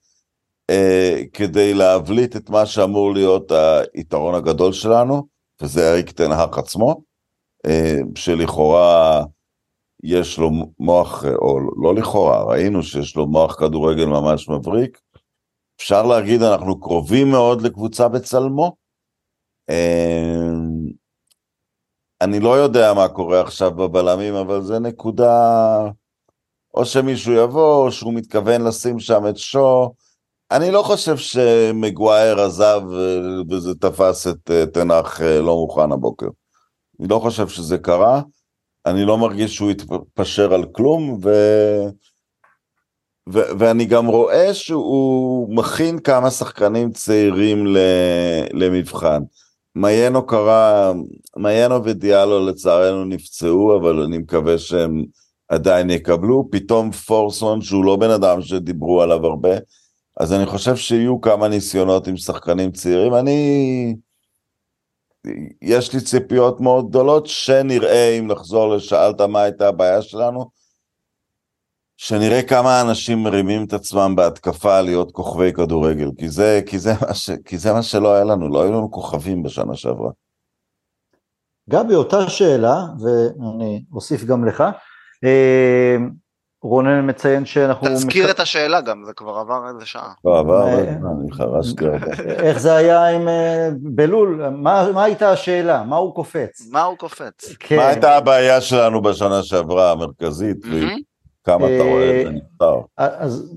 כדי 1.33 1.75
להבליט 1.75 2.37
את 2.37 2.51
מה 2.51 2.67
שאמור 2.67 3.14
להיות 3.14 3.53
היתרון 3.95 4.35
הגדול 4.35 4.73
שלנו, 4.73 5.27
וזה 5.62 5.91
אריק 5.91 6.11
תנהק 6.11 6.59
עצמו, 6.59 7.03
אה, 7.67 7.99
שלכאורה 8.14 9.25
יש 10.03 10.39
לו 10.39 10.51
מוח, 10.79 11.25
או 11.25 11.61
לא 11.83 11.95
לכאורה, 11.95 12.45
ראינו 12.45 12.83
שיש 12.83 13.17
לו 13.17 13.27
מוח 13.27 13.55
כדורגל 13.55 14.05
ממש 14.05 14.49
מבריק, 14.49 15.01
אפשר 15.81 16.07
להגיד 16.07 16.43
אנחנו 16.43 16.81
קרובים 16.81 17.31
מאוד 17.31 17.62
לקבוצה 17.62 18.09
בצלמו. 18.09 18.77
אמ, 19.71 20.87
אני 22.21 22.41
לא 22.41 22.57
יודע 22.57 22.95
מה 22.95 23.09
קורה 23.09 23.41
עכשיו 23.41 23.71
בבלמים, 23.71 24.35
אבל 24.35 24.62
זה 24.62 24.79
נקודה, 24.79 25.79
או 26.75 26.85
שמישהו 26.85 27.33
יבוא, 27.33 27.85
או 27.85 27.93
שהוא 27.93 28.14
מתכוון 28.14 28.64
לשים 28.64 28.99
שם 28.99 29.27
את 29.29 29.37
שו, 29.37 29.93
אני 30.51 30.70
לא 30.70 30.82
חושב 30.82 31.16
שמגווייר 31.16 32.40
עזב 32.40 32.80
אה, 32.92 33.20
וזה 33.51 33.74
תפס 33.74 34.26
את 34.26 34.51
אה, 34.51 34.66
תנח 34.66 35.20
אה, 35.20 35.40
לא 35.40 35.57
מוכן 35.57 35.92
הבוקר. 35.92 36.26
אני 37.01 37.09
לא 37.09 37.18
חושב 37.18 37.49
שזה 37.49 37.78
קרה, 37.78 38.22
אני 38.86 39.05
לא 39.05 39.18
מרגיש 39.18 39.55
שהוא 39.55 39.70
התפשר 39.70 40.55
על 40.55 40.64
כלום, 40.72 41.18
ו... 41.22 41.30
ו... 43.32 43.40
ואני 43.59 43.84
גם 43.84 44.07
רואה 44.07 44.55
שהוא 44.55 45.57
מכין 45.57 45.99
כמה 45.99 46.30
שחקנים 46.30 46.92
צעירים 46.92 47.66
ל... 47.66 47.78
למבחן. 48.53 49.22
מיינו 49.74 50.26
קרה, 50.26 50.92
מיינו 51.36 51.84
ודיאלו 51.84 52.47
לצערנו 52.47 53.05
נפצעו, 53.05 53.76
אבל 53.76 54.03
אני 54.03 54.18
מקווה 54.18 54.59
שהם 54.59 55.05
עדיין 55.49 55.90
יקבלו. 55.90 56.49
פתאום 56.51 56.92
פורסון, 56.92 57.61
שהוא 57.62 57.84
לא 57.84 57.97
בן 57.97 58.11
אדם 58.11 58.42
שדיברו 58.42 59.03
עליו 59.03 59.26
הרבה, 59.26 59.57
אז 60.21 60.33
אני 60.33 60.47
חושב 60.47 60.77
שיהיו 60.77 61.21
כמה 61.21 61.49
ניסיונות 61.49 62.07
עם 62.07 62.17
שחקנים 62.17 62.73
צעירים. 62.73 63.14
אני... 63.14 63.97
יש 65.62 65.95
לי 65.95 66.01
ציפיות 66.01 66.61
מאוד 66.61 66.89
גדולות, 66.89 67.27
שנראה, 67.27 68.19
אם 68.19 68.27
נחזור 68.27 68.77
לשאלת 68.77 69.21
מה 69.21 69.43
הייתה 69.43 69.69
הבעיה 69.69 70.03
שלנו, 70.03 70.51
שנראה 71.97 72.43
כמה 72.43 72.81
אנשים 72.81 73.23
מרימים 73.23 73.64
את 73.64 73.73
עצמם 73.73 74.14
בהתקפה 74.17 74.81
להיות 74.81 75.12
כוכבי 75.12 75.53
כדורגל, 75.53 76.11
כי 76.19 76.29
זה, 76.29 76.61
כי 76.67 76.79
זה, 76.79 76.93
מה, 77.01 77.14
ש, 77.14 77.31
כי 77.45 77.59
זה 77.59 77.73
מה 77.73 77.83
שלא 77.83 78.14
היה 78.14 78.25
לנו, 78.25 78.49
לא 78.49 78.62
היו 78.62 78.73
לנו 78.73 78.91
כוכבים 78.91 79.43
בשנה 79.43 79.75
שעברה. 79.75 80.11
גבי, 81.71 81.95
אותה 81.95 82.29
שאלה, 82.29 82.77
ואני 83.01 83.85
אוסיף 83.93 84.25
גם 84.25 84.45
לך, 84.45 84.64
אה, 85.25 85.97
רונן 86.67 87.11
מציין 87.11 87.45
שאנחנו... 87.45 87.89
תזכיר 87.89 88.25
מק... 88.25 88.31
את 88.31 88.41
השאלה 88.41 88.81
גם, 88.81 89.03
זה 89.07 89.12
כבר 89.12 89.39
עבר 89.39 89.69
איזה 89.69 89.87
שעה. 89.87 90.12
לא, 90.25 90.39
עבר 90.39 90.69
איזה 90.69 90.93
זמן, 91.01 91.11
אני 91.23 91.33
חרשתי 91.33 91.85
הרבה. 91.87 92.07
איך 92.29 92.59
זה 92.59 92.77
היה 92.77 93.09
עם 93.09 93.29
אה, 93.29 93.69
בלול? 93.81 94.49
מה, 94.49 94.93
מה 94.95 95.05
הייתה 95.05 95.31
השאלה? 95.31 95.83
מה 95.83 95.97
הוא 95.97 96.14
קופץ? 96.14 96.69
מה 96.71 96.83
הוא 96.83 96.97
קופץ? 96.97 97.55
כן. 97.61 97.77
מה 97.77 97.87
הייתה 97.87 98.17
הבעיה 98.17 98.61
שלנו 98.61 99.03
בשנה 99.03 99.43
שעברה, 99.43 99.93
המרכזית? 99.93 100.57
כמה 101.45 101.67
אתה 101.67 101.83
רואה 101.83 102.21
את 102.21 102.27
זה 102.27 102.31
נפתר. 102.33 102.81
אז 102.97 103.57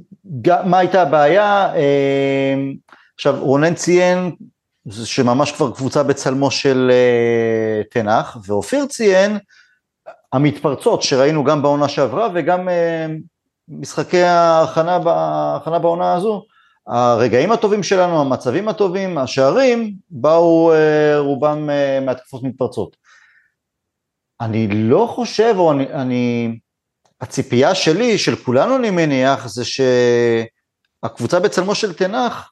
מה 0.66 0.78
הייתה 0.78 1.01
הבעיה? 1.01 1.72
עכשיו, 3.16 3.36
רונן 3.39 3.74
ציין 3.74 4.32
שממש 4.89 5.51
כבר 5.51 5.72
קבוצה 5.72 6.03
בצלמו 6.03 6.51
של 6.51 6.91
תנח, 7.91 8.38
ואופיר 8.45 8.86
ציין 8.86 9.38
המתפרצות 10.34 11.01
שראינו 11.01 11.43
גם 11.43 11.61
בעונה 11.61 11.89
שעברה 11.89 12.27
וגם 12.36 12.69
משחקי 13.67 14.21
ההכנה, 14.21 14.99
בעונה 15.80 16.13
הזו, 16.13 16.45
הרגעים 16.88 17.51
הטובים 17.51 17.84
שלנו, 17.84 18.21
המצבים 18.21 18.67
הטובים, 18.67 19.17
השערים, 19.17 19.95
באו 20.09 20.71
רובם 21.17 21.69
מהתקפות 22.05 22.43
מתפרצות. 22.43 22.97
אני 24.41 24.67
לא 24.67 25.07
חושב, 25.15 25.53
או 25.57 25.71
אני, 25.71 25.93
אני 25.93 26.57
הציפייה 27.21 27.75
שלי, 27.75 28.17
של 28.17 28.36
כולנו 28.36 28.75
אני 28.75 28.89
מניח, 28.89 29.47
זה 29.47 29.63
שהקבוצה 29.65 31.39
בצלמו 31.39 31.75
של 31.75 31.93
תנח, 31.93 32.51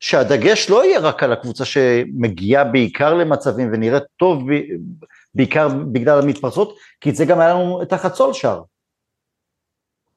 שהדגש 0.00 0.70
לא 0.70 0.84
יהיה 0.84 1.00
רק 1.00 1.22
על 1.22 1.32
הקבוצה 1.32 1.64
שמגיעה 1.64 2.64
בעיקר 2.64 3.14
למצבים 3.14 3.70
ונראית 3.72 4.02
טוב 4.16 4.42
בעיקר 5.34 5.68
בגלל 5.92 6.18
המתפרצות, 6.18 6.76
כי 7.00 7.12
זה 7.12 7.24
גם 7.24 7.40
היה 7.40 7.54
לנו 7.54 7.82
את 7.82 7.92
החצול 7.92 8.32
שער. 8.32 8.62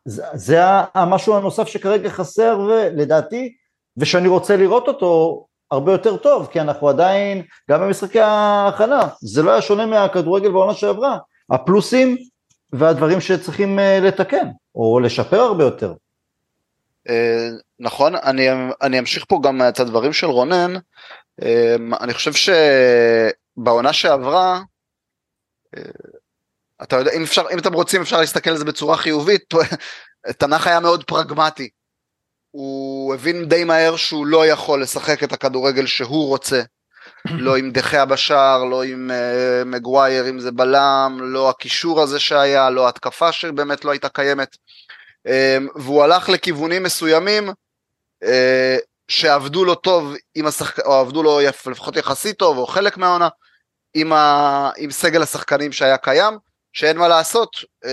זה, 0.05 0.24
זה 0.34 0.59
המשהו 0.93 1.36
הנוסף 1.36 1.68
שכרגע 1.68 2.09
חסר, 2.09 2.59
ולדעתי, 2.59 3.53
ושאני 3.97 4.28
רוצה 4.28 4.57
לראות 4.57 4.88
אותו 4.88 5.45
הרבה 5.72 5.91
יותר 5.91 6.18
טוב, 6.18 6.47
כי 6.51 6.61
אנחנו 6.61 6.89
עדיין, 6.89 7.43
גם 7.72 7.82
במשחקי 7.82 8.20
ההכנה, 8.20 9.07
זה 9.22 9.43
לא 9.43 9.51
היה 9.51 9.61
שונה 9.61 9.86
מהכדורגל 9.86 10.51
בעונה 10.51 10.74
שעברה. 10.74 11.18
הפלוסים 11.49 12.18
והדברים 12.74 13.22
שצריכים 13.22 13.80
אה, 13.80 13.99
לתקן, 13.99 14.47
או 14.76 14.99
לשפר 14.99 15.39
הרבה 15.39 15.63
יותר. 15.63 15.93
אה, 17.09 17.49
נכון, 17.80 18.16
אני, 18.16 18.47
אני 18.82 18.99
אמשיך 18.99 19.26
פה 19.28 19.39
גם 19.43 19.61
את 19.70 19.80
הדברים 19.80 20.13
של 20.13 20.28
רונן, 20.28 20.74
אה, 21.43 21.76
אני 22.01 22.13
חושב 22.13 22.51
שבעונה 23.57 23.93
שעברה, 23.93 24.61
אתה 26.84 26.96
יודע, 26.96 27.12
אם, 27.12 27.24
אפשר, 27.24 27.44
אם 27.54 27.60
אתם 27.60 27.74
רוצים 27.74 28.02
אפשר 28.02 28.20
להסתכל 28.20 28.50
על 28.50 28.58
זה 28.58 28.66
בצורה 28.66 28.98
חיובית, 28.98 29.54
תנח 30.40 30.68
היה 30.68 30.80
מאוד 30.80 31.04
פרגמטי. 31.04 31.70
הוא 32.52 33.16
הבין 33.16 33.50
די 33.50 33.64
מהר 33.64 33.96
שהוא 33.96 34.26
לא 34.26 34.48
יכול 34.48 34.82
לשחק 34.82 35.24
את 35.24 35.34
הכדורגל 35.34 35.86
שהוא 35.86 36.28
רוצה. 36.28 36.62
לא 37.26 37.58
עם 37.58 37.72
דחיה 37.72 38.06
בשער, 38.06 38.64
לא 38.64 38.84
עם 38.84 39.12
uh, 39.12 39.66
מגווייר 39.66 40.30
אם 40.30 40.40
זה 40.40 40.52
בלם, 40.52 41.18
לא 41.22 41.50
הקישור 41.50 42.02
הזה 42.02 42.20
שהיה, 42.20 42.70
לא 42.70 42.88
התקפה 42.88 43.32
שבאמת 43.32 43.86
לא 43.86 43.92
הייתה 43.92 44.10
קיימת. 44.10 44.58
Um, 45.28 45.32
והוא 45.76 46.04
הלך 46.04 46.30
לכיוונים 46.30 46.84
מסוימים 46.84 47.50
uh, 48.24 48.28
שעבדו 49.08 49.66
לו 49.66 49.76
טוב 49.76 50.14
עם 50.36 50.46
השחק... 50.46 50.80
או 50.80 50.94
עבדו 50.94 51.24
לו. 51.24 51.40
לפחות 51.72 51.96
יחסית 51.96 52.38
טוב, 52.38 52.58
או 52.58 52.68
חלק 52.68 52.98
מהעונה, 52.98 53.28
עם, 53.96 54.14
ה... 54.14 54.70
עם 54.78 54.91
סגל 54.91 55.22
השחקנים 55.22 55.72
שהיה 55.72 55.98
קיים, 55.98 56.38
שאין 56.74 56.98
מה 56.98 57.08
לעשות, 57.08 57.56
uh, 57.56 57.88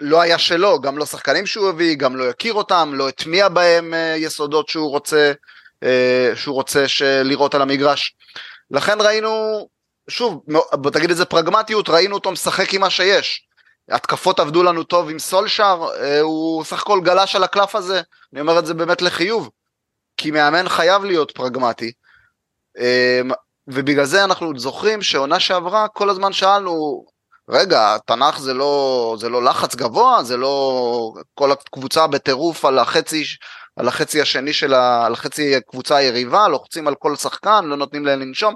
לא 0.00 0.20
היה 0.20 0.38
שלו, 0.38 0.80
גם 0.80 0.98
לא 0.98 1.06
שחקנים 1.06 1.46
שהוא 1.46 1.68
הביא, 1.68 1.96
גם 1.96 2.16
לא 2.16 2.24
יכיר 2.24 2.54
אותם, 2.54 2.90
לא 2.94 3.08
הטמיע 3.08 3.48
בהם 3.48 3.94
uh, 3.94 3.96
יסודות 4.16 4.68
שהוא 4.68 4.90
רוצה, 4.90 5.32
uh, 5.84 6.36
שהוא 6.36 6.54
רוצה 6.54 6.84
לראות 7.24 7.54
על 7.54 7.62
המגרש. 7.62 8.14
לכן 8.70 9.00
ראינו, 9.00 9.68
שוב, 10.08 10.42
בוא 10.72 10.90
תגיד 10.90 11.10
את 11.10 11.16
זה 11.16 11.24
פרגמטיות, 11.24 11.88
ראינו 11.88 12.14
אותו 12.14 12.32
משחק 12.32 12.74
עם 12.74 12.80
מה 12.80 12.90
שיש. 12.90 13.46
התקפות 13.88 14.40
עבדו 14.40 14.62
לנו 14.62 14.84
טוב 14.84 15.10
עם 15.10 15.18
סולשאר, 15.18 15.88
אה, 16.00 16.20
הוא 16.20 16.64
סך 16.64 16.82
הכל 16.82 17.00
גלש 17.04 17.36
על 17.36 17.44
הקלף 17.44 17.74
הזה, 17.74 18.00
אני 18.32 18.40
אומר 18.40 18.58
את 18.58 18.66
זה 18.66 18.74
באמת 18.74 19.02
לחיוב, 19.02 19.50
כי 20.16 20.30
מאמן 20.30 20.68
חייב 20.68 21.04
להיות 21.04 21.30
פרגמטי. 21.30 21.92
ובגלל 23.68 24.04
זה 24.04 24.24
אנחנו 24.24 24.58
זוכרים 24.58 25.02
שעונה 25.02 25.40
שעברה 25.40 25.88
כל 25.88 26.10
הזמן 26.10 26.32
שאלנו, 26.32 27.04
רגע, 27.50 27.96
תנ"ך 28.06 28.38
זה 28.38 28.54
לא, 28.54 29.16
זה 29.20 29.28
לא 29.28 29.42
לחץ 29.42 29.74
גבוה, 29.74 30.22
זה 30.22 30.36
לא 30.36 31.12
כל 31.34 31.52
הקבוצה 31.52 32.06
בטירוף 32.06 32.64
על 32.64 32.78
החצי, 32.78 33.24
על 33.76 33.88
החצי 33.88 34.20
השני 34.20 34.52
של 34.52 34.74
ה... 34.74 35.06
על 35.06 35.12
החצי 35.12 35.56
הקבוצה 35.56 35.96
היריבה, 35.96 36.48
לוחצים 36.48 36.88
על 36.88 36.94
כל 36.94 37.16
שחקן, 37.16 37.64
לא 37.64 37.76
נותנים 37.76 38.06
להם 38.06 38.20
לנשום. 38.20 38.54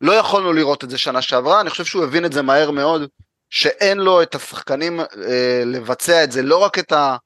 לא 0.00 0.12
יכולנו 0.12 0.52
לראות 0.52 0.84
את 0.84 0.90
זה 0.90 0.98
שנה 0.98 1.22
שעברה, 1.22 1.60
אני 1.60 1.70
חושב 1.70 1.84
שהוא 1.84 2.04
הבין 2.04 2.24
את 2.24 2.32
זה 2.32 2.42
מהר 2.42 2.70
מאוד, 2.70 3.02
שאין 3.50 3.98
לו 3.98 4.22
את 4.22 4.34
השחקנים 4.34 5.00
אה, 5.00 5.62
לבצע 5.66 6.24
את 6.24 6.32
זה, 6.32 6.42
לא 6.42 6.56
רק 6.56 6.78
את, 6.78 6.92
ה, 6.92 7.16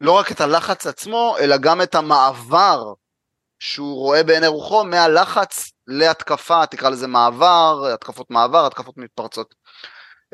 לא 0.00 0.12
רק 0.12 0.32
את 0.32 0.40
הלחץ 0.40 0.86
עצמו, 0.86 1.36
אלא 1.40 1.56
גם 1.56 1.82
את 1.82 1.94
המעבר 1.94 2.92
שהוא 3.58 3.96
רואה 3.96 4.22
בעיני 4.22 4.46
רוחו 4.46 4.84
מהלחץ 4.84 5.70
להתקפה, 5.86 6.66
תקרא 6.66 6.90
לזה 6.90 7.06
מעבר, 7.06 7.86
התקפות 7.94 8.30
מעבר, 8.30 8.66
התקפות 8.66 8.96
מתפרצות. 8.96 9.54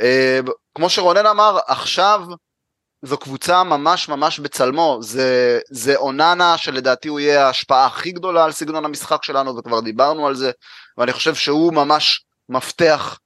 אה, 0.00 0.40
כמו 0.74 0.90
שרונן 0.90 1.26
אמר, 1.26 1.58
עכשיו 1.66 2.24
זו 3.02 3.18
קבוצה 3.18 3.62
ממש 3.62 4.08
ממש 4.08 4.38
בצלמו, 4.38 4.98
זה, 5.02 5.60
זה 5.70 5.96
אוננה 5.96 6.58
שלדעתי 6.58 7.08
הוא 7.08 7.20
יהיה 7.20 7.46
ההשפעה 7.46 7.86
הכי 7.86 8.12
גדולה 8.12 8.44
על 8.44 8.52
סגנון 8.52 8.84
המשחק 8.84 9.24
שלנו 9.24 9.56
וכבר 9.56 9.80
דיברנו 9.80 10.26
על 10.26 10.34
זה 10.34 10.50
ואני 10.98 11.12
חושב 11.12 11.34
שהוא 11.34 11.72
ממש 11.72 12.24
מפתח, 12.48 13.18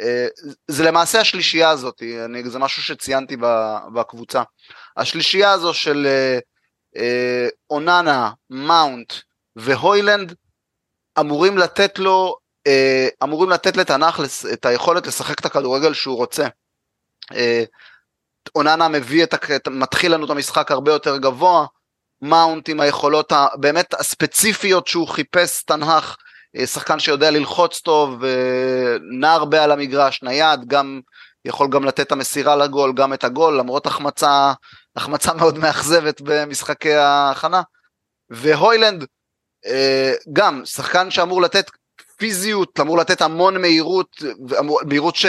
אה, 0.00 0.26
זה 0.68 0.84
למעשה 0.84 1.20
השלישייה 1.20 1.70
הזאת, 1.70 2.02
אני, 2.24 2.50
זה 2.50 2.58
משהו 2.58 2.82
שציינתי 2.82 3.36
בקבוצה, 3.94 4.42
השלישייה 4.96 5.52
הזו 5.52 5.74
של 5.74 6.06
אה, 6.96 7.48
אוננה, 7.70 8.30
מאונט 8.50 9.12
והוילנד 9.56 10.34
אמורים 11.20 11.58
לתת 11.58 11.98
לו, 11.98 12.36
אמורים 13.22 13.50
לתת 13.50 13.76
לתנ"ך 13.76 14.20
את 14.52 14.66
היכולת 14.66 15.06
לשחק 15.06 15.40
את 15.40 15.46
הכדורגל 15.46 15.94
שהוא 15.94 16.16
רוצה. 16.16 16.46
אוננה 18.54 18.88
מביא 18.88 19.24
את, 19.24 19.68
מתחיל 19.70 20.14
לנו 20.14 20.24
את 20.24 20.30
המשחק 20.30 20.70
הרבה 20.70 20.92
יותר 20.92 21.16
גבוה, 21.16 21.66
מאונט 22.22 22.68
עם 22.68 22.80
היכולות 22.80 23.32
הבאמת 23.32 23.94
הספציפיות 23.94 24.86
שהוא 24.86 25.08
חיפש 25.08 25.62
תנ"ך, 25.62 26.16
אה, 26.56 26.66
שחקן 26.66 26.98
שיודע 26.98 27.30
ללחוץ 27.30 27.80
טוב, 27.80 28.24
אה, 28.24 28.96
נע 29.20 29.32
הרבה 29.32 29.64
על 29.64 29.72
המגרש, 29.72 30.22
נייד, 30.22 30.60
גם 30.66 31.00
יכול 31.44 31.68
גם 31.70 31.84
לתת 31.84 32.06
את 32.06 32.12
המסירה 32.12 32.56
לגול, 32.56 32.92
גם 32.92 33.12
את 33.12 33.24
הגול, 33.24 33.58
למרות 33.58 33.86
החמצה, 33.86 34.52
החמצה 34.96 35.34
מאוד 35.34 35.58
מאכזבת 35.58 36.20
במשחקי 36.20 36.94
ההכנה. 36.94 37.62
והוילנד, 38.30 39.02
אה, 39.02 39.06
גם 40.32 40.62
שחקן 40.64 41.10
שאמור 41.10 41.42
לתת 41.42 41.70
פיזיות, 42.16 42.80
אמור 42.80 42.98
לתת 42.98 43.22
המון 43.22 43.60
מהירות, 43.60 44.22
מהירות 44.86 45.16
ש... 45.16 45.26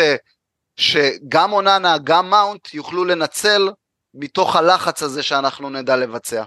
שגם 0.75 1.53
אוננה, 1.53 1.97
גם 2.03 2.29
מאונט 2.29 2.73
יוכלו 2.73 3.05
לנצל 3.05 3.69
מתוך 4.13 4.55
הלחץ 4.55 5.03
הזה 5.03 5.23
שאנחנו 5.23 5.69
נדע 5.69 5.95
לבצע. 5.95 6.43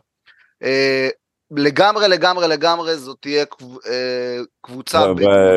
Uh, 0.64 0.66
לגמרי 1.56 2.08
לגמרי 2.08 2.48
לגמרי 2.48 2.96
זאת 2.96 3.16
תהיה 3.20 3.44
קבוצה 4.60 5.12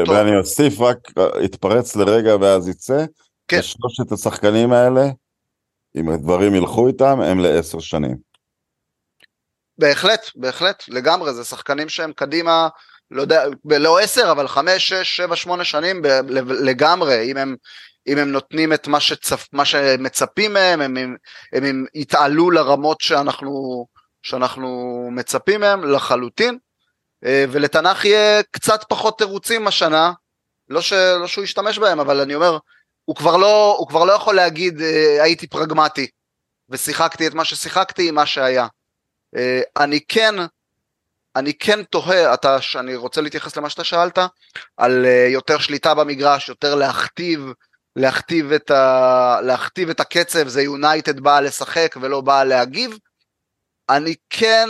ואני 0.08 0.38
אוסיף 0.38 0.80
רק, 0.80 0.98
אתפרץ 1.46 1.96
לרגע 1.96 2.36
ואז 2.42 2.70
יצא, 2.70 3.06
כן. 3.48 3.62
שלושת 3.62 4.12
השחקנים 4.12 4.74
האלה, 4.74 5.06
אם 5.96 6.10
הדברים 6.10 6.56
ילכו 6.56 6.88
איתם, 6.88 7.22
הם 7.22 7.40
לעשר 7.40 7.80
שנים. 7.80 8.25
בהחלט, 9.78 10.30
בהחלט, 10.36 10.84
לגמרי, 10.88 11.34
זה 11.34 11.44
שחקנים 11.44 11.90
שהם 11.90 12.14
קדימה, 12.14 12.68
לא 13.12 13.22
יודע, 13.22 13.44
לא 13.66 14.00
עשר, 14.00 14.32
אבל 14.32 14.48
חמש, 14.48 14.88
שש, 14.90 15.18
שבע, 15.18 15.36
שמונה 15.36 15.64
שנים 15.64 16.02
לגמרי, 16.64 17.32
אם 17.32 17.38
הם, 17.38 17.56
אם 18.08 18.18
הם 18.18 18.32
נותנים 18.32 18.74
את 18.74 18.88
מה, 18.88 19.00
שצפ, 19.00 19.48
מה 19.54 19.66
שמצפים 19.66 20.54
מהם, 20.54 20.82
הם, 20.82 20.98
הם, 20.98 21.16
הם, 21.54 21.64
הם 21.64 21.86
יתעלו 21.94 22.52
לרמות 22.52 23.02
שאנחנו, 23.02 23.86
שאנחנו 24.24 25.10
מצפים 25.12 25.62
מהם 25.62 25.92
לחלוטין, 25.92 26.58
אה, 27.26 27.46
ולתנ"ך 27.52 28.06
יהיה 28.06 28.44
קצת 28.52 28.86
פחות 28.90 29.18
תירוצים 29.18 29.68
השנה, 29.68 30.12
לא, 30.70 30.82
ש, 30.82 30.94
לא 30.94 31.28
שהוא 31.28 31.44
ישתמש 31.44 31.80
בהם, 31.80 32.00
אבל 32.00 32.22
אני 32.22 32.36
אומר, 32.36 32.58
הוא 33.06 33.16
כבר 33.16 33.38
לא, 33.38 33.76
הוא 33.80 33.88
כבר 33.88 34.06
לא 34.06 34.14
יכול 34.14 34.36
להגיד 34.36 34.82
אה, 34.82 35.24
הייתי 35.24 35.48
פרגמטי, 35.48 36.08
ושיחקתי 36.70 37.28
את 37.28 37.34
מה 37.34 37.46
ששיחקתי 37.46 38.10
עם 38.10 38.16
מה 38.16 38.26
שהיה. 38.26 38.68
אה, 39.36 39.62
אני 39.78 40.00
כן, 40.08 40.36
אני 41.36 41.54
כן 41.54 41.84
תוהה, 41.84 42.34
אתה, 42.34 42.62
שאני 42.62 42.96
רוצה 42.96 43.22
להתייחס 43.22 43.58
למה 43.58 43.70
שאתה 43.70 43.84
שאלת, 43.84 44.20
על 44.78 45.06
אה, 45.06 45.28
יותר 45.30 45.58
שליטה 45.58 45.94
במגרש, 45.94 46.50
יותר 46.50 46.76
להכתיב, 46.76 47.42
להכתיב 47.96 48.52
את, 48.52 48.72
ה, 48.72 49.40
להכתיב 49.44 49.90
את 49.90 50.00
הקצב, 50.00 50.48
זה 50.48 50.62
יונייטד 50.62 51.20
באה 51.20 51.42
לשחק 51.42 51.96
ולא 52.02 52.22
באה 52.22 52.44
להגיב. 52.44 52.98
אני 53.90 54.16
כן 54.30 54.70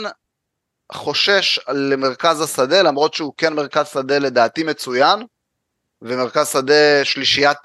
חושש 0.91 1.59
למרכז 1.69 2.41
השדה, 2.41 2.81
למרות 2.81 3.13
שהוא 3.13 3.33
כן 3.37 3.53
מרכז 3.53 3.87
שדה 3.87 4.19
לדעתי 4.19 4.63
מצוין, 4.63 5.19
ומרכז 6.01 6.49
שדה 6.49 7.03
שלישיית, 7.05 7.57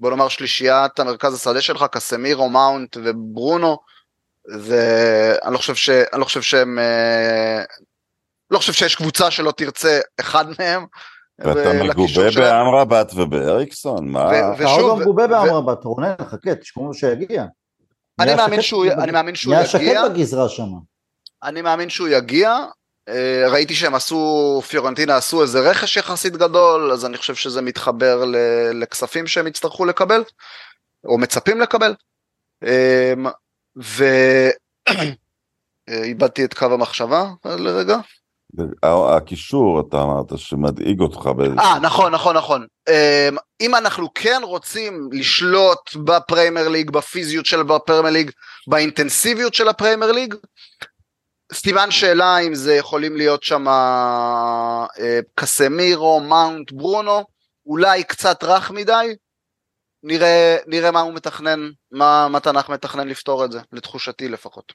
בוא 0.00 0.10
נאמר 0.10 0.28
שלישיית 0.28 0.98
המרכז 0.98 1.34
השדה 1.34 1.60
שלך, 1.60 1.84
קסמירו, 1.92 2.48
מאונט 2.48 2.96
וברונו, 3.04 3.78
ואני 4.48 5.52
לא 5.52 5.58
חושב, 5.58 5.74
ש... 5.74 5.90
אני 5.90 6.20
לא 6.20 6.24
חושב 6.24 6.42
שהם... 6.42 6.78
אה, 6.78 7.64
לא 8.50 8.58
חושב 8.58 8.72
שיש 8.72 8.94
קבוצה 8.94 9.30
שלא 9.30 9.50
תרצה 9.50 10.00
אחד 10.20 10.44
מהם. 10.58 10.86
ואתה 11.38 11.72
מגובה 11.72 12.30
באמרבת 12.30 13.12
ובאריקסון, 13.14 14.08
מה? 14.08 14.54
אתה 14.54 14.64
עוד 14.64 15.00
מגובה 15.00 15.26
באמרבת, 15.26 15.84
רונן, 15.84 16.14
חכה, 16.30 16.54
תשמעו 16.54 16.94
שיגיע. 16.94 17.44
אני 18.20 18.34
מאמין 18.34 18.62
שהוא 18.62 18.84
יגיע. 18.84 18.96
נהיה 19.56 19.66
שקט 19.66 20.10
בגזרה 20.10 20.48
שם. 20.48 20.68
אני 21.42 21.62
מאמין 21.62 21.90
שהוא 21.90 22.08
יגיע. 22.08 22.58
אה, 23.08 23.44
ראיתי 23.48 23.74
שהם 23.74 23.94
עשו, 23.94 24.62
פיורנטינה 24.68 25.16
עשו 25.16 25.42
איזה 25.42 25.60
רכש 25.60 25.96
יחסית 25.96 26.36
גדול, 26.36 26.92
אז 26.92 27.06
אני 27.06 27.16
חושב 27.16 27.34
שזה 27.34 27.62
מתחבר 27.62 28.24
לכספים 28.74 29.26
שהם 29.26 29.46
יצטרכו 29.46 29.84
לקבל, 29.84 30.24
או 31.04 31.18
מצפים 31.18 31.60
לקבל. 31.60 31.94
אה, 34.02 34.50
ואיבדתי 35.90 36.44
את 36.44 36.54
קו 36.54 36.64
המחשבה 36.64 37.24
לרגע. 37.44 37.96
הקישור 39.16 39.80
אתה 39.80 40.02
אמרת 40.02 40.38
שמדאיג 40.38 41.00
אותך. 41.00 41.30
אה 41.58 41.78
נכון 41.78 42.12
נכון 42.12 42.36
נכון. 42.36 42.66
אמ, 42.88 43.36
אם 43.60 43.74
אנחנו 43.74 44.08
כן 44.14 44.40
רוצים 44.44 45.08
לשלוט 45.12 45.96
בפרמייר 46.04 46.68
ליג, 46.68 46.90
בפיזיות 46.90 47.46
של 47.46 47.60
הפרמייר 47.60 48.10
ליג, 48.10 48.30
באינטנסיביות 48.66 49.54
של 49.54 49.68
הפרמייר 49.68 50.12
ליג, 50.12 50.34
סימן 51.52 51.90
שאלה 51.90 52.38
אם 52.38 52.54
זה 52.54 52.74
יכולים 52.74 53.16
להיות 53.16 53.42
שם 53.42 53.68
אה, 53.68 54.86
קסמירו, 55.34 56.20
מאונט, 56.20 56.72
ברונו, 56.72 57.24
אולי 57.66 58.04
קצת 58.04 58.44
רך 58.44 58.70
מדי, 58.70 59.14
נראה, 60.02 60.56
נראה 60.66 60.90
מה 60.90 61.00
הוא 61.00 61.14
מתכנן, 61.14 61.60
מה, 61.92 62.28
מה 62.30 62.40
תנ"ך 62.40 62.68
מתכנן 62.68 63.08
לפתור 63.08 63.44
את 63.44 63.52
זה, 63.52 63.60
לתחושתי 63.72 64.28
לפחות. 64.28 64.72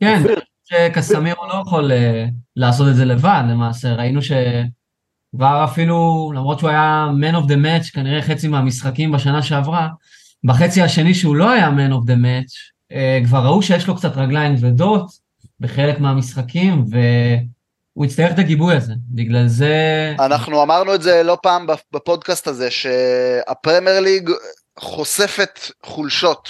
כן, 0.00 0.22
שקסמירו 0.64 1.46
לא 1.46 1.62
יכול 1.66 1.90
uh, 1.92 2.30
לעשות 2.56 2.88
את 2.88 2.96
זה 2.96 3.04
לבד 3.04 3.42
למעשה, 3.50 3.94
ראינו 3.94 4.20
שכבר 4.22 5.64
אפילו, 5.64 6.30
למרות 6.34 6.58
שהוא 6.58 6.70
היה 6.70 7.06
man 7.20 7.34
of 7.34 7.48
the 7.48 7.56
match, 7.56 7.92
כנראה 7.92 8.22
חצי 8.22 8.48
מהמשחקים 8.48 9.12
בשנה 9.12 9.42
שעברה, 9.42 9.88
בחצי 10.44 10.82
השני 10.82 11.14
שהוא 11.14 11.36
לא 11.36 11.50
היה 11.50 11.68
man 11.68 11.92
of 11.92 12.06
the 12.06 12.16
match, 12.16 12.52
uh, 12.92 13.26
כבר 13.26 13.38
ראו 13.38 13.62
שיש 13.62 13.86
לו 13.86 13.96
קצת 13.96 14.16
רגליים 14.16 14.56
כבדות 14.56 15.06
בחלק 15.60 16.00
מהמשחקים, 16.00 16.84
ו... 16.90 16.96
הוא 17.94 18.06
יצטרך 18.06 18.32
את 18.32 18.38
הגיבוי 18.38 18.76
הזה, 18.76 18.92
בגלל 19.10 19.48
זה... 19.48 19.74
אנחנו 20.18 20.62
אמרנו 20.62 20.94
את 20.94 21.02
זה 21.02 21.22
לא 21.22 21.38
פעם 21.42 21.66
בפודקאסט 21.92 22.46
הזה, 22.46 22.70
שהפרמייר 22.70 24.00
ליג 24.00 24.30
חושפת 24.78 25.60
חולשות. 25.82 26.48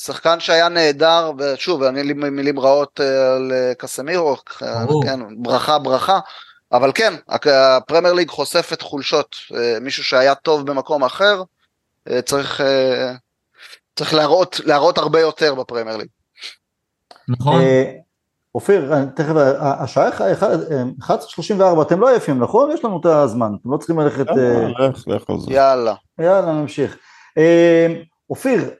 שחקן 0.00 0.40
שהיה 0.40 0.68
נהדר, 0.68 1.32
ושוב, 1.38 1.82
אין 1.82 2.06
לי 2.06 2.12
מילים 2.12 2.60
רעות 2.60 3.00
אה, 3.00 3.34
על 3.36 3.52
אה, 3.52 3.74
קסמירו, 3.74 4.36
כן, 5.04 5.20
ברכה 5.42 5.78
ברכה, 5.78 6.18
אבל 6.72 6.92
כן, 6.94 7.14
הפרמייר 7.28 8.14
ליג 8.14 8.28
חושפת 8.28 8.82
חולשות. 8.82 9.36
אה, 9.54 9.80
מישהו 9.80 10.04
שהיה 10.04 10.34
טוב 10.34 10.66
במקום 10.66 11.04
אחר, 11.04 11.42
צריך, 12.24 12.60
צריך 13.96 14.14
להראות, 14.14 14.60
להראות 14.64 14.98
הרבה 14.98 15.20
יותר 15.20 15.54
בפרמייר 15.54 15.96
ליג. 15.96 16.08
נכון. 17.28 17.62
אופיר, 18.54 18.94
תכף, 19.16 19.34
השעה 19.60 20.08
11:34, 21.00 21.82
אתם 21.82 22.00
לא 22.00 22.08
עייפים, 22.08 22.38
נכון? 22.38 22.70
יש 22.70 22.84
לנו 22.84 23.00
את 23.00 23.06
הזמן, 23.06 23.52
אתם 23.60 23.72
לא 23.72 23.76
צריכים 23.76 23.98
ללכת... 23.98 24.26
יאללה. 25.48 25.94
יאללה, 26.20 26.52
נמשיך. 26.52 26.98
אופיר, 28.30 28.70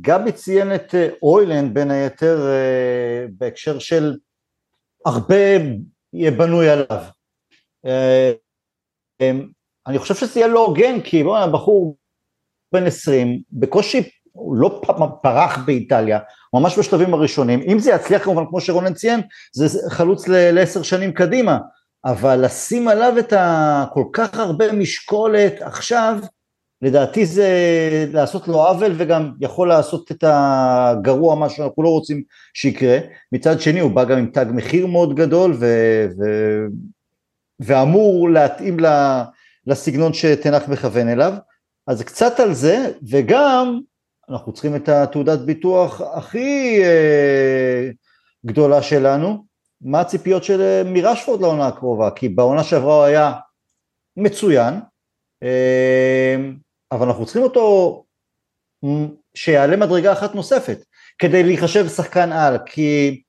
גבי 0.00 0.32
ציין 0.32 0.74
את 0.74 0.94
אוילנד 1.22 1.74
בין 1.74 1.90
היתר 1.90 2.46
בהקשר 3.38 3.78
של 3.78 4.16
הרבה 5.06 5.36
יהיה 6.12 6.30
בנוי 6.30 6.68
עליו. 6.68 7.02
אני 9.86 9.98
חושב 9.98 10.14
שזה 10.14 10.40
יהיה 10.40 10.48
לא 10.48 10.66
הוגן, 10.66 11.00
כי 11.00 11.22
בוא, 11.22 11.46
בחור 11.46 11.96
בן 12.72 12.86
20, 12.86 13.42
בקושי 13.52 14.10
הוא 14.34 14.56
לא 14.56 14.80
פרח 15.22 15.58
באיטליה, 15.66 16.18
ממש 16.54 16.78
בשלבים 16.78 17.14
הראשונים, 17.14 17.62
אם 17.72 17.78
זה 17.78 17.90
יצליח 17.90 18.24
כמובן 18.24 18.44
כמו 18.48 18.60
שרונן 18.60 18.94
ציין, 18.94 19.20
זה 19.52 19.90
חלוץ 19.90 20.28
לעשר 20.28 20.82
שנים 20.82 21.12
קדימה, 21.12 21.58
אבל 22.04 22.44
לשים 22.44 22.88
עליו 22.88 23.18
את 23.18 23.32
כל 23.92 24.04
כך 24.12 24.38
הרבה 24.38 24.72
משקולת 24.72 25.62
עכשיו, 25.62 26.18
לדעתי 26.82 27.26
זה 27.26 27.48
לעשות 28.12 28.48
לו 28.48 28.66
עוול 28.66 28.92
וגם 28.96 29.32
יכול 29.40 29.68
לעשות 29.68 30.12
את 30.12 30.24
הגרוע 30.26 31.34
מה 31.34 31.48
שאנחנו 31.48 31.82
לא 31.82 31.88
רוצים 31.88 32.22
שיקרה, 32.54 32.98
מצד 33.32 33.60
שני 33.60 33.80
הוא 33.80 33.90
בא 33.90 34.04
גם 34.04 34.18
עם 34.18 34.26
תג 34.26 34.46
מחיר 34.52 34.86
מאוד 34.86 35.16
גדול 35.16 35.56
ו... 35.60 35.66
ו... 36.18 36.24
ואמור 37.60 38.30
להתאים 38.30 38.76
לסגנון 39.66 40.12
שתנח 40.12 40.68
מכוון 40.68 41.08
אליו, 41.08 41.34
אז 41.86 42.02
קצת 42.02 42.40
על 42.40 42.54
זה, 42.54 42.90
וגם 43.10 43.80
אנחנו 44.30 44.52
צריכים 44.52 44.76
את 44.76 44.88
התעודת 44.88 45.38
ביטוח 45.38 46.00
הכי 46.00 46.82
אה, 46.84 47.90
גדולה 48.46 48.82
שלנו, 48.82 49.44
מה 49.80 50.00
הציפיות 50.00 50.44
של 50.44 50.60
אה, 50.60 50.82
מרשפורד 50.84 51.40
לעונה 51.40 51.66
הקרובה, 51.66 52.10
כי 52.10 52.28
בעונה 52.28 52.64
שעברה 52.64 52.94
הוא 52.94 53.04
היה 53.04 53.32
מצוין, 54.16 54.74
אה, 55.42 56.36
אבל 56.92 57.06
אנחנו 57.06 57.24
צריכים 57.24 57.42
אותו 57.42 58.04
שיעלה 59.34 59.76
מדרגה 59.76 60.12
אחת 60.12 60.34
נוספת, 60.34 60.84
כדי 61.18 61.42
להיחשב 61.42 61.88
שחקן 61.88 62.32
על, 62.32 62.58
כי 62.66 63.22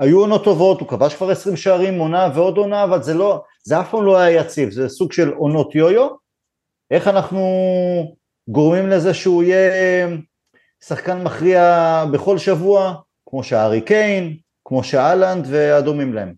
היו 0.00 0.20
עונות 0.20 0.44
טובות, 0.44 0.80
הוא 0.80 0.88
כבש 0.88 1.14
כבר 1.14 1.30
20 1.30 1.56
שערים, 1.56 1.98
עונה 1.98 2.28
ועוד 2.34 2.56
עונה, 2.56 2.84
אבל 2.84 3.02
זה 3.02 3.14
לא, 3.14 3.42
זה 3.64 3.80
אף 3.80 3.90
פעם 3.90 4.04
לא 4.04 4.16
היה 4.18 4.40
יציב, 4.40 4.70
זה 4.70 4.88
סוג 4.88 5.12
של 5.12 5.32
עונות 5.32 5.74
יויו, 5.74 6.08
איך 6.90 7.08
אנחנו 7.08 7.46
גורמים 8.48 8.88
לזה 8.88 9.14
שהוא 9.14 9.42
יהיה 9.42 10.08
שחקן 10.88 11.22
מכריע 11.22 12.04
בכל 12.12 12.38
שבוע, 12.38 12.94
כמו 13.28 13.44
שהארי 13.44 13.80
קיין, 13.80 14.36
כמו 14.64 14.84
שאלנד 14.84 15.46
והדומים 15.50 16.14
להם. 16.14 16.34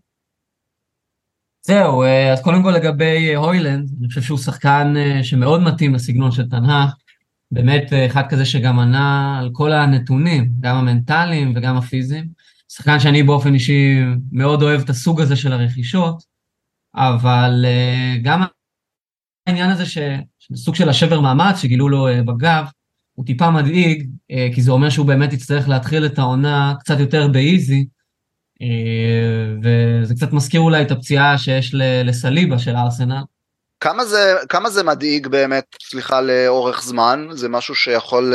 זהו, 1.61 2.03
אה, 2.03 2.33
אז 2.33 2.41
קודם 2.41 2.63
כל 2.63 2.71
לגבי 2.71 3.29
אה, 3.29 3.37
הוילנד, 3.37 3.89
אני 3.99 4.07
חושב 4.07 4.21
שהוא 4.21 4.37
שחקן 4.37 4.93
אה, 4.97 5.23
שמאוד 5.23 5.61
מתאים 5.61 5.95
לסגנון 5.95 6.31
של 6.31 6.49
תנ"ך, 6.49 6.93
באמת 7.51 7.93
אחד 8.05 8.23
כזה 8.29 8.45
שגם 8.45 8.79
ענה 8.79 9.39
על 9.39 9.49
כל 9.53 9.71
הנתונים, 9.71 10.51
גם 10.59 10.75
המנטליים 10.75 11.53
וגם 11.55 11.77
הפיזיים. 11.77 12.27
שחקן 12.69 12.99
שאני 12.99 13.23
באופן 13.23 13.53
אישי 13.53 14.01
מאוד 14.31 14.61
אוהב 14.61 14.81
את 14.81 14.89
הסוג 14.89 15.21
הזה 15.21 15.35
של 15.35 15.53
הרכישות, 15.53 16.23
אבל 16.95 17.65
גם 18.23 18.43
העניין 19.47 19.69
הזה 19.69 19.85
ש... 19.85 19.97
סוג 20.55 20.75
של 20.75 20.89
השבר 20.89 21.21
מאמץ 21.21 21.57
שגילו 21.57 21.89
לו 21.89 22.07
בגב, 22.25 22.65
הוא 23.15 23.25
טיפה 23.25 23.49
מדאיג, 23.49 24.09
אה, 24.31 24.47
כי 24.55 24.61
זה 24.61 24.71
אומר 24.71 24.89
שהוא 24.89 25.05
באמת 25.05 25.33
יצטרך 25.33 25.69
להתחיל 25.69 26.05
את 26.05 26.19
העונה 26.19 26.73
קצת 26.79 26.99
יותר 26.99 27.27
באיזי, 27.27 27.85
וזה 29.63 30.13
קצת 30.15 30.33
מזכיר 30.33 30.61
אולי 30.61 30.81
את 30.81 30.91
הפציעה 30.91 31.37
שיש 31.37 31.75
לסליבה 31.77 32.59
של 32.59 32.75
ארסנל. 32.75 33.21
כמה 33.79 34.05
זה, 34.05 34.33
כמה 34.49 34.69
זה 34.69 34.83
מדאיג 34.83 35.27
באמת, 35.27 35.65
סליחה, 35.81 36.21
לאורך 36.21 36.83
זמן? 36.83 37.27
זה 37.31 37.49
משהו 37.49 37.75
שיכול 37.75 38.33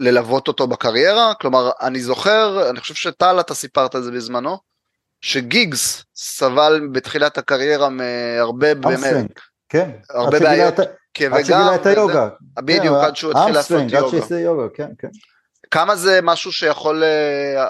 ללוות 0.00 0.48
אותו 0.48 0.66
בקריירה? 0.66 1.32
כלומר, 1.40 1.70
אני 1.82 2.00
זוכר, 2.00 2.70
אני 2.70 2.80
חושב 2.80 2.94
שטל, 2.94 3.40
אתה 3.40 3.54
סיפרת 3.54 3.96
את 3.96 4.04
זה 4.04 4.10
בזמנו, 4.10 4.58
שגיגס 5.20 6.04
סבל 6.16 6.88
בתחילת 6.92 7.38
הקריירה 7.38 7.88
מהרבה 7.88 8.74
באמת, 8.74 9.30
כן, 9.68 9.90
הרבה 10.10 10.40
בעיות, 10.40 10.74
גב, 11.18 11.34
עד 11.34 11.44
שגילה 11.44 11.74
את 11.74 11.86
היוגה, 11.86 12.28
בדיוק, 12.58 12.96
עד 12.96 13.16
שהוא 13.16 13.32
התחיל 13.32 13.54
לעשות 13.54 13.82
יוגה, 14.30 14.68
כן, 14.74 14.88
כן. 14.98 15.08
כמה 15.70 15.96
זה 15.96 16.20
משהו 16.22 16.52
שיכול, 16.52 17.02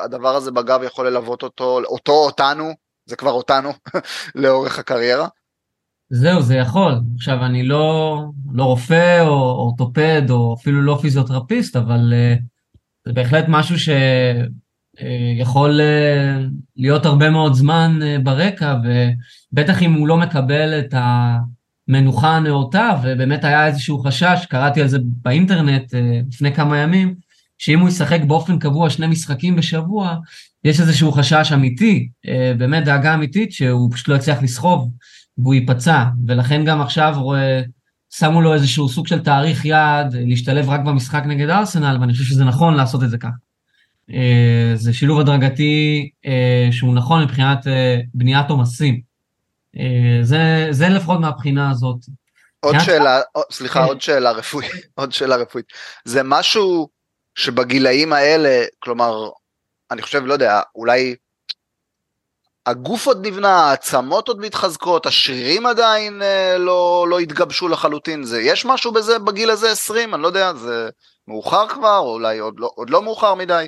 הדבר 0.05 0.37
הזה 0.37 0.51
בגב 0.51 0.83
יכול 0.83 1.07
ללוות 1.07 1.43
אותו, 1.43 1.81
אותו, 1.85 2.13
אותנו, 2.13 2.73
זה 3.07 3.17
כבר 3.17 3.33
אותנו, 3.33 3.73
לאורך 4.35 4.79
הקריירה? 4.79 5.29
זהו, 6.11 6.43
זה 6.43 6.55
יכול. 6.55 6.93
עכשיו, 7.17 7.45
אני 7.45 7.63
לא, 7.63 8.23
לא 8.53 8.65
רופא 8.65 9.21
או 9.21 9.33
אורתופד 9.33 10.23
או 10.31 10.57
אפילו 10.61 10.83
לא 10.83 10.99
פיזיותרפיסט, 11.01 11.77
אבל 11.77 12.13
uh, 12.13 12.41
זה 13.07 13.13
בהחלט 13.13 13.45
משהו 13.49 13.77
שיכול 13.79 15.81
uh, 15.81 15.83
uh, 15.83 16.51
להיות 16.77 17.07
הרבה 17.07 17.31
מאוד 17.31 17.55
זמן 17.55 17.99
uh, 18.01 18.23
ברקע, 18.23 18.77
ובטח 19.53 19.83
אם 19.83 19.93
הוא 19.93 20.09
לא 20.09 20.17
מקבל 20.17 20.79
את 20.79 20.95
המנוחה 21.91 22.37
הנאותה, 22.37 22.91
ובאמת 23.03 23.45
היה 23.45 23.67
איזשהו 23.67 23.99
חשש, 23.99 24.47
קראתי 24.49 24.83
על 24.83 24.89
זה 24.89 24.99
באינטרנט 25.03 25.95
uh, 25.95 25.97
לפני 26.29 26.55
כמה 26.55 26.79
ימים, 26.79 27.15
שאם 27.59 27.81
הוא 27.81 27.89
ישחק 27.89 28.21
באופן 28.27 28.59
קבוע 28.59 28.91
שני 28.91 29.07
משחקים 29.07 29.57
בשבוע, 29.57 30.17
יש 30.65 30.81
איזשהו 30.81 31.13
חשש 31.13 31.53
אמיתי, 31.55 32.09
uh, 32.27 32.31
באמת 32.59 32.85
דאגה 32.85 33.15
אמיתית, 33.15 33.53
שהוא 33.53 33.93
פשוט 33.93 34.09
לא 34.09 34.15
יצליח 34.15 34.43
לסחוב. 34.43 34.91
והוא 35.39 35.55
ייפצע, 35.55 36.05
ולכן 36.27 36.65
גם 36.65 36.81
עכשיו 36.81 37.15
רואה, 37.17 37.63
שמו 38.11 38.43
לו 38.43 38.55
איזשהו 38.55 38.89
סוג 38.89 39.07
של 39.07 39.21
תאריך 39.21 39.65
יעד 39.65 40.15
להשתלב 40.19 40.69
רק 40.69 40.81
במשחק 40.81 41.23
נגד 41.27 41.51
ארסנל, 41.51 41.99
ואני 42.01 42.13
חושב 42.13 42.25
שזה 42.25 42.45
נכון 42.45 42.75
לעשות 42.75 43.03
את 43.03 43.11
זה 43.11 43.19
כך. 43.19 43.29
אה, 44.13 44.73
זה 44.75 44.93
שילוב 44.93 45.21
הדרגתי 45.21 46.11
אה, 46.27 46.69
שהוא 46.71 46.95
נכון 46.95 47.23
מבחינת 47.23 47.67
אה, 47.67 48.01
בניית 48.15 48.51
עומסים. 48.51 49.10
זה, 50.23 50.69
זה 50.71 50.89
לפחות 50.89 51.21
מהבחינה 51.21 51.71
הזאת. 51.71 51.99
עוד 52.61 52.77
שאלה, 52.85 53.21
סליחה, 53.53 53.85
עוד 53.85 54.01
שאלה 54.01 54.31
רפואית, 54.31 54.71
עוד 54.99 55.13
שאלה 55.13 55.37
רפואית. 55.37 55.67
זה 56.05 56.21
משהו 56.25 56.89
שבגילאים 57.35 58.13
האלה, 58.13 58.65
כלומר, 58.79 59.29
אני 59.91 60.03
חושב, 60.03 60.27
לא 60.27 60.33
יודע, 60.33 60.61
אולי 60.75 61.15
הגוף 62.67 63.07
עוד 63.07 63.27
נבנה, 63.27 63.55
העצמות 63.55 64.29
עוד 64.29 64.41
מתחזקות, 64.41 65.07
השרירים 65.07 65.67
עדיין 65.67 66.23
אה, 66.23 66.59
לא, 66.59 67.07
לא 67.11 67.19
התגבשו 67.19 67.69
לחלוטין, 67.69 68.23
זה, 68.23 68.41
יש 68.41 68.65
משהו 68.65 68.93
בזה 68.93 69.19
בגיל 69.19 69.51
הזה 69.51 69.71
20? 69.71 70.15
אני 70.15 70.23
לא 70.23 70.27
יודע, 70.27 70.55
זה 70.55 70.89
מאוחר 71.29 71.69
כבר, 71.69 71.99
או 71.99 72.13
אולי 72.15 72.39
עוד 72.39 72.55
לא, 72.59 72.71
עוד 72.75 72.91
לא 72.91 73.03
מאוחר 73.03 73.35
מדי? 73.35 73.67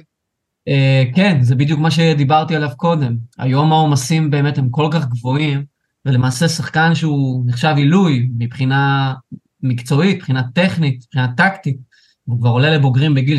אה, 0.68 1.02
כן, 1.16 1.42
זה 1.42 1.54
בדיוק 1.54 1.80
מה 1.80 1.90
שדיברתי 1.90 2.56
עליו 2.56 2.68
קודם. 2.76 3.16
היום 3.38 3.72
העומסים 3.72 4.30
באמת 4.30 4.58
הם 4.58 4.70
כל 4.70 4.88
כך 4.92 5.04
גבוהים, 5.04 5.64
ולמעשה 6.06 6.48
שחקן 6.48 6.94
שהוא 6.94 7.44
נחשב 7.46 7.74
עילוי 7.76 8.28
מבחינה 8.38 9.14
מקצועית, 9.62 10.16
מבחינה 10.16 10.42
טכנית, 10.54 11.04
מבחינה 11.04 11.32
טקטית, 11.36 11.76
הוא 12.24 12.40
כבר 12.40 12.50
עולה 12.50 12.70
לבוגרים 12.70 13.14
בגיל 13.14 13.38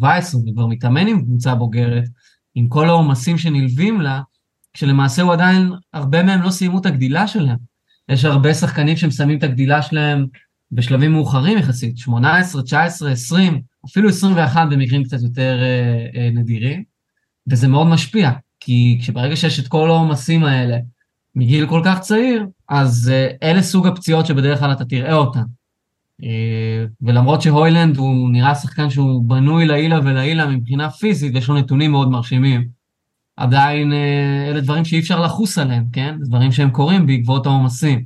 16-17 0.00 0.04
וכבר 0.36 0.66
מתאמן 0.66 1.06
עם 1.06 1.24
קבוצה 1.24 1.54
בוגרת, 1.54 2.04
עם 2.54 2.68
כל 2.68 2.88
העומסים 2.88 3.38
שנלווים 3.38 4.00
לה, 4.00 4.20
כשלמעשה 4.72 5.22
הוא 5.22 5.32
עדיין, 5.32 5.72
הרבה 5.92 6.22
מהם 6.22 6.42
לא 6.42 6.50
סיימו 6.50 6.78
את 6.78 6.86
הגדילה 6.86 7.26
שלהם. 7.26 7.56
יש 8.08 8.24
הרבה 8.24 8.54
שחקנים 8.54 8.96
שמסיימים 8.96 9.38
את 9.38 9.42
הגדילה 9.42 9.82
שלהם 9.82 10.26
בשלבים 10.72 11.12
מאוחרים 11.12 11.58
יחסית, 11.58 11.98
18, 11.98 12.62
19, 12.62 13.12
20, 13.12 13.62
אפילו 13.86 14.08
21 14.08 14.68
במקרים 14.70 15.04
קצת 15.04 15.22
יותר 15.22 15.58
אה, 15.62 16.20
אה, 16.20 16.30
נדירים, 16.30 16.84
וזה 17.50 17.68
מאוד 17.68 17.86
משפיע, 17.86 18.30
כי 18.60 18.98
כשברגע 19.00 19.36
שיש 19.36 19.60
את 19.60 19.68
כל 19.68 19.90
העומסים 19.90 20.44
האלה 20.44 20.76
מגיל 21.34 21.66
כל 21.66 21.82
כך 21.84 22.00
צעיר, 22.00 22.46
אז 22.68 23.12
אה, 23.12 23.50
אלה 23.50 23.62
סוג 23.62 23.86
הפציעות 23.86 24.26
שבדרך 24.26 24.58
כלל 24.58 24.72
אתה 24.72 24.84
תראה 24.84 25.14
אותן. 25.14 25.42
אה, 26.22 26.84
ולמרות 27.02 27.42
שהוילנד 27.42 27.96
הוא 27.96 28.30
נראה 28.30 28.54
שחקן 28.54 28.90
שהוא 28.90 29.24
בנוי 29.24 29.66
לעילה 29.66 30.00
ולעילה 30.04 30.46
מבחינה 30.46 30.90
פיזית, 30.90 31.34
יש 31.34 31.48
לו 31.48 31.54
נתונים 31.54 31.90
מאוד 31.90 32.10
מרשימים. 32.10 32.68
עדיין 33.36 33.92
אה, 33.92 34.46
אלה 34.50 34.60
דברים 34.60 34.84
שאי 34.84 34.98
אפשר 34.98 35.20
לחוס 35.20 35.58
עליהם, 35.58 35.84
כן? 35.92 36.16
דברים 36.20 36.52
שהם 36.52 36.70
קורים 36.70 37.06
בעקבות 37.06 37.46
העומסים. 37.46 38.04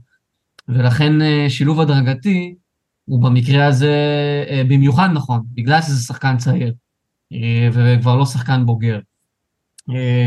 ולכן 0.69 1.13
שילוב 1.49 1.81
הדרגתי 1.81 2.55
הוא 3.05 3.23
במקרה 3.23 3.67
הזה 3.67 3.95
במיוחד 4.69 5.09
נכון, 5.15 5.43
בגלל 5.55 5.83
שזה 5.83 6.07
שחקן 6.07 6.37
צעיר, 6.37 6.75
וכבר 7.73 8.17
לא 8.17 8.27
שחקן 8.27 8.67
בוגר. 8.67 8.99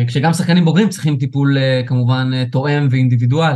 כשגם 0.07 0.33
שחקנים 0.33 0.65
בוגרים 0.65 0.89
צריכים 0.89 1.17
טיפול 1.17 1.57
כמובן 1.85 2.45
תואם 2.45 2.87
ואינדיבידואל. 2.91 3.55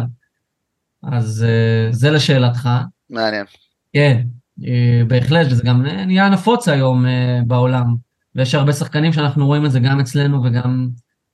אז 1.04 1.46
זה 1.92 2.12
לשאלתך. 2.12 2.70
מעניין. 3.10 3.46
כן, 3.94 4.22
בהחלט, 5.08 5.48
וזה 5.52 5.64
גם 5.64 5.82
נהיה 5.82 6.30
נפוץ 6.30 6.68
היום 6.68 7.06
בעולם. 7.48 7.96
ויש 8.36 8.56
הרבה 8.56 8.74
שחקנים 8.74 9.14
שאנחנו 9.14 9.46
רואים 9.46 9.66
את 9.66 9.72
זה 9.72 9.80
גם 9.80 10.00
אצלנו 10.00 10.44
וגם 10.44 10.90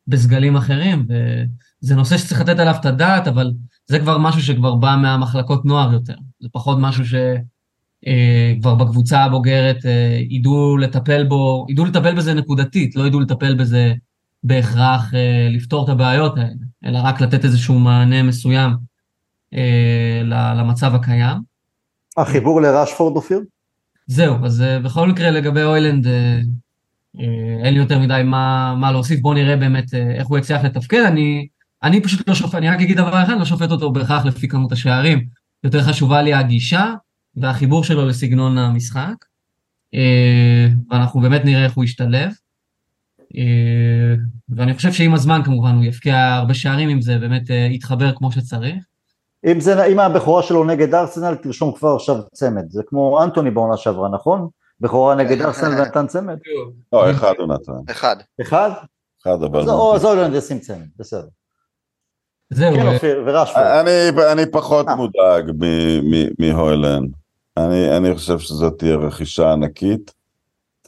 בסגלים 0.08 0.56
אחרים, 0.56 1.08
וזה 1.10 1.96
נושא 1.96 2.18
שצריך 2.18 2.42
לתת 2.42 2.60
עליו 2.60 2.76
את 2.80 2.86
הדעת, 2.86 3.28
אבל 3.28 3.52
זה 3.86 4.00
כבר 4.00 4.18
משהו 4.18 4.42
שכבר 4.42 4.76
בא 4.76 4.96
מהמחלקות 5.02 5.66
נוער 5.66 5.94
יותר. 5.94 6.16
זה 6.40 6.50
פחות 6.52 6.78
משהו 6.82 7.06
שכבר 7.06 8.72
אה, 8.72 8.76
בקבוצה 8.76 9.24
הבוגרת 9.24 9.86
אה, 9.86 10.20
ידעו 10.30 10.78
לטפל 10.78 11.24
בו, 11.24 11.66
ידעו 11.70 11.86
לטפל 11.86 12.16
בזה 12.16 12.34
נקודתית, 12.34 12.96
לא 12.96 13.08
ידעו 13.08 13.20
לטפל 13.20 13.56
בזה 13.56 13.94
בהכרח 14.44 15.14
אה, 15.14 15.50
לפתור 15.52 15.84
את 15.84 15.90
הבעיות 15.90 16.38
האלה, 16.38 16.50
אלא 16.86 17.00
רק 17.04 17.22
לתת 17.22 17.46
איזשהו 17.46 17.80
מענה 17.80 18.24
מסוים 18.24 18.72
למצב 20.56 20.96
הקיים. 20.96 21.38
החיבור 22.18 22.62
לראשפורד 22.62 23.16
אופיר? 23.16 23.42
זהו, 24.08 24.46
אז 24.46 24.64
בכל 24.84 25.08
מקרה 25.08 25.32
לגבי 25.32 25.64
אוילנד, 25.64 26.08
אה, 27.20 27.64
אין 27.64 27.74
לי 27.74 27.80
יותר 27.80 28.00
מדי 28.00 28.22
מה, 28.26 28.76
מה 28.76 28.92
להוסיף, 28.92 29.20
בואו 29.20 29.34
נראה 29.34 29.56
באמת 29.56 29.94
אה, 29.94 30.12
איך 30.16 30.28
הוא 30.28 30.38
יצליח 30.38 30.64
לתפקד. 30.64 31.04
אני, 31.08 31.48
אני 31.84 32.02
פשוט 32.02 32.28
לא 32.28 32.36
שופט, 32.36 32.56
אני 32.56 32.70
רק 32.70 32.82
אגיד 32.82 32.98
דבר 32.98 33.24
אחד, 33.24 33.38
לא 33.40 33.46
שופט 33.46 33.72
אותו 33.72 33.92
בהכרח 33.92 34.26
לפי 34.26 34.48
כמות 34.48 34.72
השערים. 34.72 35.26
יותר 35.64 35.84
חשובה 35.84 36.22
לי 36.22 36.34
הגישה 36.34 36.94
והחיבור 37.36 37.84
שלו 37.84 38.06
לסגנון 38.06 38.58
המשחק. 38.58 39.26
אה, 39.94 40.68
ואנחנו 40.92 41.22
באמת 41.22 41.46
נראה 41.46 41.64
איך 41.64 41.74
הוא 41.74 41.84
ישתלב. 41.84 42.32
ואני 44.50 44.74
חושב 44.74 44.92
שעם 44.92 45.14
הזמן 45.14 45.42
כמובן 45.46 45.76
הוא 45.76 45.84
יפקיע 45.84 46.18
הרבה 46.18 46.54
שערים 46.54 46.90
אם 46.90 47.02
זה 47.02 47.18
באמת 47.18 47.44
יתחבר 47.70 48.16
כמו 48.16 48.32
שצריך. 48.32 48.76
אם, 49.46 49.60
זה, 49.60 49.86
אם 49.86 50.00
הבכורה 50.00 50.44
שלו 50.44 50.64
נגד 50.64 50.94
ארסנל, 50.94 51.36
תרשום 51.36 51.74
כבר 51.76 51.96
עכשיו 51.96 52.16
צמד. 52.34 52.70
זה 52.70 52.82
כמו 52.88 53.24
אנטוני 53.24 53.52
בעונה 53.52 53.78
שעברה, 53.78 54.10
נכון? 54.10 54.48
בכורה 54.80 55.16
נגד 55.16 55.42
ארסנל 55.42 55.82
ונתן 55.82 56.08
צמד? 56.08 56.38
לא, 56.94 57.12
אחד 57.12 57.34
הוא 57.38 57.48
נתן. 57.48 57.92
אחד. 57.92 58.16
אחד? 58.42 58.70
אחד, 59.22 59.44
אבל... 59.44 59.62
אז 59.96 60.06
אולנד 60.06 60.36
ישים 60.36 60.60
צמד, 60.60 60.88
בסדר. 60.98 61.28
זהו. 62.50 62.76
כן, 62.76 62.88
אופיר, 62.88 63.24
ורשפורד. 63.26 63.66
אני 64.32 64.52
פחות 64.52 64.88
אה. 64.88 64.96
מודאג 64.96 65.52
מהוילן. 66.40 67.04
אני 67.98 68.16
חושב 68.16 68.40
שזאת 68.40 68.80
תהיה 68.80 68.96
רכישה 68.96 69.52
ענקית. 69.52 70.17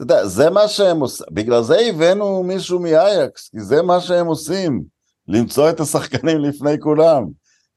אתה 0.02 0.14
יודע, 0.14 0.26
זה 0.26 0.50
מה 0.50 0.68
שהם 0.68 1.00
עושים, 1.00 1.26
בגלל 1.30 1.62
זה 1.62 1.78
הבאנו 1.78 2.42
מישהו 2.42 2.78
מאייקס, 2.80 3.48
כי 3.48 3.60
זה 3.60 3.82
מה 3.82 4.00
שהם 4.00 4.26
עושים, 4.26 4.82
למצוא 5.28 5.70
את 5.70 5.80
השחקנים 5.80 6.38
לפני 6.38 6.80
כולם. 6.80 7.24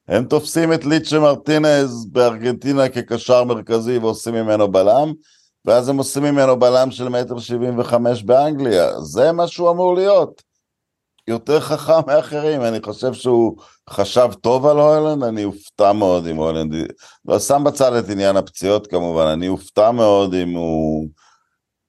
הם 0.08 0.24
תופסים 0.24 0.72
את 0.72 0.84
ליצ'ה 0.84 1.18
מרטינז 1.18 2.06
בארגנטינה 2.12 2.88
כקשר 2.88 3.44
מרכזי 3.44 3.98
ועושים 3.98 4.34
ממנו 4.34 4.72
בלם, 4.72 5.12
ואז 5.64 5.88
הם 5.88 5.96
עושים 5.96 6.22
ממנו 6.22 6.58
בלם 6.58 6.90
של 6.90 7.08
מטר 7.08 7.38
שבעים 7.38 7.78
וחמש 7.78 8.22
באנגליה, 8.22 9.00
זה 9.00 9.32
מה 9.32 9.48
שהוא 9.48 9.70
אמור 9.70 9.94
להיות. 9.94 10.42
יותר 11.28 11.60
חכם 11.60 12.00
מאחרים, 12.06 12.62
אני 12.62 12.82
חושב 12.82 13.12
שהוא 13.12 13.56
חשב 13.90 14.28
טוב 14.40 14.66
על 14.66 14.78
הולנד, 14.78 15.24
אני 15.24 15.44
אופתע 15.44 15.92
מאוד 15.92 16.26
אם 16.26 16.36
הולנד, 16.36 16.74
לא 17.24 17.38
שם 17.38 17.64
בצד 17.64 17.92
את 17.92 18.08
עניין 18.08 18.36
הפציעות 18.36 18.86
כמובן, 18.86 19.26
אני 19.26 19.48
אופתע 19.48 19.90
מאוד 19.90 20.34
אם 20.34 20.50
הוא 20.50 21.08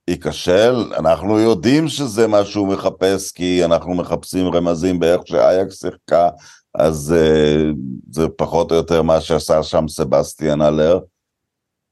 ייכשל, 0.08 0.94
אנחנו 0.98 1.40
יודעים 1.40 1.88
שזה 1.88 2.28
מה 2.28 2.46
שהוא 2.46 2.68
מחפש, 2.68 3.32
כי 3.32 3.66
אנחנו 3.66 3.94
מחפשים 3.94 4.48
רמזים 4.48 5.00
באיך 5.00 5.22
שאייקס 5.26 5.80
שיחקה, 5.80 6.30
אז 6.74 7.16
uh, 7.18 7.76
זה 8.12 8.28
פחות 8.38 8.72
או 8.72 8.76
יותר 8.76 9.02
מה 9.02 9.22
שעשה 9.22 9.64
שם 9.64 9.88
סבסטיאן 9.88 10.62
אלר. 10.62 11.00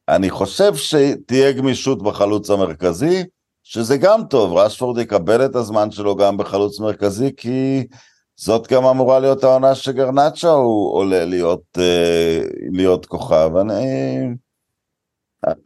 אני 0.09 0.29
חושב 0.29 0.75
שתהיה 0.75 1.51
גמישות 1.51 2.03
בחלוץ 2.03 2.49
המרכזי, 2.49 3.23
שזה 3.63 3.97
גם 3.97 4.21
טוב, 4.29 4.57
רשפורד 4.57 4.97
יקבל 4.97 5.45
את 5.45 5.55
הזמן 5.55 5.91
שלו 5.91 6.15
גם 6.15 6.37
בחלוץ 6.37 6.79
מרכזי, 6.79 7.31
כי 7.37 7.87
זאת 8.35 8.67
גם 8.67 8.85
אמורה 8.85 9.19
להיות 9.19 9.43
העונה 9.43 9.75
שגרנצ'ה 9.75 10.49
הוא 10.49 10.93
עולה 10.93 11.25
להיות, 11.25 11.63
אה, 11.77 12.41
להיות 12.71 13.05
כוכב. 13.05 13.51
אני, 13.61 14.17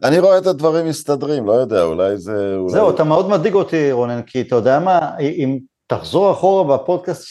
אני 0.03 0.19
רואה 0.19 0.37
את 0.37 0.47
הדברים 0.47 0.85
מסתדרים, 0.85 1.45
לא 1.45 1.51
יודע, 1.53 1.83
אולי 1.83 2.17
זה... 2.17 2.55
אולי... 2.57 2.71
זהו, 2.71 2.89
אתה 2.89 3.03
מאוד 3.03 3.29
מדאיג 3.29 3.53
אותי, 3.53 3.91
רונן, 3.91 4.21
כי 4.21 4.41
אתה 4.41 4.55
יודע 4.55 4.79
מה, 4.79 5.17
אם 5.19 5.59
תחזור 5.87 6.31
אחורה 6.31 6.77
בפודקאסט 6.77 7.23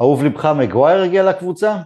שאהוב 0.00 0.24
לבך 0.24 0.44
מגווייר 0.44 1.02
הגיע 1.02 1.22
לקבוצה, 1.22 1.76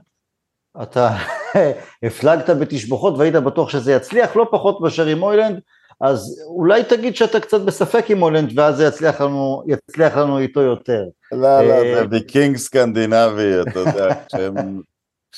אתה 0.82 1.16
הפלגת 2.06 2.50
בתשבחות 2.50 3.18
והיית 3.18 3.34
בטוח 3.34 3.70
שזה 3.70 3.92
יצליח, 3.92 4.36
לא 4.36 4.46
פחות 4.50 4.80
מאשר 4.80 5.06
עם 5.06 5.22
אוילנד, 5.22 5.60
אז 6.00 6.44
אולי 6.46 6.84
תגיד 6.84 7.16
שאתה 7.16 7.40
קצת 7.40 7.60
בספק 7.60 8.10
עם 8.10 8.20
הולנד 8.20 8.58
ואז 8.58 8.76
זה 8.76 8.84
יצליח 8.84 9.20
לנו, 9.20 9.62
יצליח 9.66 10.16
לנו 10.16 10.38
איתו 10.38 10.60
יותר. 10.60 11.04
לא, 11.32 11.38
לא, 11.40 11.72
אה, 11.72 11.94
זה 11.94 12.04
ויקינג 12.10 12.56
סקנדינבי, 12.56 13.60
אתה 13.62 13.78
יודע, 13.78 14.14
כשהם, 14.28 14.54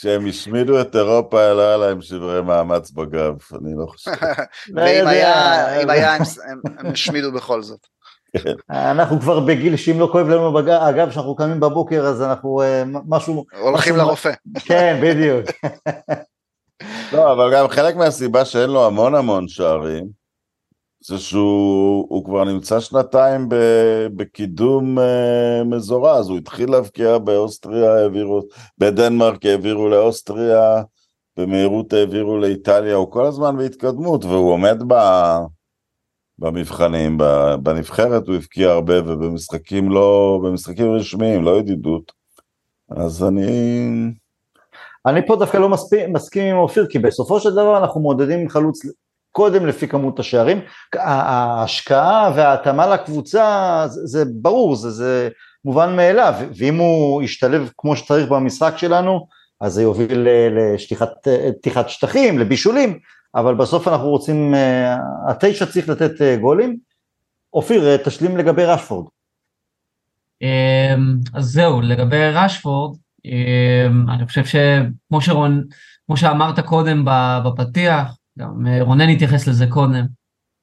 כשהם 0.01 0.26
השמידו 0.26 0.80
את 0.80 0.96
אירופה, 0.96 1.53
לא 1.53 1.62
היה 1.62 1.76
להם 1.76 2.03
שברי 2.03 2.42
מאמץ 2.42 2.90
בגב, 2.90 3.34
אני 3.59 3.74
לא 3.76 3.86
חושב. 3.86 4.11
לא 4.74 4.82
ואם 4.82 5.07
היה, 5.07 5.82
אם 5.82 5.90
היה, 5.90 6.16
הם 6.78 6.92
השמידו 6.92 7.32
בכל 7.32 7.62
זאת. 7.62 7.86
כן. 8.36 8.53
אנחנו 8.70 9.20
כבר 9.20 9.40
בגיל 9.40 9.76
שאם 9.76 10.01
לא 10.01 10.09
כואב 10.12 10.28
לנו 10.28 10.53
בגב, 10.53 11.11
כשאנחנו 11.11 11.36
קמים 11.36 11.61
בבוקר 11.61 12.07
אז 12.07 12.22
אנחנו 12.22 12.62
אה, 12.62 12.82
משהו... 13.09 13.44
הולכים. 13.61 13.96
לרופא. 13.96 14.32
כן, 14.66 15.01
בדיוק. 15.03 15.46
לא, 17.12 17.32
אבל 17.32 17.53
גם 17.55 17.68
חלק 17.68 17.96
מהסיבה 17.96 18.44
שאין 18.44 18.70
לו 18.70 18.86
המון 18.86 19.14
המון 19.14 19.48
שערים, 19.48 20.20
זה 21.05 21.18
שהוא 21.18 22.24
כבר 22.24 22.44
נמצא 22.44 22.80
שנתיים 22.80 23.48
ב, 23.48 23.55
בקידום 24.16 24.98
uh, 24.98 25.64
מזורז, 25.64 26.28
הוא 26.28 26.38
התחיל 26.38 26.70
להבקיע 26.70 27.18
באוסטריה, 27.18 27.94
העבירו, 27.94 28.40
בדנמרק 28.78 29.46
העבירו 29.46 29.88
לאוסטריה, 29.88 30.82
במהירות 31.36 31.92
העבירו 31.92 32.38
לאיטליה, 32.38 32.94
הוא 32.94 33.12
כל 33.12 33.26
הזמן 33.26 33.57
בהתקדמות, 33.57 34.24
והוא 34.24 34.53
עומד 34.53 34.82
ב, 34.86 34.94
במבחנים, 36.38 37.18
בנבחרת 37.62 38.26
הוא 38.26 38.34
הבקיע 38.34 38.70
הרבה, 38.70 39.01
ובמשחקים 39.01 39.90
לא, 39.90 40.40
במשחקים 40.44 40.92
רשמיים, 40.92 41.44
לא 41.44 41.59
ידידות, 41.59 42.12
אז 42.90 43.24
אני... 43.24 43.90
אני 45.07 45.26
פה 45.26 45.36
דווקא 45.36 45.57
לא 45.57 45.68
מסכים, 45.68 46.12
מסכים 46.12 46.55
עם 46.55 46.57
אופיר, 46.57 46.86
כי 46.86 46.98
בסופו 46.98 47.40
של 47.40 47.53
דבר 47.53 47.78
אנחנו 47.78 48.01
מודדים 48.01 48.48
חלוץ 48.48 48.80
קודם 49.33 49.66
לפי 49.66 49.89
כמות 49.89 50.18
השערים, 50.18 50.61
ההשקעה 50.95 52.33
וההתאמה 52.37 52.87
לקבוצה 52.87 53.85
זה, 53.89 54.24
ברור, 54.43 54.76
זה, 54.76 54.91
זה 54.91 55.28
מובן 55.64 55.97
מאליו, 55.97 56.35
ואם 56.57 56.76
הוא 56.76 57.22
ישתלב 57.22 57.70
כמו 57.78 57.97
שצריך 57.97 58.28
במשחק 58.28 58.74
שלנו, 58.76 59.26
אז 59.61 59.72
זה 59.72 59.83
יוביל 59.83 60.28
לפתיחת 60.51 61.89
שטחים, 61.89 62.39
לבישולים, 62.39 62.99
אבל 63.35 63.55
בסוף 63.55 63.89
אנחנו 63.89 64.09
רוצים, 64.09 64.55
התשע 65.28 65.66
צריך 65.66 65.89
לתת 65.89 66.39
גולים. 66.41 66.76
אופיר, 67.53 67.97
תשלים 67.97 68.37
לגבי 68.37 68.64
רשפורד. 68.64 69.07
אמ, 70.43 71.16
אז 71.35 71.45
זהו, 71.45 71.81
לגבי 71.81 72.31
רשפורד, 72.33 72.97
אמ, 73.24 74.11
אני 74.11 74.26
חושב 74.26 74.45
שכמו 74.45 75.20
שרון, 75.20 75.64
כמו 76.07 76.16
שאמרת 76.16 76.61
קודם 76.61 77.05
בפתיח, 77.45 78.16
גם 78.41 78.66
אה, 78.66 78.82
רונן 78.82 79.09
התייחס 79.09 79.47
לזה 79.47 79.66
קודם. 79.66 80.07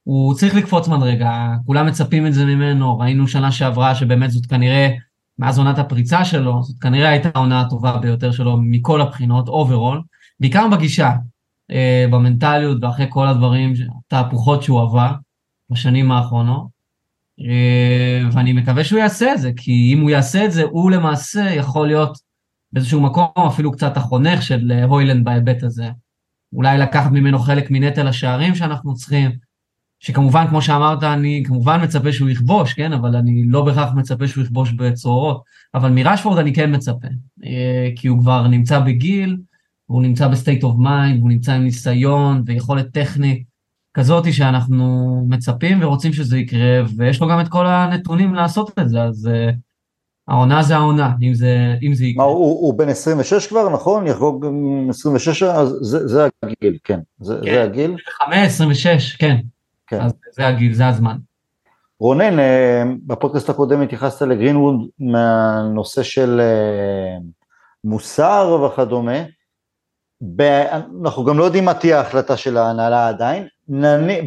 הוא 0.03 0.33
צריך 0.33 0.55
לקפוץ 0.55 0.87
מדרגה, 0.87 1.55
כולם 1.65 1.87
מצפים 1.87 2.27
את 2.27 2.33
זה 2.33 2.45
ממנו, 2.45 2.99
ראינו 2.99 3.27
שנה 3.27 3.51
שעברה 3.51 3.95
שבאמת 3.95 4.31
זאת 4.31 4.45
כנראה, 4.45 4.89
מאז 5.39 5.57
עונת 5.57 5.79
הפריצה 5.79 6.25
שלו, 6.25 6.63
זאת 6.63 6.79
כנראה 6.79 7.09
הייתה 7.09 7.29
העונה 7.35 7.61
הטובה 7.61 7.97
ביותר 7.97 8.31
שלו 8.31 8.57
מכל 8.61 9.01
הבחינות, 9.01 9.47
overall, 9.47 10.01
בעיקר 10.39 10.67
בגישה, 10.71 11.11
אה, 11.71 12.05
במנטליות 12.11 12.83
ואחרי 12.83 13.05
כל 13.09 13.27
הדברים, 13.27 13.73
התהפוכות 14.07 14.63
שהוא 14.63 14.81
עבר 14.81 15.11
בשנים 15.69 16.11
האחרונות. 16.11 16.67
אה, 17.41 18.29
ואני 18.31 18.53
מקווה 18.53 18.83
שהוא 18.83 18.99
יעשה 18.99 19.33
את 19.33 19.39
זה, 19.39 19.51
כי 19.55 19.93
אם 19.93 20.01
הוא 20.01 20.09
יעשה 20.09 20.45
את 20.45 20.51
זה, 20.51 20.63
הוא 20.63 20.91
למעשה 20.91 21.53
יכול 21.53 21.87
להיות 21.87 22.17
באיזשהו 22.73 23.01
מקום 23.01 23.27
אפילו 23.47 23.71
קצת 23.71 23.97
החונך 23.97 24.41
של 24.41 24.71
הוילנד 24.71 25.25
בהיבט 25.25 25.63
הזה. 25.63 25.89
אולי 26.53 26.77
לקחת 26.77 27.11
ממנו 27.11 27.39
חלק 27.39 27.71
מנטל 27.71 28.07
השערים 28.07 28.55
שאנחנו 28.55 28.95
צריכים, 28.95 29.31
שכמובן, 29.99 30.47
כמו 30.49 30.61
שאמרת, 30.61 31.03
אני 31.03 31.43
כמובן 31.45 31.83
מצפה 31.83 32.13
שהוא 32.13 32.29
יכבוש, 32.29 32.73
כן? 32.73 32.93
אבל 32.93 33.15
אני 33.15 33.43
לא 33.47 33.65
בהכרח 33.65 33.93
מצפה 33.93 34.27
שהוא 34.27 34.43
יכבוש 34.43 34.71
בצרורות. 34.71 35.43
אבל 35.73 35.91
מרשפורד 35.91 36.37
אני 36.37 36.53
כן 36.53 36.75
מצפה, 36.75 37.07
אה, 37.45 37.89
כי 37.95 38.07
הוא 38.07 38.19
כבר 38.19 38.47
נמצא 38.47 38.79
בגיל, 38.79 39.37
והוא 39.89 40.01
נמצא 40.01 40.27
ב 40.27 40.33
state 40.33 40.63
of 40.63 40.77
mind, 40.77 41.19
והוא 41.19 41.29
נמצא 41.29 41.53
עם 41.53 41.63
ניסיון 41.63 42.43
ויכולת 42.45 42.91
טכנית 42.91 43.43
כזאת 43.93 44.33
שאנחנו 44.33 45.25
מצפים 45.29 45.77
ורוצים 45.81 46.13
שזה 46.13 46.37
יקרה, 46.37 46.81
ויש 46.97 47.21
לו 47.21 47.27
גם 47.27 47.39
את 47.39 47.47
כל 47.47 47.67
הנתונים 47.67 48.33
לעשות 48.33 48.79
את 48.79 48.89
זה, 48.89 49.03
אז 49.03 49.29
uh, 49.33 49.55
העונה 50.27 50.63
זה 50.63 50.75
העונה, 50.75 51.11
אם 51.21 51.33
זה, 51.33 51.75
אם 51.83 51.93
זה 51.93 52.05
יקרה. 52.05 52.25
מה, 52.25 52.31
הוא, 52.31 52.59
הוא 52.67 52.73
בן 52.77 52.89
26 52.89 53.47
כבר, 53.47 53.69
נכון? 53.69 54.07
יחגוג 54.07 54.45
26, 54.89 55.43
אז 55.43 55.77
זה, 55.81 56.07
זה 56.07 56.27
הגיל, 56.43 56.77
כן. 56.83 56.99
זה, 57.19 57.39
כן. 57.45 57.53
זה 57.53 57.63
הגיל. 57.63 57.95
25, 58.21 58.45
26, 58.45 59.15
כן. 59.15 59.37
כן. 59.87 60.01
אז 60.01 60.13
זה 60.31 60.47
הגיל, 60.47 60.73
זה 60.73 60.87
הזמן. 60.87 61.17
רונן, 61.99 62.39
אה, 62.39 62.83
בפודקאסט 63.05 63.49
הקודם 63.49 63.81
התייחסת 63.81 64.21
לגרינווד 64.21 64.87
מהנושא 64.99 66.03
של 66.03 66.41
אה, 66.43 67.17
מוסר 67.83 68.65
וכדומה. 68.65 69.23
אנחנו 71.03 71.25
גם 71.25 71.39
לא 71.39 71.43
יודעים 71.43 71.65
מה 71.65 71.73
תהיה 71.73 71.97
ההחלטה 71.97 72.37
של 72.37 72.57
ההנהלה 72.57 73.07
עדיין, 73.07 73.47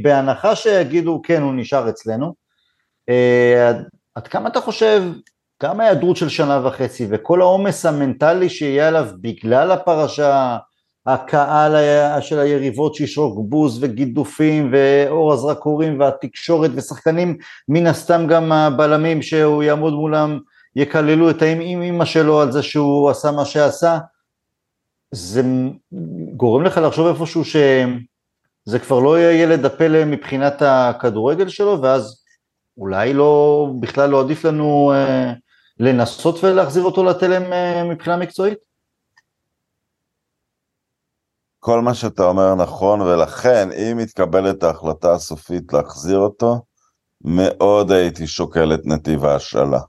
בהנחה 0.03 0.57
שיגידו 0.57 1.21
כן 1.23 1.43
הוא 1.43 1.53
נשאר 1.55 1.89
אצלנו, 1.89 2.35
אה, 3.09 3.73
עד 4.15 4.29
כמה 4.29 4.49
אתה 4.49 4.61
חושב 4.61 5.03
גם 5.63 5.81
ההיעדרות 5.81 6.17
של 6.17 6.29
שנה 6.29 6.67
וחצי 6.67 7.07
וכל 7.11 7.41
העומס 7.41 7.87
המנטלי 7.87 8.49
שיהיה 8.49 8.89
עליו 8.89 9.09
בגלל 9.21 9.71
הפרשה, 9.71 10.57
הקהל 11.07 11.75
של 12.21 12.39
היריבות 12.39 12.95
שישרוק 12.95 13.49
בוז 13.49 13.79
וגידופים 13.83 14.73
ואור 14.73 15.33
הזרקורים 15.33 16.01
והתקשורת 16.01 16.71
ושחקנים, 16.75 17.37
מן 17.69 17.87
הסתם 17.87 18.27
גם 18.29 18.53
הבלמים 18.53 19.23
שהוא 19.23 19.63
יעמוד 19.63 19.93
מולם 19.93 20.39
יקללו 20.77 21.31
את 21.31 21.43
האמא 21.43 22.05
שלו 22.05 22.41
על 22.41 22.53
זה 22.53 22.63
שהוא 22.63 23.11
עשה 23.11 23.31
מה 23.31 23.45
שעשה, 23.45 23.99
זה 25.15 25.43
גורם 26.37 26.63
לך 26.65 26.81
לחשוב 26.83 27.07
איפשהו 27.07 27.45
שזה 27.45 28.79
כבר 28.79 28.99
לא 29.01 29.19
יהיה 29.19 29.43
ילד 29.43 29.65
הפלא 29.65 30.05
מבחינת 30.05 30.63
הכדורגל 30.63 31.49
שלו 31.49 31.83
ואז 31.83 32.25
אולי 32.79 33.13
לא, 33.13 33.67
בכלל 33.81 34.11
לא 34.11 34.21
עדיף 34.21 34.45
לנו 34.45 34.93
אה, 34.95 35.33
לנסות 35.81 36.45
ולהחזיר 36.45 36.83
אותו 36.83 37.05
לתלם 37.05 37.53
אה, 37.53 37.85
מבחינה 37.85 38.17
מקצועית? 38.17 38.59
כל 41.61 41.81
מה 41.81 41.95
שאתה 41.95 42.25
אומר 42.25 42.55
נכון, 42.55 43.01
ולכן 43.01 43.69
אם 43.73 43.97
מתקבלת 43.97 44.63
ההחלטה 44.63 45.13
הסופית 45.13 45.73
להחזיר 45.73 46.19
אותו, 46.19 46.63
מאוד 47.25 47.93
הייתי 47.93 48.27
שוקל 48.27 48.75
את 48.75 48.87
נתיב 48.87 49.25
ההשאלה. 49.25 49.81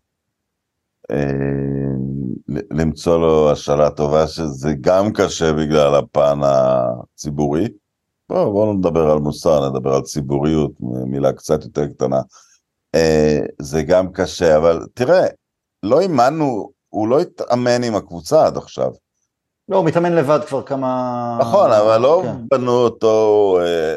אה, 1.11 1.17
למצוא 2.71 3.19
לו 3.19 3.51
השאלה 3.51 3.89
טובה, 3.89 4.27
שזה 4.27 4.73
גם 4.81 5.13
קשה 5.13 5.53
בגלל 5.53 5.95
הפן 5.95 6.39
הציבורי. 6.43 7.67
בואו 8.29 8.51
בוא 8.51 8.73
נדבר 8.73 9.11
על 9.11 9.19
מוסר, 9.19 9.69
נדבר 9.69 9.93
על 9.93 10.01
ציבוריות, 10.01 10.71
מילה 11.07 11.33
קצת 11.33 11.63
יותר 11.63 11.87
קטנה. 11.87 12.21
אה, 12.95 13.39
זה 13.59 13.83
גם 13.83 14.11
קשה, 14.11 14.57
אבל 14.57 14.87
תראה, 14.93 15.27
לא 15.83 15.99
אימנו, 15.99 16.71
הוא 16.89 17.07
לא 17.07 17.19
התאמן 17.19 17.83
עם 17.83 17.95
הקבוצה 17.95 18.45
עד 18.45 18.57
עכשיו. 18.57 18.91
לא, 19.69 19.77
הוא 19.77 19.85
מתאמן 19.85 20.13
לבד 20.13 20.39
כבר 20.47 20.63
כמה... 20.63 21.37
נכון, 21.41 21.71
אבל 21.71 21.97
לא 21.97 22.21
כן. 22.23 22.47
בנו 22.47 22.71
אותו... 22.71 23.57
אה, 23.61 23.93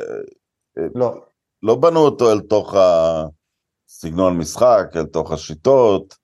אה, 0.79 0.87
לא. 0.95 1.15
לא 1.63 1.75
בנו 1.75 2.01
אותו 2.01 2.33
אל 2.33 2.41
תוך 2.41 2.75
הסגנון 2.75 4.39
משחק, 4.39 4.87
אל 4.97 5.05
תוך 5.05 5.33
השיטות. 5.33 6.15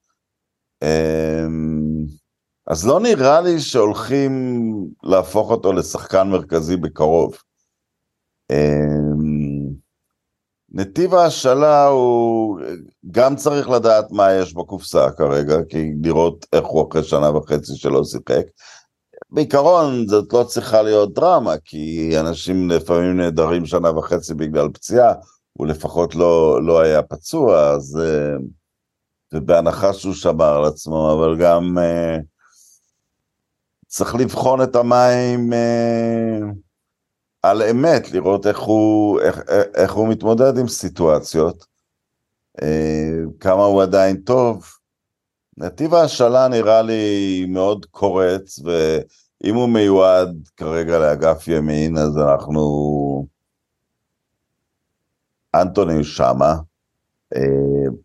אמ, 0.83 2.05
אז 2.67 2.87
לא 2.87 2.99
נראה 2.99 3.41
לי 3.41 3.59
שהולכים 3.59 4.51
להפוך 5.03 5.51
אותו 5.51 5.73
לשחקן 5.73 6.27
מרכזי 6.27 6.77
בקרוב. 6.77 7.37
נתיב 10.73 11.13
ההשאלה 11.13 11.87
הוא 11.87 12.59
גם 13.11 13.35
צריך 13.35 13.69
לדעת 13.69 14.11
מה 14.11 14.31
יש 14.33 14.53
בקופסה 14.53 15.11
כרגע, 15.11 15.55
כי 15.69 15.91
לראות 16.03 16.45
איך 16.53 16.65
הוא 16.65 16.89
אחרי 16.89 17.03
שנה 17.03 17.37
וחצי 17.37 17.75
שלא 17.75 18.03
שיחק. 18.03 18.45
בעיקרון 19.29 20.07
זאת 20.07 20.33
לא 20.33 20.43
צריכה 20.43 20.81
להיות 20.81 21.13
דרמה, 21.13 21.53
כי 21.65 22.13
אנשים 22.19 22.69
לפעמים 22.69 23.17
נעדרים 23.17 23.65
שנה 23.65 23.97
וחצי 23.97 24.33
בגלל 24.33 24.69
פציעה, 24.69 25.13
הוא 25.53 25.67
לפחות 25.67 26.15
לא, 26.15 26.59
לא 26.63 26.79
היה 26.79 27.01
פצוע, 27.01 27.69
אז... 27.69 27.99
ובהנחה 29.33 29.93
שהוא 29.93 30.13
שמר 30.13 30.57
על 30.57 30.65
עצמו, 30.65 31.13
אבל 31.13 31.37
גם 31.37 31.77
צריך 33.87 34.15
לבחון 34.15 34.61
את 34.61 34.75
המים 34.75 35.53
על 37.43 37.61
אמת, 37.61 38.11
לראות 38.11 38.47
איך 38.47 38.59
הוא, 38.59 39.19
איך, 39.19 39.41
איך 39.75 39.93
הוא 39.93 40.07
מתמודד 40.07 40.57
עם 40.57 40.67
סיטואציות, 40.67 41.65
כמה 43.39 43.63
הוא 43.63 43.81
עדיין 43.81 44.17
טוב. 44.17 44.65
נתיב 45.57 45.93
ההשאלה 45.93 46.47
נראה 46.47 46.81
לי 46.81 47.45
מאוד 47.49 47.85
קורץ, 47.85 48.59
ואם 48.59 49.55
הוא 49.55 49.69
מיועד 49.69 50.49
כרגע 50.57 50.99
לאגף 50.99 51.47
ימין, 51.47 51.97
אז 51.97 52.17
אנחנו... 52.17 52.61
אנטוני 55.55 56.03
שמה, 56.03 56.55
אה, 57.35 57.41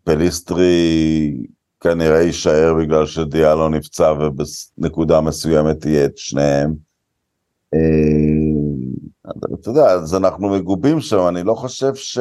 פליסטרי 0.03 1.47
כנראה 1.79 2.21
יישאר 2.21 2.73
בגלל 2.79 3.05
שדיאלו 3.05 3.69
נפצע 3.69 4.13
ובנקודה 4.13 5.21
מסוימת 5.21 5.85
יהיה 5.85 6.05
את 6.05 6.17
שניהם. 6.17 6.73
אה, 7.73 8.46
אתה 9.29 9.69
יודע, 9.69 9.85
אז 9.91 10.15
אנחנו 10.15 10.49
מגובים 10.49 11.01
שם, 11.01 11.27
אני 11.27 11.43
לא 11.43 11.53
חושב 11.53 11.95
ש... 11.95 12.19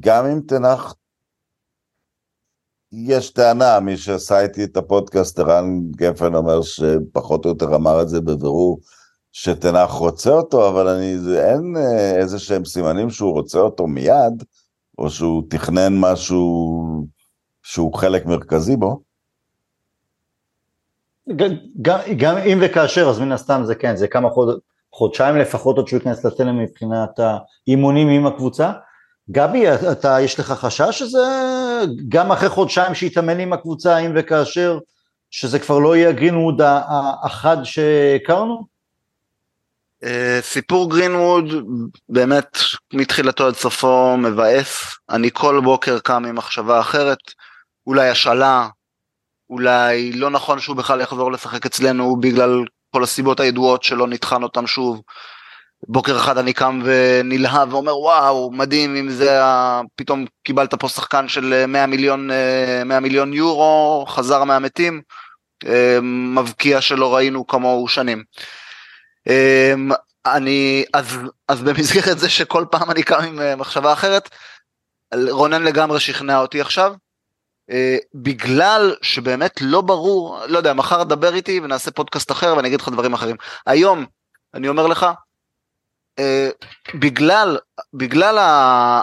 גם 0.00 0.26
אם 0.26 0.40
תנח 0.48 0.94
יש 2.92 3.30
טענה, 3.30 3.80
מי 3.80 3.96
שעשה 3.96 4.40
איתי 4.40 4.64
את 4.64 4.76
הפודקאסט, 4.76 5.38
ערן 5.38 5.80
גפן 5.90 6.34
אומר 6.34 6.62
שפחות 6.62 7.44
או 7.44 7.50
יותר 7.50 7.74
אמר 7.74 8.02
את 8.02 8.08
זה 8.08 8.20
בבירור, 8.20 8.80
שתנח 9.32 9.90
רוצה 9.90 10.30
אותו, 10.30 10.68
אבל 10.68 10.88
אני, 10.88 11.14
אין 11.38 11.76
אה, 11.76 12.16
איזה 12.16 12.38
שהם 12.38 12.64
סימנים 12.64 13.10
שהוא 13.10 13.32
רוצה 13.32 13.58
אותו 13.58 13.86
מיד, 13.86 14.44
או 14.98 15.10
שהוא 15.10 15.42
תכנן 15.50 15.98
משהו 15.98 16.82
שהוא 17.62 17.94
חלק 17.94 18.26
מרכזי 18.26 18.76
בו. 18.76 19.00
גם, 21.36 21.98
גם 22.16 22.36
אם 22.38 22.58
וכאשר, 22.62 23.08
אז 23.08 23.18
מן 23.18 23.32
הסתם 23.32 23.62
זה 23.64 23.74
כן, 23.74 23.96
זה 23.96 24.08
כמה 24.08 24.30
חוד, 24.30 24.58
חודשיים 24.92 25.36
לפחות 25.36 25.76
עוד 25.76 25.88
שהוא 25.88 25.96
ייכנס 25.98 26.24
לתלם 26.24 26.58
מבחינת 26.58 27.10
האימונים 27.18 28.08
עם 28.08 28.26
הקבוצה. 28.26 28.72
גבי, 29.30 29.72
אתה, 29.92 30.20
יש 30.20 30.40
לך 30.40 30.52
חשש 30.52 30.98
שזה 30.98 31.18
גם 32.08 32.32
אחרי 32.32 32.48
חודשיים 32.48 32.94
שהתאמן 32.94 33.40
עם 33.40 33.52
הקבוצה, 33.52 33.98
אם 33.98 34.12
וכאשר, 34.14 34.78
שזה 35.30 35.58
כבר 35.58 35.78
לא 35.78 35.96
יהיה 35.96 36.12
גרינווד 36.12 36.60
האחד 36.62 37.56
שהכרנו? 37.64 38.66
אה, 40.04 40.38
סיפור 40.42 40.90
גרינווד 40.90 41.44
באמת 42.08 42.58
מתחילתו 42.94 43.46
עד 43.46 43.54
סופו 43.54 44.16
מבאס, 44.16 44.82
אני 45.10 45.30
כל 45.32 45.60
בוקר 45.64 45.98
קם 45.98 46.24
עם 46.28 46.34
מחשבה 46.34 46.80
אחרת, 46.80 47.18
אולי 47.86 48.08
השאלה, 48.08 48.68
אולי 49.50 50.12
לא 50.12 50.30
נכון 50.30 50.60
שהוא 50.60 50.76
בכלל 50.76 51.00
יחזור 51.00 51.32
לשחק 51.32 51.66
אצלנו 51.66 52.16
בגלל 52.20 52.64
כל 52.90 53.02
הסיבות 53.02 53.40
הידועות 53.40 53.82
שלא 53.82 54.06
נטחן 54.06 54.42
אותם 54.42 54.66
שוב, 54.66 55.02
בוקר 55.86 56.16
אחד 56.16 56.38
אני 56.38 56.52
קם 56.52 56.80
ונלהב 56.84 57.74
ואומר 57.74 57.98
וואו 57.98 58.50
מדהים 58.50 58.96
אם 58.96 59.10
זה 59.10 59.40
פתאום 59.96 60.24
קיבלת 60.42 60.74
פה 60.74 60.88
שחקן 60.88 61.28
של 61.28 61.66
100 61.66 61.86
מיליון 61.86 62.26
100 62.26 62.94
אה, 62.94 63.00
מיליון 63.00 63.32
יורו 63.32 64.06
חזר 64.08 64.44
מהמתים 64.44 65.02
אה, 65.66 65.98
מבקיע 66.34 66.80
שלא 66.80 67.14
ראינו 67.14 67.46
כמוהו 67.46 67.88
שנים. 67.88 68.22
אה, 69.28 69.74
אני 70.26 70.84
אז 70.94 71.18
אז 71.48 71.62
במסגרת 71.62 72.18
זה 72.18 72.30
שכל 72.30 72.64
פעם 72.70 72.90
אני 72.90 73.02
קם 73.02 73.20
עם 73.20 73.58
מחשבה 73.58 73.92
אחרת 73.92 74.28
רונן 75.30 75.62
לגמרי 75.62 76.00
שכנע 76.00 76.38
אותי 76.38 76.60
עכשיו 76.60 76.94
בגלל 78.14 78.96
שבאמת 79.02 79.52
לא 79.60 79.80
ברור 79.80 80.38
לא 80.46 80.58
יודע 80.58 80.72
מחר 80.72 81.04
תדבר 81.04 81.34
איתי 81.34 81.60
ונעשה 81.60 81.90
פודקאסט 81.90 82.30
אחר 82.32 82.54
ואני 82.56 82.68
אגיד 82.68 82.80
לך 82.80 82.88
דברים 82.88 83.14
אחרים. 83.14 83.36
היום 83.66 84.06
אני 84.54 84.68
אומר 84.68 84.86
לך 84.86 85.06
אה, 86.18 86.48
בגלל, 86.94 87.58
בגלל 87.94 88.38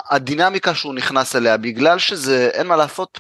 הדינמיקה 0.10 0.76
שהוא 0.76 0.94
נכנס 0.94 1.36
אליה, 1.36 1.58
בגלל 1.58 2.00
שזה, 2.00 2.50
אין 2.54 2.68
מה 2.68 2.76
לעשות, 2.76 3.20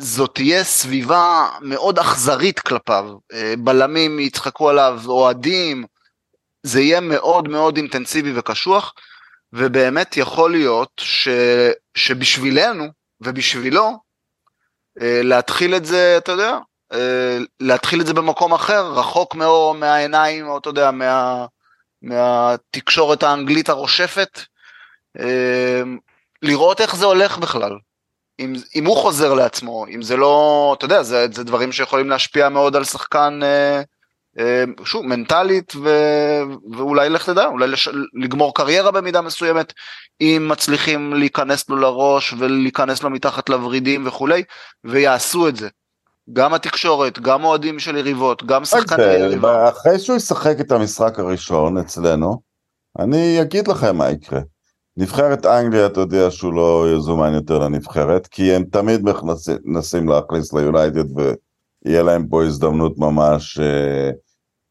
זאת 0.00 0.34
תהיה 0.34 0.64
סביבה 0.64 1.48
מאוד 1.60 1.98
אכזרית 1.98 2.60
כלפיו, 2.60 3.04
אה, 3.32 3.54
בלמים 3.58 4.18
יצחקו 4.20 4.70
עליו, 4.70 5.00
אוהדים, 5.06 5.84
זה 6.62 6.80
יהיה 6.80 7.00
מאוד 7.00 7.48
מאוד 7.48 7.76
אינטנסיבי 7.76 8.38
וקשוח, 8.38 8.92
ובאמת 9.52 10.16
יכול 10.16 10.50
להיות 10.50 10.90
ש, 11.00 11.28
שבשבילנו 11.94 12.84
ובשבילו, 13.20 13.84
אה, 13.84 13.92
להתחיל 15.00 15.74
את 15.74 15.84
זה, 15.84 16.14
אתה 16.18 16.32
יודע, 16.32 16.58
להתחיל 17.60 18.00
את 18.00 18.06
זה 18.06 18.14
במקום 18.14 18.54
אחר, 18.54 18.92
רחוק 18.92 19.34
מאור, 19.34 19.74
מהעיניים, 19.74 20.48
או 20.48 20.58
אתה 20.58 20.68
יודע, 20.68 20.90
מה... 20.90 21.46
מהתקשורת 22.04 23.22
האנגלית 23.22 23.68
הרושפת, 23.68 24.40
אמ, 25.18 25.98
לראות 26.42 26.80
איך 26.80 26.96
זה 26.96 27.04
הולך 27.04 27.38
בכלל. 27.38 27.78
אם, 28.38 28.52
אם 28.74 28.86
הוא 28.86 28.96
חוזר 28.96 29.34
לעצמו, 29.34 29.86
אם 29.86 30.02
זה 30.02 30.16
לא, 30.16 30.74
אתה 30.78 30.84
יודע, 30.84 31.02
זה, 31.02 31.26
זה 31.32 31.44
דברים 31.44 31.72
שיכולים 31.72 32.10
להשפיע 32.10 32.48
מאוד 32.48 32.76
על 32.76 32.84
שחקן, 32.84 33.40
אה, 33.42 33.48
אה, 33.78 33.82
שוב, 34.84 35.06
מנטלית, 35.06 35.72
ו, 35.76 35.88
ואולי 36.72 37.08
לך 37.08 37.26
תדע, 37.26 37.46
אולי 37.46 37.68
לש, 37.68 37.88
לגמור 38.14 38.54
קריירה 38.54 38.90
במידה 38.90 39.20
מסוימת, 39.20 39.72
אם 40.20 40.46
מצליחים 40.50 41.14
להיכנס 41.14 41.68
לו 41.68 41.76
לראש 41.76 42.34
ולהיכנס 42.38 43.02
לו 43.02 43.10
מתחת 43.10 43.48
לוורידים 43.48 44.06
וכולי, 44.06 44.42
ויעשו 44.84 45.48
את 45.48 45.56
זה. 45.56 45.68
גם 46.32 46.54
התקשורת, 46.54 47.18
גם 47.18 47.44
אוהדים 47.44 47.78
של 47.78 47.96
יריבות, 47.96 48.46
גם 48.46 48.64
שחקני 48.64 49.04
יריבות. 49.04 49.50
אחרי 49.68 49.98
שהוא 49.98 50.16
ישחק 50.16 50.60
את 50.60 50.72
המשחק 50.72 51.18
הראשון 51.18 51.78
אצלנו, 51.78 52.40
אני 52.98 53.42
אגיד 53.42 53.68
לכם 53.68 53.96
מה 53.96 54.10
יקרה. 54.10 54.40
נבחרת 54.96 55.46
אנגליה, 55.46 55.86
אתה 55.86 56.00
יודע 56.00 56.30
שהוא 56.30 56.54
לא 56.54 56.86
יזומן 56.96 57.34
יותר 57.34 57.58
לנבחרת, 57.58 58.26
כי 58.26 58.52
הם 58.52 58.64
תמיד 58.64 59.00
מנסים 59.64 60.08
להכניס 60.08 60.52
ליונייטד 60.52 61.04
ויהיה 61.84 62.02
להם 62.02 62.28
פה 62.28 62.44
הזדמנות 62.44 62.98
ממש 62.98 63.58
אה, 63.58 64.10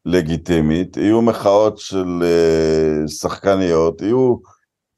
לגיטימית. 0.06 0.96
יהיו 0.96 1.22
מחאות 1.22 1.78
של 1.78 2.22
אה, 2.22 3.08
שחקניות, 3.08 4.02
יהיו... 4.02 4.36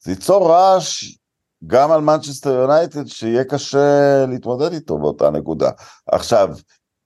זה 0.05 0.13
ייצור 0.13 0.51
רעש 0.51 1.05
גם 1.67 1.93
על 1.93 2.01
מנצ'סטר 2.01 2.51
יונייטד 2.51 3.07
שיהיה 3.07 3.45
קשה 3.45 4.27
להתמודד 4.29 4.73
איתו 4.73 4.99
באותה 4.99 5.31
נקודה. 5.31 5.71
עכשיו, 6.13 6.49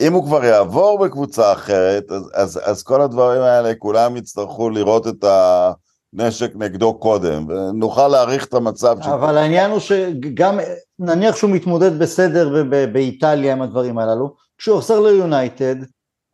אם 0.03 0.13
הוא 0.13 0.25
כבר 0.25 0.45
יעבור 0.45 0.99
בקבוצה 0.99 1.53
אחרת, 1.53 2.11
אז, 2.11 2.31
אז, 2.35 2.61
אז 2.65 2.83
כל 2.83 3.01
הדברים 3.01 3.43
האלה, 3.43 3.75
כולם 3.75 4.17
יצטרכו 4.17 4.71
לראות 4.71 5.07
את 5.07 5.25
הנשק 5.25 6.53
נגדו 6.55 6.95
קודם, 6.99 7.47
ונוכל 7.49 8.09
להעריך 8.09 8.47
את 8.47 8.55
המצב. 8.55 8.97
אבל 9.03 9.35
ש... 9.35 9.37
העניין 9.37 9.71
הוא 9.71 9.81
שגם, 9.81 10.59
נניח 10.99 11.37
שהוא 11.37 11.51
מתמודד 11.51 11.99
בסדר 11.99 12.65
באיטליה 12.93 13.53
עם 13.53 13.63
הדברים 13.63 13.99
הללו, 13.99 14.35
כשהוא 14.61 14.77
עושה 14.77 15.01
ליונייטד, 15.01 15.77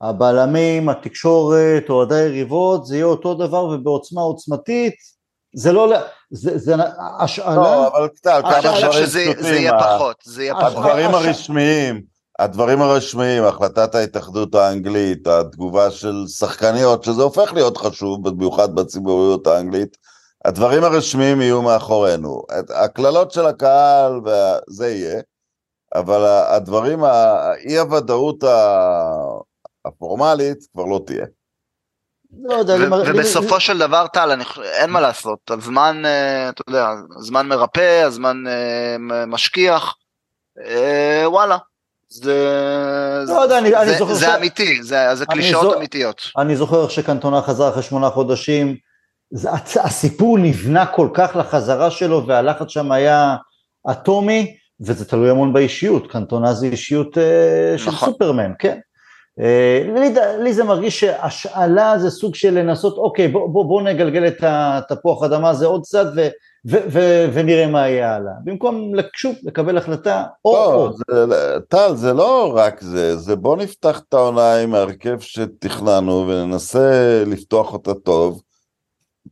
הבלמים, 0.00 0.88
התקשורת, 0.88 1.88
אוהדי 1.88 2.14
היריבות, 2.14 2.86
זה 2.86 2.96
יהיה 2.96 3.06
אותו 3.06 3.34
דבר 3.34 3.64
ובעוצמה 3.64 4.20
עוצמתית, 4.20 4.94
זה 5.54 5.72
לא, 5.72 5.92
זה, 6.30 6.58
זה 6.58 6.74
השאלה, 7.18 7.56
לא, 7.56 7.86
אבל 7.88 8.08
קצת, 8.08 8.40
כמה 8.42 8.60
דברים 8.60 9.06
פשוטים, 9.06 9.42
זה 9.42 9.48
יהיה 9.48 9.72
פחות, 9.80 10.16
זה 10.24 10.42
יהיה 10.42 10.54
פחות. 10.54 10.72
הדברים 10.72 11.10
הרשמיים, 11.10 12.02
הדברים 12.38 12.82
הרשמיים, 12.82 13.44
החלטת 13.44 13.94
ההתאחדות 13.94 14.54
האנגלית, 14.54 15.26
התגובה 15.26 15.90
של 15.90 16.24
שחקניות, 16.38 17.04
שזה 17.04 17.22
הופך 17.22 17.52
להיות 17.52 17.76
חשוב, 17.76 18.28
במיוחד 18.28 18.74
בציבוריות 18.74 19.46
האנגלית, 19.46 19.96
הדברים 20.44 20.84
הרשמיים 20.84 21.40
יהיו 21.40 21.62
מאחורינו. 21.62 22.42
הקללות 22.74 23.32
של 23.32 23.46
הקהל, 23.46 24.20
זה 24.68 24.88
יהיה, 24.88 25.20
אבל 25.98 26.24
הדברים, 26.24 27.04
האי 27.04 27.78
הוודאות 27.78 28.44
הפורמלית 29.84 30.58
כבר 30.72 30.84
לא 30.84 31.00
תהיה. 31.06 31.26
לא 32.42 32.54
יודע, 32.54 32.74
ובסופו 33.06 33.60
של 33.60 33.78
דבר 33.78 34.06
טל, 34.06 34.40
אין 34.62 34.90
מה 34.90 35.00
לעשות, 35.00 35.50
הזמן, 35.50 36.02
אה, 36.04 36.48
אתה 36.48 36.62
יודע, 36.68 36.90
הזמן 37.18 37.48
מרפא, 37.48 38.02
הזמן 38.06 38.36
אה, 38.46 38.96
משכיח, 39.26 39.94
אה, 40.66 41.24
וואלה, 41.26 41.58
זה, 42.08 42.34
לא 43.28 43.40
יודע, 43.42 43.58
אני, 43.58 43.76
אני 43.76 43.98
זוכר 43.98 44.14
זה 44.14 44.36
אמיתי, 44.36 44.82
זה, 44.82 45.14
זה 45.14 45.26
קלישאות 45.26 45.76
אמיתיות. 45.76 46.22
אני 46.38 46.56
זוכר 46.56 46.88
שקנטונה 46.88 47.42
חזר 47.42 47.68
אחרי 47.68 47.82
שמונה 47.82 48.10
חודשים, 48.10 48.76
זה, 49.30 49.50
הסיפור 49.82 50.38
נבנה 50.38 50.86
כל 50.86 51.08
כך 51.14 51.36
לחזרה 51.36 51.90
שלו 51.90 52.26
והלחץ 52.26 52.68
שם 52.68 52.92
היה 52.92 53.36
אטומי, 53.90 54.56
וזה 54.80 55.04
תלוי 55.04 55.30
המון 55.30 55.52
באישיות, 55.52 56.10
קנטונה 56.10 56.54
זה 56.54 56.66
אישיות 56.66 57.18
נכון. 57.74 57.92
של 57.92 58.06
סופרמן, 58.06 58.52
כן. 58.58 58.78
אה, 59.40 59.82
לי, 59.94 60.14
לי 60.42 60.52
זה 60.52 60.64
מרגיש 60.64 61.00
שהשאלה 61.00 61.98
זה 61.98 62.10
סוג 62.10 62.34
של 62.34 62.54
לנסות, 62.54 62.96
אוקיי, 62.98 63.28
בוא, 63.28 63.48
בוא, 63.48 63.64
בוא 63.64 63.82
נגלגל 63.82 64.26
את 64.26 64.42
התפוח 64.42 65.22
אדמה 65.22 65.50
הזה 65.50 65.66
עוד 65.66 65.82
קצת 65.82 66.06
ו, 66.16 66.28
ו, 66.68 66.76
ו, 66.88 67.00
ונראה 67.32 67.66
מה 67.66 67.88
יהיה 67.88 68.14
הלאה. 68.14 68.32
במקום 68.44 68.92
שוב 69.14 69.34
לקבל 69.42 69.78
החלטה 69.78 70.24
או 70.44 70.92
לא, 71.08 71.16
טל, 71.68 71.94
זה 71.94 72.12
לא 72.12 72.52
רק 72.56 72.80
זה, 72.80 73.16
זה 73.16 73.36
בוא 73.36 73.56
נפתח 73.56 74.00
את 74.08 74.14
העונה 74.14 74.56
עם 74.56 74.74
ההרכב 74.74 75.20
שתכננו 75.20 76.28
וננסה 76.28 77.22
לפתוח 77.26 77.72
אותה 77.72 77.94
טוב, 77.94 78.42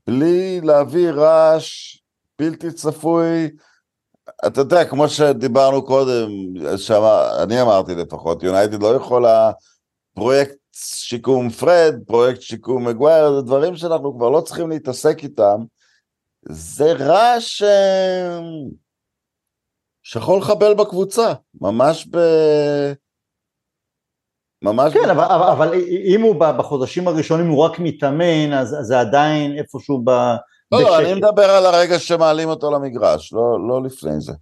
בלי 0.06 0.60
להביא 0.60 1.10
רעש 1.10 1.98
בלתי 2.38 2.72
צפוי. 2.72 3.48
אתה 4.46 4.60
יודע, 4.60 4.84
כמו 4.84 5.08
שדיברנו 5.08 5.84
קודם, 5.84 6.28
שאמר, 6.76 7.42
אני 7.42 7.62
אמרתי 7.62 7.94
לפחות, 7.94 8.42
יונייטד 8.42 8.82
לא 8.82 8.94
יכולה, 8.94 9.50
פרויקט 10.14 10.54
שיקום 10.72 11.50
פרד, 11.50 11.94
פרויקט 12.06 12.40
שיקום 12.40 12.88
מגווייר, 12.88 13.34
זה 13.34 13.42
דברים 13.42 13.76
שאנחנו 13.76 14.16
כבר 14.16 14.30
לא 14.30 14.40
צריכים 14.40 14.70
להתעסק 14.70 15.22
איתם. 15.22 15.60
זה 16.42 16.92
רעש 16.92 17.62
אה, 17.62 18.38
שיכול 20.02 20.38
לחבל 20.38 20.74
בקבוצה, 20.74 21.32
ממש 21.60 22.08
ב... 22.10 22.18
ממש... 24.62 24.92
כן, 24.92 25.00
ב- 25.06 25.10
אבל, 25.10 25.24
אבל, 25.24 25.48
אבל 25.48 25.74
אם 26.14 26.20
הוא 26.22 26.36
בחודשים 26.58 27.08
הראשונים 27.08 27.48
הוא 27.48 27.64
רק 27.64 27.78
מתאמן, 27.78 28.52
אז 28.52 28.76
זה 28.80 29.00
עדיין 29.00 29.58
איפשהו 29.58 30.02
ב... 30.04 30.10
לא, 30.72 30.78
בשקט. 30.78 30.92
אני 30.94 31.14
מדבר 31.14 31.50
על 31.50 31.66
הרגע 31.66 31.98
שמעלים 31.98 32.48
אותו 32.48 32.70
למגרש, 32.70 33.32
לא, 33.32 33.68
לא 33.68 33.82
לפני 33.82 34.20
זה. 34.20 34.32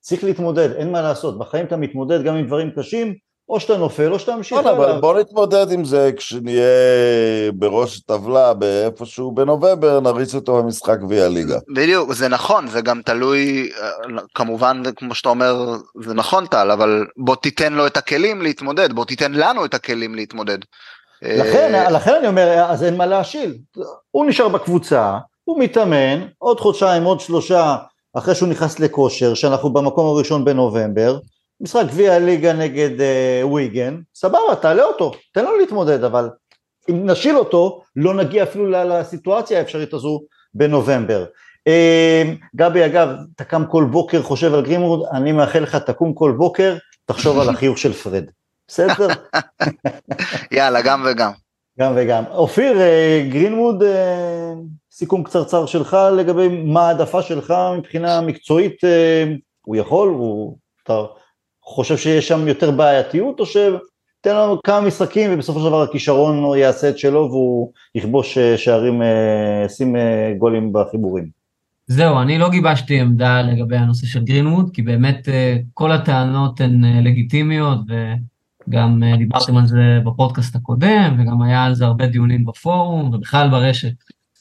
צריך 0.00 0.24
להתמודד, 0.24 0.72
אין 0.72 0.92
מה 0.92 1.02
לעשות, 1.02 1.38
בחיים 1.38 1.66
אתה 1.66 1.76
מתמודד 1.76 2.24
גם 2.24 2.34
עם 2.34 2.46
דברים 2.46 2.70
קשים, 2.70 3.14
או 3.48 3.60
שאתה 3.60 3.76
נופל 3.76 4.12
או 4.12 4.18
שאתה 4.18 4.36
ממשיך 4.36 4.58
נכון, 4.58 4.70
אבל 4.70 4.84
הלאה. 4.84 5.00
בוא 5.00 5.20
נתמודד 5.20 5.72
עם 5.72 5.84
זה 5.84 6.10
כשנהיה 6.16 7.52
בראש 7.54 7.98
הטבלה 7.98 8.54
באיפשהו 8.54 9.32
בנובמבר, 9.32 10.00
נריץ 10.00 10.34
אותו 10.34 10.62
במשחק 10.62 10.98
גביע 10.98 11.28
ליגה. 11.28 11.58
בדיוק, 11.74 12.12
זה 12.12 12.28
נכון, 12.28 12.68
זה 12.68 12.80
גם 12.80 13.02
תלוי, 13.02 13.70
אה, 13.80 13.90
כמובן, 14.34 14.82
כמו 14.96 15.14
שאתה 15.14 15.28
אומר, 15.28 15.76
זה 16.02 16.14
נכון 16.14 16.46
טל, 16.46 16.70
אבל 16.70 17.06
בוא 17.16 17.36
תיתן 17.36 17.72
לו 17.72 17.86
את 17.86 17.96
הכלים 17.96 18.42
להתמודד, 18.42 18.92
בוא 18.92 19.04
תיתן 19.04 19.32
לנו 19.32 19.64
את 19.64 19.74
הכלים 19.74 20.14
להתמודד. 20.14 20.58
לכן, 21.22 21.74
אה, 21.74 21.90
לכן 21.90 22.14
אני 22.14 22.26
אומר, 22.26 22.64
אז 22.68 22.84
אין 22.84 22.96
מה 22.96 23.06
להשיל. 23.06 23.58
הוא 24.10 24.26
נשאר 24.26 24.48
בקבוצה, 24.48 25.18
הוא 25.44 25.58
מתאמן, 25.58 26.26
עוד 26.38 26.60
חודשיים, 26.60 27.04
עוד 27.04 27.20
שלושה, 27.20 27.76
אחרי 28.14 28.34
שהוא 28.34 28.48
נכנס 28.48 28.80
לכושר, 28.80 29.34
שאנחנו 29.34 29.72
במקום 29.72 30.06
הראשון 30.06 30.44
בנובמבר, 30.44 31.18
משחק 31.60 31.84
גביע 31.86 32.14
הליגה 32.14 32.52
נגד 32.52 33.00
אה, 33.00 33.40
וויגן, 33.42 34.00
סבבה, 34.14 34.56
תעלה 34.60 34.84
אותו, 34.84 35.12
תן 35.32 35.44
לו 35.44 35.56
להתמודד, 35.56 36.04
אבל 36.04 36.30
אם 36.90 37.06
נשיל 37.06 37.36
אותו, 37.36 37.82
לא 37.96 38.14
נגיע 38.14 38.42
אפילו 38.42 38.70
לסיטואציה 38.70 39.58
האפשרית 39.58 39.94
הזו 39.94 40.20
בנובמבר. 40.54 41.24
אה, 41.66 42.22
גבי, 42.56 42.86
אגב, 42.86 43.08
אתה 43.36 43.44
קם 43.44 43.64
כל 43.70 43.84
בוקר, 43.84 44.22
חושב 44.22 44.54
על 44.54 44.62
גרימורד, 44.62 45.08
אני 45.12 45.32
מאחל 45.32 45.60
לך, 45.60 45.76
תקום 45.76 46.14
כל 46.14 46.34
בוקר, 46.38 46.76
תחשוב 47.04 47.38
על 47.38 47.48
החיוך 47.48 47.78
של 47.78 47.92
פרד. 47.92 48.24
בסדר? 48.68 49.08
יאללה, 50.52 50.82
גם 50.82 51.06
וגם. 51.06 51.30
גם 51.78 51.92
וגם. 51.96 52.24
אופיר, 52.30 52.80
אה, 52.80 53.26
גרינווד, 53.30 53.82
אה, 53.82 54.52
סיכום 54.94 55.22
קצרצר 55.22 55.66
שלך 55.66 55.96
לגבי 56.16 56.48
מה 56.48 56.88
העדפה 56.88 57.22
שלך 57.22 57.54
מבחינה 57.78 58.20
מקצועית, 58.20 58.84
אה, 58.84 59.24
הוא 59.62 59.76
יכול, 59.76 60.08
הוא, 60.08 60.56
אתה 60.82 61.02
חושב 61.62 61.96
שיש 61.96 62.28
שם 62.28 62.48
יותר 62.48 62.70
בעייתיות, 62.70 63.40
או 63.40 63.46
שתן 63.46 64.36
לנו 64.36 64.62
כמה 64.62 64.80
משחקים 64.80 65.30
ובסופו 65.34 65.60
של 65.60 65.66
דבר 65.66 65.82
הכישרון 65.82 66.58
יעשה 66.58 66.88
את 66.88 66.98
שלו 66.98 67.28
והוא 67.30 67.72
יכבוש 67.94 68.38
אה, 68.38 68.58
שערים, 68.58 69.02
אה, 69.02 69.62
ישים 69.66 69.96
גולים 70.38 70.72
בחיבורים. 70.72 71.28
זהו, 71.86 72.20
אני 72.20 72.38
לא 72.38 72.50
גיבשתי 72.50 73.00
עמדה 73.00 73.42
לגבי 73.42 73.76
הנושא 73.76 74.06
של 74.06 74.24
גרינווד, 74.24 74.70
כי 74.74 74.82
באמת 74.82 75.28
כל 75.74 75.92
הטענות 75.92 76.60
הן 76.60 77.04
לגיטימיות, 77.04 77.78
וגם 78.68 79.02
דיברתם 79.18 79.56
על 79.56 79.66
זה 79.66 79.98
בפודקאסט 80.04 80.56
הקודם, 80.56 81.16
וגם 81.18 81.42
היה 81.42 81.64
על 81.64 81.74
זה 81.74 81.84
הרבה 81.84 82.06
דיונים 82.06 82.44
בפורום, 82.44 83.14
ובכלל 83.14 83.50
ברשת. 83.50 83.92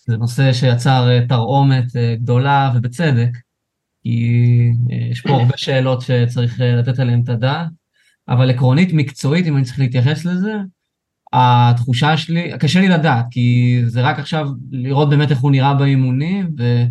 זה 0.08 0.18
נושא 0.18 0.54
שיצר 0.54 1.10
אה, 1.10 1.28
תרעומת 1.28 1.96
אה, 1.96 2.16
גדולה, 2.16 2.72
ובצדק, 2.76 3.38
כי 4.04 4.40
אה, 4.92 5.08
יש 5.12 5.22
פה 5.22 5.30
הרבה 5.30 5.58
שאלות 5.58 6.02
שצריך 6.02 6.60
לתת 6.60 7.00
עליהן 7.00 7.22
את 7.24 7.30
הדעת, 7.30 7.68
אבל 8.30 8.50
עקרונית, 8.50 8.94
מקצועית, 8.94 9.48
אם 9.48 9.58
אני 9.58 9.66
צריך 9.66 9.80
להתייחס 9.80 10.26
לזה, 10.26 10.54
התחושה 11.34 12.18
שלי, 12.18 12.52
קשה 12.60 12.80
לי 12.80 12.88
לדעת, 12.88 13.26
כי 13.32 13.78
זה 13.86 14.02
רק 14.02 14.20
עכשיו 14.20 14.50
לראות 14.72 15.10
באמת 15.10 15.32
איך 15.32 15.40
הוא 15.40 15.52
נראה 15.52 15.74
באימונים, 15.74 16.50
ו... 16.60 16.84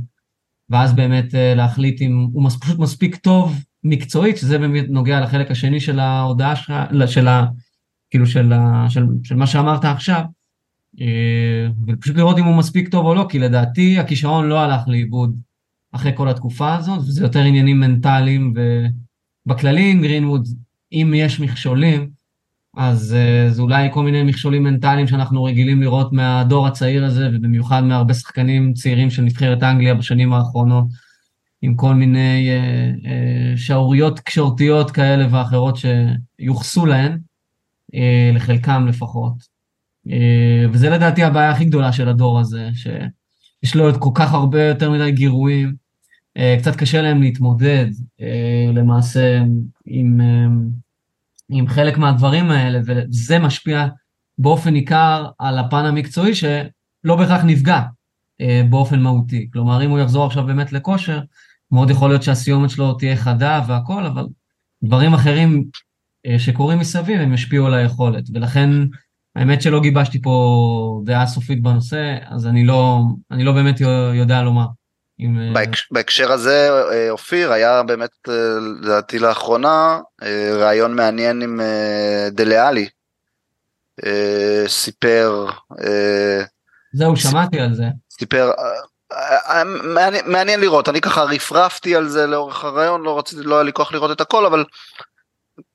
ואז 0.71 0.93
באמת 0.93 1.35
להחליט 1.57 2.03
אם 2.03 2.29
הוא 2.33 2.45
מס, 2.45 2.57
פשוט 2.57 2.79
מספיק 2.79 3.17
טוב 3.17 3.65
מקצועית, 3.85 4.37
שזה 4.37 4.59
באמת 4.59 4.85
נוגע 4.89 5.21
לחלק 5.21 5.51
השני 5.51 5.81
של 5.81 5.99
ההודעה 5.99 6.57
שלך, 6.57 6.73
של 7.07 7.29
ה... 7.29 7.47
כאילו 8.11 8.27
של, 8.27 8.53
ה, 8.53 8.87
של, 8.89 9.07
של 9.25 9.37
מה 9.37 9.47
שאמרת 9.47 9.85
עכשיו, 9.85 10.23
ופשוט 11.87 12.17
לראות 12.17 12.39
אם 12.39 12.45
הוא 12.45 12.57
מספיק 12.57 12.89
טוב 12.89 13.07
או 13.07 13.15
לא, 13.15 13.27
כי 13.29 13.39
לדעתי 13.39 13.99
הכישרון 13.99 14.49
לא 14.49 14.61
הלך 14.61 14.89
לאיבוד 14.89 15.41
אחרי 15.93 16.13
כל 16.15 16.29
התקופה 16.29 16.75
הזאת, 16.75 16.99
וזה 16.99 17.23
יותר 17.23 17.41
עניינים 17.41 17.81
מנטליים, 17.81 18.55
ובכללי 19.47 19.91
עם 19.91 20.03
גרינווד, 20.03 20.49
אם 20.93 21.13
יש 21.17 21.41
מכשולים, 21.41 22.11
אז 22.77 23.17
זה 23.51 23.63
אולי 23.63 23.89
כל 23.93 24.03
מיני 24.03 24.23
מכשולים 24.23 24.63
מנטליים 24.63 25.07
שאנחנו 25.07 25.45
רגילים 25.45 25.83
לראות 25.83 26.13
מהדור 26.13 26.67
הצעיר 26.67 27.05
הזה, 27.05 27.29
ובמיוחד 27.33 27.81
מהרבה 27.81 28.15
שחקנים 28.15 28.73
צעירים 28.73 29.11
של 29.11 29.23
נבחרת 29.23 29.63
אנגליה 29.63 29.95
בשנים 29.95 30.33
האחרונות, 30.33 30.85
עם 31.63 31.77
כל 31.77 31.95
מיני 31.95 32.49
uh, 32.49 33.05
uh, 33.05 33.59
שערוריות 33.59 34.17
תקשורתיות 34.17 34.91
כאלה 34.91 35.27
ואחרות 35.31 35.77
שיוחסו 35.77 36.87
להן, 36.87 37.19
uh, 37.93 37.97
לחלקם 38.35 38.87
לפחות. 38.89 39.60
Uh, 40.09 40.13
וזה 40.73 40.91
לדעתי 40.91 41.23
הבעיה 41.23 41.51
הכי 41.51 41.65
גדולה 41.65 41.93
של 41.93 42.09
הדור 42.09 42.41
הזה, 42.41 42.69
שיש 42.75 43.77
לו 43.77 43.91
את 43.91 43.97
כל 43.97 44.11
כך 44.15 44.33
הרבה 44.33 44.63
יותר 44.63 44.91
מדי 44.91 45.13
גירויים, 45.13 45.75
uh, 46.39 46.61
קצת 46.61 46.77
קשה 46.77 47.03
להם 47.03 47.23
להתמודד 47.23 47.87
uh, 48.21 48.75
למעשה 48.75 49.43
עם... 49.87 50.21
עם 51.51 51.69
חלק 51.69 51.99
מהדברים 51.99 52.51
האלה, 52.51 52.81
וזה 52.87 53.39
משפיע 53.39 53.87
באופן 54.39 54.71
ניכר 54.71 55.27
על 55.39 55.59
הפן 55.59 55.85
המקצועי 55.85 56.35
שלא 56.35 57.17
בהכרח 57.17 57.45
נפגע 57.45 57.83
אה, 58.41 58.63
באופן 58.71 59.01
מהותי. 59.01 59.49
כלומר, 59.53 59.85
אם 59.85 59.91
הוא 59.91 59.99
יחזור 59.99 60.27
עכשיו 60.27 60.47
באמת 60.47 60.73
לכושר, 60.73 61.21
מאוד 61.71 61.91
יכול 61.91 62.11
להיות 62.11 62.23
שהסיומת 62.23 62.71
שלו 62.71 62.95
תהיה 62.95 63.17
חדה 63.17 63.63
והכל, 63.69 64.07
אבל 64.07 64.27
דברים 64.83 65.15
אחרים 65.15 65.65
אה, 66.27 66.39
שקורים 66.39 66.79
מסביב 66.79 67.21
הם 67.21 67.33
ישפיעו 67.33 67.67
על 67.67 67.75
היכולת, 67.75 68.25
ולכן 68.35 68.71
האמת 69.41 69.63
שלא 69.63 69.81
גיבשתי 69.81 70.23
פה 70.23 71.03
דעה 71.05 71.27
סופית 71.27 71.63
בנושא, 71.63 72.17
אז 72.31 72.47
אני 72.47 72.65
לא, 72.67 72.99
אני 73.31 73.45
לא 73.45 73.53
באמת 73.53 73.81
יודע 74.15 74.43
לומר. 74.43 74.67
אם, 75.21 75.39
אה, 75.39 75.53
בהקש- 75.53 75.89
בהקשר 75.91 76.33
הזה, 76.33 76.71
אה, 76.93 77.11
אופיר, 77.11 77.53
היה 77.53 77.83
באמת, 77.83 78.11
אה, 78.29 78.35
לדעתי 78.83 79.19
לאחרונה, 79.19 80.01
ראיון 80.61 80.97
מעניין 80.97 81.43
עם 81.43 81.61
דליאלי. 82.31 82.89
סיפר, 84.67 85.47
זהו, 86.93 87.17
שמעתי 87.17 87.61
על 87.61 87.75
זה. 87.75 87.85
סיפר, 88.19 88.51
מעניין, 89.95 90.25
מעניין 90.27 90.61
לראות, 90.61 90.89
אני 90.89 91.01
ככה 91.01 91.23
רפרפתי 91.23 91.97
על 91.97 92.09
זה 92.09 92.27
לאורך 92.27 92.65
הרעיון, 92.65 93.03
לא 93.03 93.19
רציתי, 93.19 93.43
לא 93.43 93.55
היה 93.55 93.65
לי 93.65 93.73
כוח 93.73 93.93
לראות 93.93 94.11
את 94.11 94.21
הכל, 94.21 94.47
אבל 94.47 94.65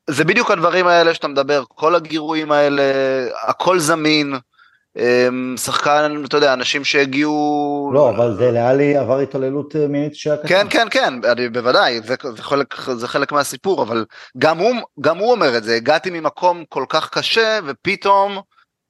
זה 0.10 0.24
בדיוק 0.24 0.52
הדברים 0.52 0.88
האלה 0.88 1.14
שאתה 1.14 1.28
מדבר, 1.28 1.64
כל 1.68 1.96
הגירויים 1.96 2.52
האלה, 2.52 2.84
הכל 3.48 3.80
זמין, 3.80 4.36
אה, 4.98 5.28
שחקן, 5.58 6.22
אתה 6.26 6.38
יודע, 6.38 6.54
אנשים 6.54 6.84
שהגיעו... 6.84 7.92
לא, 7.94 8.10
אבל 8.10 8.36
זה 8.38 8.52
לאלי 8.52 8.98
עבר 8.98 9.20
התעללות 9.20 9.76
אה, 9.76 9.88
מינית 9.88 10.16
שהיה 10.16 10.38
קטן. 10.38 10.48
כן, 10.48 10.68
כן, 10.70 10.88
כן, 10.92 11.14
אני, 11.32 11.50
בוודאי, 11.50 12.02
זה, 12.02 12.16
זה, 12.36 12.44
חלק, 12.44 12.76
זה 12.96 13.08
חלק 13.08 13.32
מהסיפור, 13.32 13.84
אבל 13.84 14.06
גם 14.38 14.58
הוא, 14.58 14.76
גם 15.02 15.18
הוא 15.18 15.32
אומר 15.32 15.58
את 15.58 15.64
זה, 15.64 15.76
הגעתי 15.76 16.10
ממקום 16.10 16.64
כל 16.70 16.86
כך 16.90 17.10
קשה, 17.10 17.60
ופתאום 17.66 18.42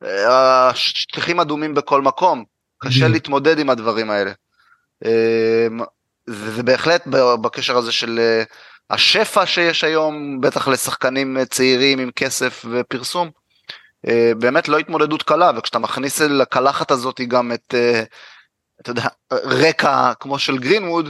אה, 0.04 0.70
השטיחים 0.70 1.40
אדומים 1.40 1.74
בכל 1.74 2.02
מקום, 2.02 2.44
קשה 2.78 3.00
בדיוק. 3.00 3.12
להתמודד 3.12 3.60
עם 3.60 3.70
הדברים 3.70 4.10
האלה. 4.10 4.32
אה, 5.06 5.68
זה, 6.28 6.52
זה 6.52 6.64
בהחלט 6.64 7.08
בקשר 7.42 7.78
הזה 7.78 7.92
של 7.92 8.20
אה, 8.20 8.44
השפע 8.90 9.46
שיש 9.46 9.84
היום, 9.84 10.42
בטח 10.42 10.68
לשחקנים 10.68 11.38
צעירים 11.50 12.00
עם 12.00 12.12
כסף 12.16 12.66
ופרסום, 12.72 13.30
אה, 14.08 14.32
באמת 14.40 14.68
לא 14.68 14.78
התמודדות 14.78 15.24
קלה, 15.24 15.52
וכשאתה 15.58 15.80
מכניס 15.80 16.22
אל 16.22 16.42
הקלחת 16.42 16.92
הזאת 16.92 17.22
גם 17.28 17.52
את, 17.52 17.74
אה, 17.78 18.04
אתה 18.82 18.92
יודע, 18.92 19.08
רקע 19.34 20.14
כמו 20.20 20.40
של 20.40 20.58
גרינווד, 20.58 21.10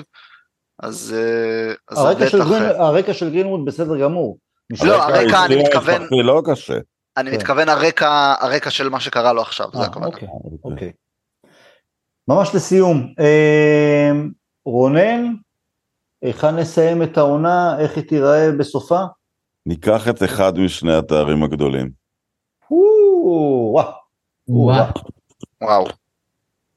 אז, 0.79 1.15
אה, 1.17 1.73
אז 1.89 1.97
זה 1.97 2.03
הרקע 2.03 2.29
של. 2.29 2.39
גרין, 2.43 2.63
הרקע 2.63 3.13
של 3.13 3.29
גרינווד 3.29 3.65
בסדר 3.65 4.01
גמור. 4.01 4.37
לא, 4.83 5.03
הרקע, 5.03 5.45
אני 5.45 5.63
מתכוון- 5.63 6.07
לא 6.23 6.41
קשה. 6.45 6.77
אני 7.17 7.31
כן. 7.31 7.37
מתכוון 7.37 7.69
הרקע, 7.69 8.35
הרקע 8.39 8.69
של 8.69 8.89
מה 8.89 8.99
שקרה 8.99 9.33
לו 9.33 9.41
עכשיו, 9.41 9.67
זה 9.73 9.79
אה, 9.79 9.85
הכוונה. 9.85 10.07
אוקיי, 10.07 10.27
אוקיי. 10.63 10.91
ממש 12.27 12.55
לסיום, 12.55 13.13
רונן, 14.65 15.33
היכן 16.21 16.55
נסיים 16.55 17.03
את 17.03 17.17
העונה, 17.17 17.79
איך 17.79 17.95
היא 17.95 18.03
תיראה 18.03 18.51
בסופה? 18.51 18.99
ניקח 19.65 20.07
את 20.09 20.23
אחד 20.23 20.59
משני 20.59 20.93
התארים 20.93 21.43
הגדולים. 21.43 21.89
או, 22.71 23.71
וואו, 23.73 23.91
וואו. 24.47 24.77
וואו. 24.77 24.91
וואו. 25.61 25.87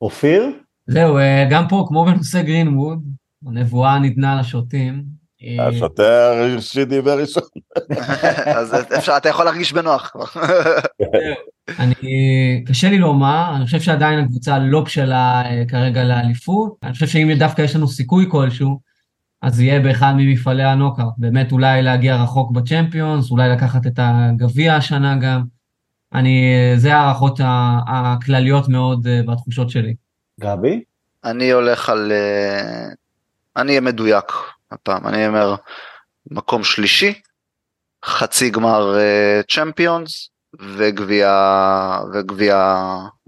אופיר? 0.03 0.51
זהו, 0.87 1.19
אה, 1.19 1.47
גם 1.51 1.69
פה, 1.69 1.85
כמו 1.89 2.05
בנושא 2.05 2.43
גרינווד, 2.43 3.03
הנבואה 3.47 3.99
ניתנה 3.99 4.41
לשוטים. 4.41 5.05
אה, 5.43 5.69
השוטר 5.69 6.33
הראשי 6.35 6.85
דיבר 6.85 7.19
ראשון. 7.21 7.43
אז 8.59 8.75
אפשר, 8.99 9.17
אתה 9.17 9.29
יכול 9.29 9.45
להרגיש 9.45 9.73
בנוח. 9.73 10.17
אני, 11.79 11.95
קשה 12.67 12.91
לי 12.91 12.99
לומר, 12.99 13.53
אני 13.57 13.65
חושב 13.65 13.81
שעדיין 13.81 14.19
הקבוצה 14.19 14.59
לא 14.59 14.81
בשלה 14.81 15.43
אה, 15.45 15.65
כרגע 15.69 16.05
לאליפות. 16.05 16.77
אני 16.83 16.93
חושב 16.93 17.07
שאם 17.07 17.33
דווקא 17.39 17.63
יש 17.63 17.77
לנו 17.77 17.89
סיכוי 17.89 18.27
כלשהו, 18.31 18.81
אז 19.43 19.55
זה 19.55 19.65
יהיה 19.65 19.81
באחד 19.81 20.15
ממפעלי 20.17 20.65
הנוקארט. 20.65 21.13
באמת 21.19 21.53
אולי 21.53 21.83
להגיע 21.83 22.17
רחוק 22.17 22.53
בצ'מפיונס, 22.53 23.31
אולי 23.31 23.49
לקחת 23.49 23.87
את 23.87 23.99
הגביע 23.99 24.75
השנה 24.75 25.17
גם. 25.17 25.43
אני, 26.15 26.53
זה 26.77 26.95
ההערכות 26.95 27.41
הכלליות 27.87 28.69
מאוד 28.69 29.07
אה, 29.07 29.21
בתחושות 29.27 29.71
שלי. 29.71 29.95
גבי? 30.41 30.83
אני 31.25 31.51
הולך 31.51 31.89
על... 31.89 32.13
אה, 32.13 32.89
אני 33.57 33.69
אהיה 33.69 33.81
מדויק 33.81 34.33
הפעם, 34.71 35.07
אני 35.07 35.27
אומר 35.27 35.55
מקום 36.31 36.65
שלישי, 36.65 37.21
חצי 38.05 38.51
גמר 38.51 38.99
אה, 38.99 39.41
צ'מפיונס 39.51 40.31
וגביע, 40.77 41.31
וגביע, 42.15 42.57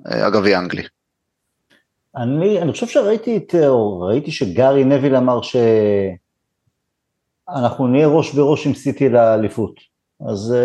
אה, 0.07 0.27
הגביע 0.27 0.59
האנגלי. 0.59 0.83
אני, 2.17 2.63
אני 2.63 2.73
חושב 2.73 2.87
שראיתי 2.87 3.37
את, 3.37 3.55
או 3.67 4.01
ראיתי 4.01 4.31
שגארי 4.31 4.85
נביל 4.85 5.17
אמר 5.17 5.41
שאנחנו 5.43 5.67
נהיה 7.87 8.07
ראש 8.09 8.35
בראש 8.35 8.67
עם 8.67 8.75
סיטי 8.75 9.09
לאליפות. 9.09 9.75
אז 10.29 10.55
uh, 10.55 10.57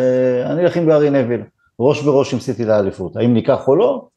אני 0.51 0.61
אלך 0.63 0.77
עם 0.77 0.85
גארי 0.85 1.09
נביל, 1.09 1.41
ראש 1.79 2.01
בראש 2.01 2.33
עם 2.33 2.39
סיטי 2.39 2.65
לאליפות. 2.65 3.15
האם 3.15 3.33
ניקח 3.33 3.67
או 3.67 3.75
לא? 3.75 4.07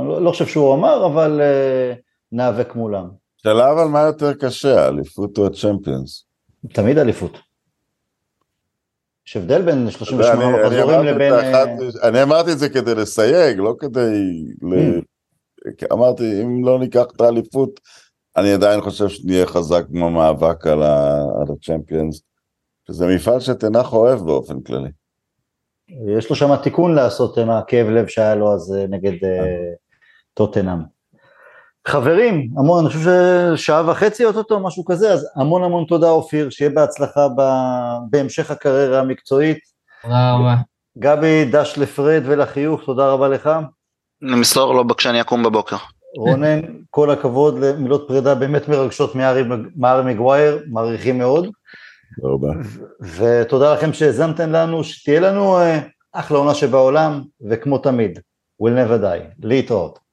אני 0.00 0.08
לא, 0.08 0.22
לא 0.22 0.30
חושב 0.30 0.46
שהוא 0.46 0.74
אמר, 0.74 1.06
אבל 1.06 1.40
uh, 1.40 1.96
ניאבק 2.32 2.74
מולם. 2.74 3.08
שאלה 3.36 3.72
אבל 3.72 3.84
מה 3.84 4.00
יותר 4.00 4.34
קשה, 4.34 4.84
האליפות 4.84 5.38
או 5.38 5.46
הצ'מפיונס? 5.46 6.24
תמיד 6.72 6.98
אליפות. 6.98 7.38
יש 9.26 9.36
הבדל 9.36 9.62
בין 9.62 9.82
אתה 9.88 9.92
38 9.92 10.44
יודע, 10.44 10.44
אני- 10.44 10.66
אני 10.66 10.76
מחזורים 10.76 11.04
לבין... 11.06 11.32
האחת- 11.32 11.68
אה, 12.02 12.08
אני 12.08 12.22
אמרתי 12.22 12.52
את 12.52 12.58
זה 12.58 12.68
כדי 12.68 12.94
לסייג, 12.94 13.58
לא 13.58 13.74
כדי... 13.78 14.22
ל- 14.62 15.00
אמרתי, 15.92 16.42
אם 16.42 16.64
לא 16.64 16.78
ניקח 16.78 17.04
את 17.16 17.20
האליפות, 17.20 17.80
אני 18.36 18.52
עדיין 18.52 18.80
חושב 18.80 19.08
שנהיה 19.08 19.46
חזק 19.46 19.84
כמו 19.92 20.10
מאבק 20.10 20.66
על 20.66 20.82
הצ'מפיונס, 21.52 22.22
שזה 22.88 23.06
מפעל 23.06 23.40
שתנח 23.40 23.92
אוהב 23.92 24.18
באופן 24.18 24.60
כללי. 24.60 24.90
יש 26.18 26.30
לו 26.30 26.36
שם 26.36 26.56
תיקון 26.56 26.94
לעשות 26.94 27.38
עם 27.38 27.50
הכאב 27.50 27.86
לב 27.86 28.06
שהיה 28.06 28.34
לו 28.34 28.54
אז 28.54 28.76
אה, 28.78 28.86
נגד 28.88 29.24
אה, 29.24 29.72
טוטנאם. 30.34 30.78
חברים, 31.88 32.50
המון, 32.58 32.80
אני 32.84 32.88
חושב 32.88 33.10
ששעה 33.56 33.90
וחצי 33.90 34.24
אוטוטו, 34.24 34.60
משהו 34.60 34.84
כזה, 34.84 35.12
אז 35.12 35.28
המון 35.36 35.64
המון 35.64 35.84
תודה 35.84 36.10
אופיר, 36.10 36.50
שיהיה 36.50 36.70
בהצלחה 36.70 37.28
ב- 37.36 37.96
בהמשך 38.10 38.50
הקריירה 38.50 39.00
המקצועית. 39.00 39.58
תודה 40.02 40.34
רבה. 40.34 40.54
גבי, 40.98 41.44
דש 41.44 41.78
לפרד 41.78 42.22
ולחיוך, 42.26 42.80
תודה 42.84 43.12
רבה 43.12 43.28
לך. 43.28 43.50
נמסור 44.26 44.74
לו 44.74 44.96
כשאני 44.96 45.20
אקום 45.20 45.42
בבוקר. 45.42 45.76
רונן, 46.16 46.60
כל 46.90 47.10
הכבוד 47.10 47.58
למילות 47.58 48.04
פרידה 48.08 48.34
באמת 48.34 48.68
מרגשות 48.68 49.14
מהארי 49.76 50.04
מגווייר, 50.04 50.62
מעריכים 50.66 51.18
מאוד. 51.18 51.48
תודה 52.20 52.34
רבה. 52.34 52.48
ותודה 53.00 53.74
לכם 53.74 53.92
שהאזנתם 53.92 54.52
לנו, 54.52 54.84
שתהיה 54.84 55.20
לנו 55.20 55.58
אה, 55.58 55.78
אחלה 56.12 56.38
עונה 56.38 56.54
שבעולם, 56.54 57.22
וכמו 57.50 57.78
תמיד, 57.78 58.18
will 58.62 58.66
never 58.66 59.02
die, 59.02 59.34
להתראות. 59.42 59.98